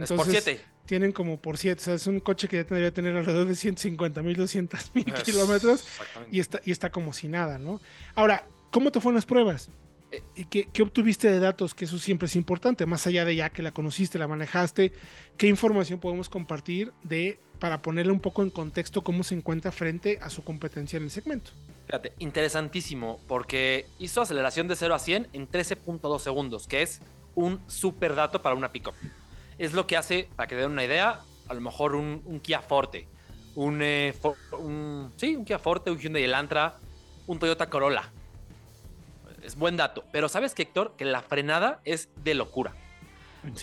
Es 0.04 0.10
por 0.10 0.20
Entonces, 0.20 0.44
siete. 0.44 0.64
tienen 0.86 1.12
como 1.12 1.40
por 1.40 1.58
siete. 1.58 1.80
O 1.80 1.84
sea, 1.84 1.94
es 1.94 2.06
un 2.06 2.20
coche 2.20 2.48
que 2.48 2.56
ya 2.56 2.64
tendría 2.64 2.88
que 2.88 2.94
tener 2.94 3.16
alrededor 3.16 3.46
de 3.46 3.54
150 3.54 4.22
mil, 4.22 4.36
200 4.36 4.90
mil 4.94 5.04
kilómetros 5.24 5.84
y 6.30 6.40
está, 6.40 6.60
y 6.64 6.70
está 6.72 6.90
como 6.90 7.12
si 7.12 7.28
nada, 7.28 7.58
¿no? 7.58 7.80
Ahora, 8.14 8.46
¿cómo 8.70 8.90
te 8.90 9.00
fueron 9.00 9.16
las 9.16 9.26
pruebas? 9.26 9.70
Eh, 10.12 10.22
¿Y 10.36 10.44
qué, 10.44 10.68
qué 10.72 10.82
obtuviste 10.82 11.30
de 11.30 11.40
datos? 11.40 11.74
Que 11.74 11.86
eso 11.86 11.98
siempre 11.98 12.26
es 12.26 12.36
importante, 12.36 12.86
más 12.86 13.06
allá 13.06 13.24
de 13.24 13.34
ya 13.34 13.50
que 13.50 13.62
la 13.62 13.72
conociste, 13.72 14.18
la 14.18 14.28
manejaste, 14.28 14.92
¿qué 15.36 15.48
información 15.48 15.98
podemos 15.98 16.28
compartir 16.28 16.92
de 17.02 17.40
para 17.58 17.82
ponerle 17.82 18.12
un 18.12 18.20
poco 18.20 18.42
en 18.42 18.50
contexto 18.50 19.02
cómo 19.02 19.24
se 19.24 19.34
encuentra 19.34 19.72
frente 19.72 20.18
a 20.20 20.30
su 20.30 20.44
competencia 20.44 20.98
en 20.98 21.04
el 21.04 21.10
segmento? 21.10 21.50
Fíjate, 21.86 22.12
interesantísimo, 22.18 23.20
porque 23.26 23.86
hizo 23.98 24.20
aceleración 24.20 24.68
de 24.68 24.76
0 24.76 24.94
a 24.94 24.98
100 24.98 25.28
en 25.32 25.48
13.2 25.48 26.18
segundos, 26.20 26.66
que 26.66 26.82
es 26.82 27.00
un 27.34 27.60
super 27.66 28.14
dato 28.14 28.42
para 28.42 28.54
una 28.54 28.72
pickup. 28.72 28.94
Es 29.58 29.72
lo 29.72 29.86
que 29.86 29.96
hace, 29.96 30.28
para 30.36 30.46
que 30.46 30.54
den 30.56 30.70
una 30.70 30.84
idea, 30.84 31.20
a 31.48 31.54
lo 31.54 31.60
mejor 31.60 31.94
un, 31.94 32.22
un 32.24 32.40
Kia 32.40 32.60
Forte, 32.60 33.08
un, 33.54 33.80
eh, 33.82 34.14
un- 34.58 35.12
sí, 35.16 35.34
un 35.36 35.44
Kia 35.44 35.58
Forte, 35.58 35.90
un 35.90 35.98
Hyundai 35.98 36.24
Elantra, 36.24 36.78
un 37.26 37.38
Toyota 37.38 37.68
Corolla. 37.70 38.10
Es 39.42 39.56
buen 39.56 39.76
dato, 39.76 40.04
pero 40.12 40.28
¿sabes 40.28 40.54
qué, 40.54 40.62
Héctor? 40.62 40.94
Que 40.96 41.04
la 41.04 41.22
frenada 41.22 41.80
es 41.84 42.08
de 42.22 42.34
locura. 42.34 42.74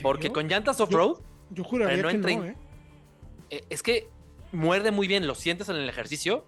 Porque 0.02 0.32
con 0.32 0.48
llantas 0.48 0.80
off-road, 0.80 1.18
Yo 1.50 1.64
juraría 1.64 1.94
frenó 2.04 2.10
que 2.10 2.16
en 2.16 2.22
no, 2.22 2.28
trein- 2.46 2.52
¿eh? 2.52 2.58
eh, 3.50 3.66
es 3.70 3.84
que 3.84 4.08
muerde 4.54 4.92
muy 4.92 5.08
bien, 5.08 5.28
lo 5.28 5.36
sientes 5.36 5.68
en 5.70 5.76
el 5.76 5.90
ejercicio, 5.90 6.46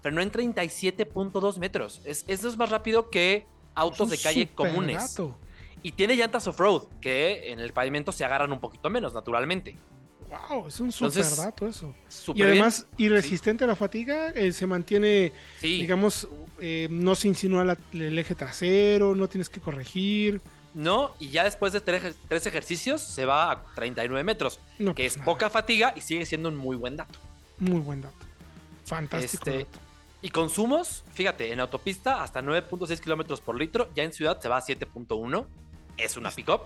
frenó 0.00 0.22
en 0.22 0.30
37.2 0.32 1.58
metros. 1.58 2.00
Es, 2.04 2.24
eso 2.28 2.48
es 2.48 2.56
más 2.56 2.70
rápido 2.70 3.10
que 3.10 3.46
autos 3.74 4.08
de 4.10 4.18
calle 4.18 4.48
comunes. 4.54 4.96
dato. 5.16 5.36
Y 5.82 5.92
tiene 5.92 6.16
llantas 6.16 6.46
off-road, 6.46 6.84
que 7.00 7.52
en 7.52 7.60
el 7.60 7.72
pavimento 7.72 8.12
se 8.12 8.24
agarran 8.24 8.52
un 8.52 8.60
poquito 8.60 8.90
menos, 8.90 9.14
naturalmente. 9.14 9.76
Wow, 10.50 10.66
es 10.68 10.78
un 10.80 10.92
super 10.92 11.16
Entonces, 11.16 11.36
dato 11.38 11.66
eso. 11.66 11.94
Y 12.28 12.32
bien. 12.34 12.48
además, 12.48 12.86
y 12.98 13.08
resistente 13.08 13.64
a 13.64 13.66
la 13.66 13.76
fatiga, 13.76 14.28
eh, 14.30 14.52
se 14.52 14.66
mantiene, 14.66 15.32
Sí, 15.60 15.80
digamos, 15.80 16.28
eh, 16.60 16.86
no 16.90 17.14
se 17.14 17.28
insinúa 17.28 17.64
la- 17.64 17.78
el 17.92 18.18
eje 18.18 18.34
trasero, 18.34 19.14
no 19.14 19.28
tienes 19.28 19.48
que 19.48 19.60
corregir. 19.60 20.40
no, 20.74 21.14
y 21.18 21.30
ya 21.30 21.44
después 21.44 21.72
de 21.72 21.80
tres, 21.80 22.14
tres 22.28 22.46
ejercicios 22.46 23.00
se 23.00 23.24
va 23.24 23.50
a 23.50 23.62
39 23.74 24.22
metros, 24.22 24.60
No, 24.78 24.94
que 24.94 25.04
pues 25.04 25.12
es 25.12 25.16
nada, 25.18 25.24
poca 25.24 25.48
fatiga 25.50 25.94
y 25.96 26.02
sigue 26.02 26.26
siendo 26.26 26.50
un 26.50 26.56
muy 26.56 26.76
buen 26.76 26.96
dato. 26.96 27.18
Muy 27.58 27.80
buen 27.80 28.02
dato. 28.02 28.14
Fantástico 28.84 29.44
Este, 29.48 29.58
dato. 29.64 29.78
Y 30.20 30.28
consumos, 30.30 31.04
fíjate, 31.14 31.52
en 31.52 31.60
autopista 31.60 32.22
hasta 32.22 32.42
9.6 32.42 33.00
kilómetros 33.00 33.40
por 33.40 33.56
litro, 33.58 33.88
ya 33.94 34.02
en 34.02 34.12
ciudad 34.12 34.40
se 34.40 34.48
va 34.48 34.58
a 34.58 34.60
7.1. 34.60 35.46
Es 35.98 36.16
una 36.16 36.30
pick-up, 36.30 36.62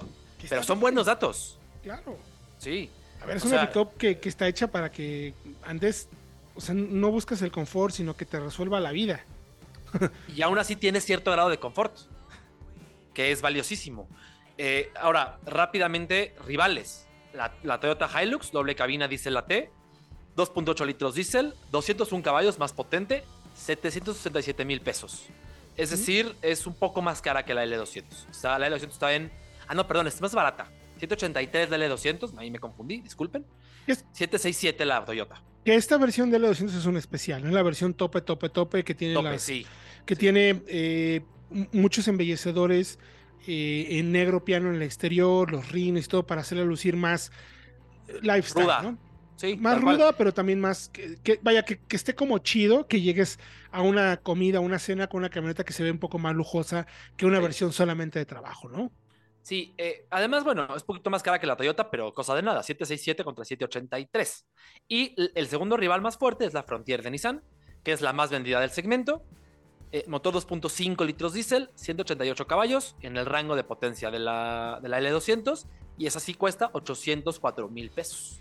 pero 0.48 0.62
son 0.62 0.78
buenos 0.78 1.06
datos. 1.06 1.58
Claro. 1.82 2.16
Sí. 2.58 2.90
A 3.20 3.26
ver, 3.26 3.38
es 3.38 3.44
O 3.44 3.48
una 3.48 3.66
pick-up 3.66 3.96
que, 3.96 4.18
que 4.18 4.28
está 4.28 4.46
hecha 4.46 4.68
para 4.68 4.92
que 4.92 5.34
andes, 5.64 6.08
o 6.54 6.60
sea, 6.60 6.74
no 6.74 7.10
buscas 7.10 7.42
el 7.42 7.50
confort, 7.50 7.94
sino 7.94 8.14
que 8.14 8.26
te 8.26 8.38
resuelva 8.38 8.78
la 8.78 8.92
vida. 8.92 9.24
Y 10.34 10.42
aún 10.42 10.58
así 10.58 10.76
tiene 10.76 11.00
cierto 11.00 11.30
grado 11.32 11.50
de 11.50 11.58
confort, 11.58 11.94
que 13.14 13.30
es 13.30 13.42
valiosísimo. 13.42 14.08
Eh, 14.58 14.90
ahora, 15.00 15.38
rápidamente, 15.44 16.34
rivales. 16.46 17.06
La, 17.34 17.54
la 17.62 17.80
Toyota 17.80 18.08
Hilux, 18.22 18.52
doble 18.52 18.74
cabina 18.74 19.08
diésel 19.08 19.38
T, 19.46 19.70
2.8 20.36 20.86
litros 20.86 21.14
diésel, 21.14 21.54
201 21.70 22.22
caballos 22.22 22.58
más 22.58 22.72
potente, 22.72 23.24
767 23.54 24.64
mil 24.64 24.80
pesos. 24.80 25.26
Es 25.76 25.90
decir, 25.90 26.34
es 26.42 26.66
un 26.66 26.74
poco 26.74 27.00
más 27.02 27.22
cara 27.22 27.44
que 27.44 27.54
la 27.54 27.64
L200. 27.64 28.04
O 28.30 28.34
sea, 28.34 28.58
la 28.58 28.68
L200 28.68 28.88
está 28.90 29.12
en... 29.14 29.30
Ah, 29.66 29.74
no, 29.74 29.86
perdón, 29.86 30.06
es 30.06 30.20
más 30.20 30.34
barata. 30.34 30.70
183 30.98 31.70
la 31.70 31.78
L200, 31.78 32.36
ahí 32.38 32.50
me 32.50 32.58
confundí, 32.58 33.00
disculpen. 33.00 33.44
Es- 33.86 33.98
767 34.12 34.84
la 34.84 35.04
Toyota. 35.04 35.42
Que 35.64 35.74
esta 35.74 35.96
versión 35.96 36.30
de 36.30 36.38
L200 36.38 36.76
es 36.78 36.86
un 36.86 36.96
especial, 36.96 37.42
¿no? 37.42 37.48
Es 37.48 37.54
la 37.54 37.62
versión 37.62 37.94
tope, 37.94 38.20
tope, 38.20 38.48
tope, 38.48 38.84
que 38.84 38.94
tiene, 38.94 39.14
Tope, 39.14 39.30
las- 39.30 39.42
sí. 39.42 39.66
que 40.04 40.14
tiene 40.16 40.62
eh, 40.66 41.22
muchos 41.72 42.06
embellecedores 42.08 42.98
eh, 43.46 43.86
en 43.98 44.12
negro 44.12 44.44
piano 44.44 44.68
en 44.68 44.76
el 44.76 44.82
exterior, 44.82 45.50
los 45.50 45.72
rines 45.72 46.04
y 46.04 46.08
todo 46.08 46.26
para 46.26 46.42
hacerla 46.42 46.64
lucir 46.64 46.96
más 46.96 47.32
eh, 48.08 48.18
lifestyle, 48.22 48.64
Ruda. 48.64 48.82
¿no? 48.82 48.98
Sí 49.42 49.56
Más 49.56 49.80
cual. 49.80 49.96
ruda, 49.96 50.12
pero 50.16 50.32
también 50.32 50.60
más, 50.60 50.88
que, 50.88 51.16
que- 51.22 51.38
vaya, 51.42 51.64
que, 51.64 51.78
que 51.78 51.96
esté 51.96 52.14
como 52.14 52.38
chido, 52.38 52.86
que 52.86 53.00
llegues 53.00 53.38
a 53.70 53.82
una 53.82 54.16
comida, 54.18 54.58
a 54.58 54.60
una 54.60 54.78
cena 54.78 55.06
con 55.08 55.18
una 55.18 55.28
camioneta 55.30 55.64
que 55.64 55.72
se 55.72 55.82
ve 55.82 55.90
un 55.90 55.98
poco 55.98 56.18
más 56.18 56.34
lujosa 56.34 56.86
que 57.16 57.26
una 57.26 57.36
Sí. 57.38 57.42
versión 57.42 57.72
solamente 57.72 58.18
de 58.18 58.24
trabajo, 58.26 58.68
¿no? 58.68 58.90
Sí, 59.42 59.74
eh, 59.76 60.06
además, 60.10 60.44
bueno, 60.44 60.64
es 60.76 60.82
un 60.82 60.86
poquito 60.86 61.10
más 61.10 61.22
cara 61.22 61.40
que 61.40 61.46
la 61.48 61.56
Toyota, 61.56 61.90
pero 61.90 62.14
cosa 62.14 62.34
de 62.36 62.42
nada, 62.42 62.62
767 62.62 63.24
contra 63.24 63.44
783. 63.44 64.46
Y 64.88 65.14
el 65.34 65.46
segundo 65.48 65.76
rival 65.76 66.00
más 66.00 66.16
fuerte 66.16 66.44
es 66.44 66.54
la 66.54 66.62
Frontier 66.62 67.02
de 67.02 67.10
Nissan, 67.10 67.42
que 67.82 67.90
es 67.92 68.00
la 68.00 68.12
más 68.12 68.30
vendida 68.30 68.60
del 68.60 68.70
segmento. 68.70 69.24
Eh, 69.90 70.04
motor 70.06 70.32
2.5 70.34 71.04
litros 71.04 71.32
diésel, 71.34 71.70
188 71.74 72.46
caballos, 72.46 72.94
en 73.00 73.16
el 73.16 73.26
rango 73.26 73.56
de 73.56 73.64
potencia 73.64 74.10
de 74.12 74.20
la, 74.20 74.78
de 74.80 74.88
la 74.88 75.00
L200, 75.00 75.66
y 75.98 76.06
esa 76.06 76.20
sí 76.20 76.34
cuesta 76.34 76.70
804 76.72 77.68
mil 77.68 77.90
pesos. 77.90 78.40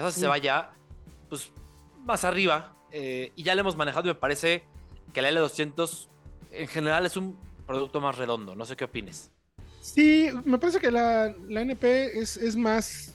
Esa 0.00 0.10
sí 0.12 0.20
se 0.20 0.26
Mm. 0.26 0.30
va 0.30 0.38
ya, 0.38 0.70
pues, 1.28 1.50
más 2.04 2.24
arriba, 2.24 2.74
eh, 2.92 3.32
y 3.36 3.42
ya 3.42 3.54
la 3.54 3.60
hemos 3.60 3.76
manejado 3.76 4.06
y 4.06 4.08
me 4.08 4.14
parece 4.14 4.64
que 5.12 5.22
la 5.22 5.28
L200 5.30 6.08
en 6.52 6.66
general 6.68 7.06
es 7.06 7.16
un 7.16 7.36
producto 7.66 8.00
más 8.00 8.16
redondo, 8.18 8.56
no 8.56 8.64
sé 8.64 8.76
qué 8.76 8.84
opines. 8.84 9.30
Sí, 9.80 10.28
me 10.44 10.58
parece 10.58 10.78
que 10.80 10.90
la, 10.90 11.34
la 11.48 11.60
NP 11.62 12.18
es, 12.18 12.36
es 12.36 12.56
más, 12.56 13.14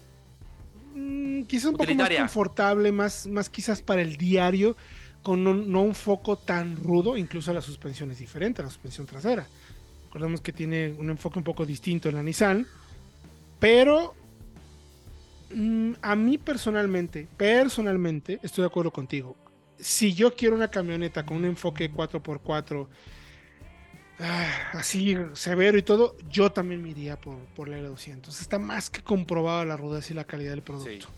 mm, 0.93 1.43
quizás 1.43 1.65
un 1.71 1.77
poco 1.77 1.93
más 1.95 2.09
confortable, 2.09 2.91
más, 2.91 3.27
más 3.27 3.49
quizás 3.49 3.81
para 3.81 4.01
el 4.01 4.15
diario, 4.17 4.75
con 5.23 5.45
un- 5.47 5.71
no 5.71 5.81
un 5.81 5.95
foco 5.95 6.37
tan 6.37 6.75
rudo, 6.77 7.17
incluso 7.17 7.51
la 7.51 7.61
suspensión 7.61 8.11
es 8.11 8.19
diferente, 8.19 8.61
la 8.63 8.69
suspensión 8.69 9.05
trasera. 9.07 9.45
Recordemos 10.05 10.39
que 10.41 10.53
tiene 10.53 10.93
un 10.97 11.09
enfoque 11.09 11.39
un 11.39 11.43
poco 11.43 11.65
distinto 11.65 12.07
en 12.09 12.15
la 12.15 12.23
Nissan, 12.23 12.65
pero 13.59 14.13
mm, 15.53 15.93
a 16.01 16.15
mí 16.15 16.37
personalmente, 16.37 17.27
personalmente, 17.37 18.39
estoy 18.43 18.63
de 18.63 18.67
acuerdo 18.67 18.91
contigo. 18.91 19.35
Si 19.77 20.13
yo 20.13 20.33
quiero 20.33 20.55
una 20.55 20.69
camioneta 20.69 21.25
con 21.25 21.37
un 21.37 21.45
enfoque 21.45 21.91
4x4, 21.91 22.87
ah, 24.19 24.47
así 24.73 25.17
severo 25.33 25.77
y 25.77 25.81
todo, 25.81 26.15
yo 26.29 26.51
también 26.51 26.81
me 26.81 26.89
iría 26.89 27.19
por, 27.19 27.37
por 27.55 27.67
la 27.67 27.77
L200. 27.79 28.29
Está 28.29 28.59
más 28.59 28.89
que 28.89 29.01
comprobada 29.01 29.65
la 29.65 29.77
rudeza 29.77 30.13
y 30.13 30.15
la 30.15 30.23
calidad 30.23 30.51
del 30.51 30.63
producto. 30.63 31.07
Sí. 31.07 31.13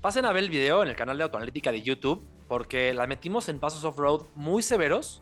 Pasen 0.00 0.24
a 0.24 0.32
ver 0.32 0.44
el 0.44 0.50
video 0.50 0.82
en 0.82 0.88
el 0.88 0.96
canal 0.96 1.18
de 1.18 1.24
Autoanalítica 1.24 1.72
de 1.72 1.82
YouTube, 1.82 2.22
porque 2.46 2.94
la 2.94 3.06
metimos 3.06 3.48
en 3.48 3.58
pasos 3.58 3.82
off-road 3.84 4.26
muy 4.36 4.62
severos, 4.62 5.20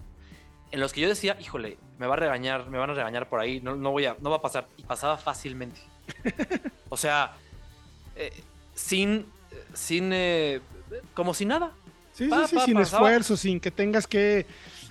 en 0.72 0.80
los 0.80 0.92
que 0.92 1.00
yo 1.00 1.08
decía, 1.08 1.38
híjole, 1.40 1.78
me 1.98 2.06
va 2.06 2.14
a 2.14 2.16
regañar, 2.16 2.68
me 2.68 2.78
van 2.78 2.90
a 2.90 2.94
regañar 2.94 3.28
por 3.28 3.40
ahí, 3.40 3.60
no, 3.60 3.76
no 3.76 3.92
voy 3.92 4.06
a, 4.06 4.16
no 4.20 4.30
va 4.30 4.36
a 4.36 4.42
pasar. 4.42 4.68
Y 4.76 4.82
pasaba 4.82 5.16
fácilmente. 5.16 5.80
o 6.88 6.96
sea, 6.96 7.34
eh, 8.16 8.32
sin 8.74 9.26
sin, 9.72 10.10
eh, 10.12 10.60
como 11.14 11.34
si 11.34 11.44
nada. 11.44 11.72
Sí, 12.12 12.28
Pa, 12.28 12.46
sí, 12.46 12.54
pa, 12.56 12.64
sin 12.64 12.74
pasaba. 12.74 13.08
esfuerzo, 13.08 13.36
sin 13.36 13.60
que 13.60 13.70
tengas 13.70 14.06
que. 14.06 14.46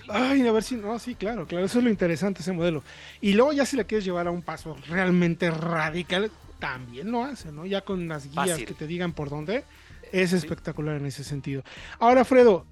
Ay, 0.08 0.46
a 0.46 0.52
ver 0.52 0.62
si. 0.62 0.76
No, 0.76 0.98
sí, 0.98 1.14
claro, 1.14 1.46
claro. 1.46 1.64
Eso 1.64 1.78
es 1.78 1.84
lo 1.84 1.90
interesante, 1.90 2.42
ese 2.42 2.52
modelo. 2.52 2.82
Y 3.20 3.32
luego, 3.32 3.52
ya 3.52 3.64
si 3.64 3.76
la 3.76 3.84
quieres 3.84 4.04
llevar 4.04 4.26
a 4.26 4.30
un 4.30 4.42
paso 4.42 4.76
realmente 4.88 5.50
radical, 5.50 6.30
también 6.58 7.10
lo 7.10 7.24
hace, 7.24 7.50
¿no? 7.50 7.64
Ya 7.66 7.80
con 7.82 8.08
las 8.08 8.24
guías 8.30 8.50
Fácil. 8.50 8.66
que 8.66 8.74
te 8.74 8.86
digan 8.86 9.12
por 9.12 9.30
dónde. 9.30 9.64
Es 10.12 10.32
espectacular 10.32 10.96
en 10.96 11.06
ese 11.06 11.24
sentido. 11.24 11.64
Ahora, 11.98 12.24
Fredo, 12.24 12.66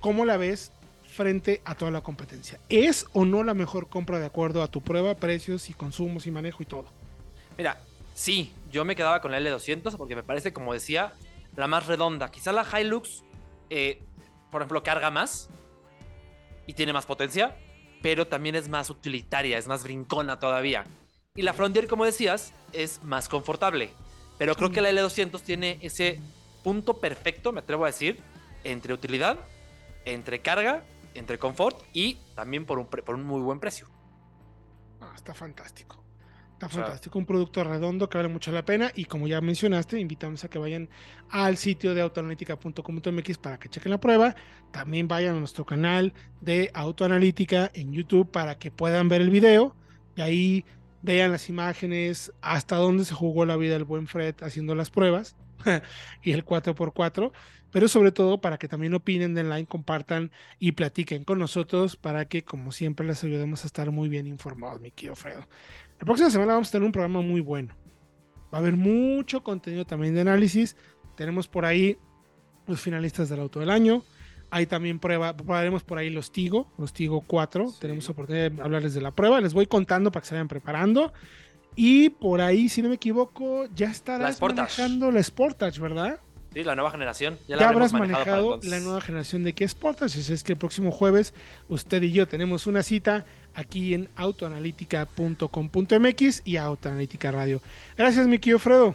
¿cómo 0.00 0.24
la 0.24 0.36
ves 0.36 0.70
frente 1.08 1.62
a 1.64 1.74
toda 1.74 1.90
la 1.90 2.02
competencia? 2.02 2.60
¿Es 2.68 3.06
o 3.12 3.24
no 3.24 3.42
la 3.42 3.54
mejor 3.54 3.88
compra 3.88 4.20
de 4.20 4.26
acuerdo 4.26 4.62
a 4.62 4.68
tu 4.68 4.80
prueba, 4.80 5.16
precios 5.16 5.68
y 5.70 5.72
consumos 5.74 6.26
y 6.26 6.30
manejo 6.30 6.62
y 6.62 6.66
todo? 6.66 6.84
Mira, 7.58 7.80
sí, 8.14 8.54
yo 8.70 8.84
me 8.84 8.96
quedaba 8.96 9.20
con 9.20 9.30
la 9.30 9.38
L200 9.40 9.96
porque 9.96 10.16
me 10.16 10.22
parece, 10.22 10.52
como 10.52 10.72
decía, 10.72 11.12
la 11.56 11.66
más 11.66 11.86
redonda. 11.86 12.30
Quizá 12.30 12.52
la 12.52 12.66
Hilux, 12.80 13.22
eh, 13.68 14.02
por 14.50 14.62
ejemplo, 14.62 14.82
carga 14.82 15.10
más 15.10 15.50
y 16.66 16.72
tiene 16.72 16.92
más 16.92 17.04
potencia, 17.04 17.56
pero 18.02 18.26
también 18.26 18.54
es 18.54 18.68
más 18.68 18.90
utilitaria, 18.90 19.58
es 19.58 19.66
más 19.66 19.82
brincona 19.82 20.38
todavía. 20.38 20.84
Y 21.34 21.42
la 21.42 21.52
Frontier, 21.52 21.88
como 21.88 22.04
decías, 22.04 22.52
es 22.72 23.02
más 23.02 23.28
confortable. 23.28 23.90
Pero 24.38 24.54
creo 24.54 24.70
que 24.70 24.80
la 24.80 24.90
L200 24.90 25.40
tiene 25.42 25.78
ese 25.82 26.20
punto 26.62 27.00
perfecto, 27.00 27.52
me 27.52 27.60
atrevo 27.60 27.84
a 27.84 27.88
decir, 27.88 28.20
entre 28.64 28.94
utilidad, 28.94 29.38
entre 30.04 30.40
carga, 30.40 30.84
entre 31.14 31.38
confort 31.38 31.82
y 31.92 32.16
también 32.34 32.66
por 32.66 32.78
un, 32.78 33.22
muy 33.24 33.40
buen 33.40 33.60
precio. 33.60 33.88
Ah, 35.00 35.12
está 35.14 35.34
fantástico. 35.34 36.03
Está 36.66 36.82
fantástico. 36.82 37.18
Un 37.18 37.26
producto 37.26 37.62
redondo 37.64 38.08
que 38.08 38.18
vale 38.18 38.28
mucho 38.28 38.52
la 38.52 38.64
pena. 38.64 38.90
Y 38.94 39.04
como 39.04 39.26
ya 39.26 39.40
mencionaste, 39.40 39.98
invitamos 39.98 40.44
a 40.44 40.48
que 40.48 40.58
vayan 40.58 40.88
al 41.30 41.56
sitio 41.56 41.94
de 41.94 42.00
autoanalítica.com.mx 42.00 43.38
para 43.38 43.58
que 43.58 43.68
chequen 43.68 43.90
la 43.92 44.00
prueba. 44.00 44.34
También 44.70 45.08
vayan 45.08 45.36
a 45.36 45.38
nuestro 45.38 45.64
canal 45.64 46.12
de 46.40 46.70
Autoanalítica 46.74 47.70
en 47.74 47.92
YouTube 47.92 48.30
para 48.30 48.58
que 48.58 48.70
puedan 48.70 49.08
ver 49.08 49.20
el 49.20 49.30
video. 49.30 49.76
Y 50.16 50.22
ahí 50.22 50.64
vean 51.02 51.32
las 51.32 51.48
imágenes, 51.48 52.32
hasta 52.40 52.76
dónde 52.76 53.04
se 53.04 53.14
jugó 53.14 53.44
la 53.44 53.56
vida 53.56 53.74
del 53.74 53.84
buen 53.84 54.06
Fred 54.06 54.34
haciendo 54.40 54.74
las 54.74 54.90
pruebas. 54.90 55.36
y 56.22 56.32
el 56.32 56.44
4x4. 56.44 57.32
Pero 57.74 57.88
sobre 57.88 58.12
todo 58.12 58.40
para 58.40 58.56
que 58.56 58.68
también 58.68 58.94
opinen, 58.94 59.34
den 59.34 59.48
like, 59.48 59.68
compartan 59.68 60.30
y 60.60 60.72
platiquen 60.72 61.24
con 61.24 61.40
nosotros 61.40 61.96
para 61.96 62.26
que, 62.26 62.44
como 62.44 62.70
siempre, 62.70 63.04
les 63.04 63.24
ayudemos 63.24 63.64
a 63.64 63.66
estar 63.66 63.90
muy 63.90 64.08
bien 64.08 64.28
informados, 64.28 64.80
mi 64.80 64.92
querido 64.92 65.16
Fredo. 65.16 65.40
La 65.98 66.06
próxima 66.06 66.30
semana 66.30 66.52
vamos 66.52 66.68
a 66.68 66.70
tener 66.70 66.86
un 66.86 66.92
programa 66.92 67.20
muy 67.20 67.40
bueno. 67.40 67.74
Va 68.54 68.58
a 68.58 68.60
haber 68.60 68.76
mucho 68.76 69.42
contenido 69.42 69.84
también 69.84 70.14
de 70.14 70.20
análisis. 70.20 70.76
Tenemos 71.16 71.48
por 71.48 71.64
ahí 71.64 71.98
los 72.68 72.80
finalistas 72.80 73.28
del 73.28 73.40
auto 73.40 73.58
del 73.58 73.70
año. 73.70 74.04
Hay 74.50 74.66
también 74.66 75.00
prueba, 75.00 75.36
probaremos 75.36 75.82
por 75.82 75.98
ahí 75.98 76.10
los 76.10 76.30
Tigo, 76.30 76.72
los 76.78 76.92
Tigo 76.92 77.22
4. 77.26 77.70
Sí. 77.70 77.78
Tenemos 77.80 78.08
oportunidad 78.08 78.52
de 78.52 78.62
hablarles 78.62 78.94
de 78.94 79.00
la 79.00 79.10
prueba. 79.10 79.40
Les 79.40 79.52
voy 79.52 79.66
contando 79.66 80.12
para 80.12 80.20
que 80.22 80.28
se 80.28 80.36
vayan 80.36 80.46
preparando. 80.46 81.12
Y 81.74 82.10
por 82.10 82.40
ahí, 82.40 82.68
si 82.68 82.82
no 82.82 82.88
me 82.88 82.94
equivoco, 82.94 83.66
ya 83.74 83.90
estarás 83.90 84.36
Sportage. 84.36 84.80
manejando 84.80 85.10
la 85.10 85.20
Sportage, 85.20 85.80
¿verdad? 85.80 86.20
Sí, 86.54 86.64
la 86.64 86.74
nueva 86.76 86.90
generación. 86.92 87.38
Ya, 87.48 87.58
Ya, 87.58 87.68
habrás 87.68 87.92
manejado, 87.92 88.60
la 88.62 88.78
nueva 88.80 89.00
generación 89.00 89.42
de 89.42 89.52
Kia 89.52 89.66
Sportage. 89.68 90.20
Es 90.20 90.44
que 90.44 90.52
el 90.52 90.58
próximo 90.58 90.92
jueves 90.92 91.34
usted 91.68 92.00
y 92.02 92.12
yo 92.12 92.28
tenemos 92.28 92.68
una 92.68 92.84
cita 92.84 93.26
aquí 93.54 93.92
en 93.92 94.08
autoanalítica.com.mx 94.14 96.42
y 96.44 96.56
Autoanalítica 96.56 97.32
Radio. 97.32 97.60
Gracias, 97.96 98.28
mi 98.28 98.38
querido 98.38 98.60
Fredo. 98.60 98.94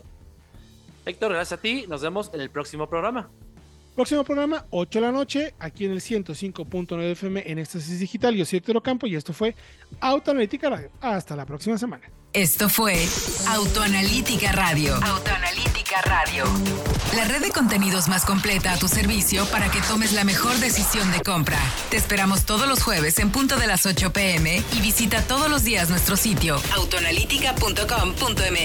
Héctor, 1.05 1.33
gracias 1.33 1.59
a 1.59 1.61
ti. 1.61 1.85
Nos 1.87 2.01
vemos 2.01 2.31
en 2.33 2.41
el 2.41 2.49
próximo 2.49 2.87
programa. 2.87 3.29
Próximo 3.99 4.23
programa, 4.23 4.65
8 4.69 4.97
de 4.97 5.05
la 5.05 5.11
noche, 5.11 5.53
aquí 5.59 5.83
en 5.83 5.91
el 5.91 5.99
105.9 5.99 7.03
FM 7.11 7.43
en 7.45 7.59
Éxtasis 7.59 7.99
Digital. 7.99 8.33
Yo 8.33 8.45
soy 8.45 8.59
Héctor 8.59 8.77
Ocampo 8.77 9.07
y 9.07 9.17
esto 9.17 9.33
fue 9.33 9.57
Autoanalítica 9.99 10.69
Radio. 10.69 10.89
Hasta 11.01 11.35
la 11.35 11.45
próxima 11.45 11.77
semana. 11.77 12.09
Esto 12.31 12.69
fue 12.69 13.05
Autoanalítica 13.49 14.53
Radio. 14.53 14.95
Autoanalítica 15.03 16.01
Radio. 16.03 16.45
La 17.13 17.25
red 17.25 17.41
de 17.41 17.49
contenidos 17.49 18.07
más 18.07 18.23
completa 18.23 18.71
a 18.71 18.77
tu 18.77 18.87
servicio 18.87 19.45
para 19.47 19.69
que 19.69 19.81
tomes 19.81 20.13
la 20.13 20.23
mejor 20.23 20.55
decisión 20.59 21.11
de 21.11 21.19
compra. 21.19 21.59
Te 21.89 21.97
esperamos 21.97 22.45
todos 22.45 22.69
los 22.69 22.81
jueves 22.81 23.19
en 23.19 23.31
punto 23.31 23.57
de 23.57 23.67
las 23.67 23.85
8 23.85 24.13
pm 24.13 24.63
y 24.77 24.79
visita 24.79 25.23
todos 25.23 25.49
los 25.49 25.65
días 25.65 25.89
nuestro 25.89 26.15
sitio 26.15 26.55
autoanalítica.com.mx. 26.73 28.49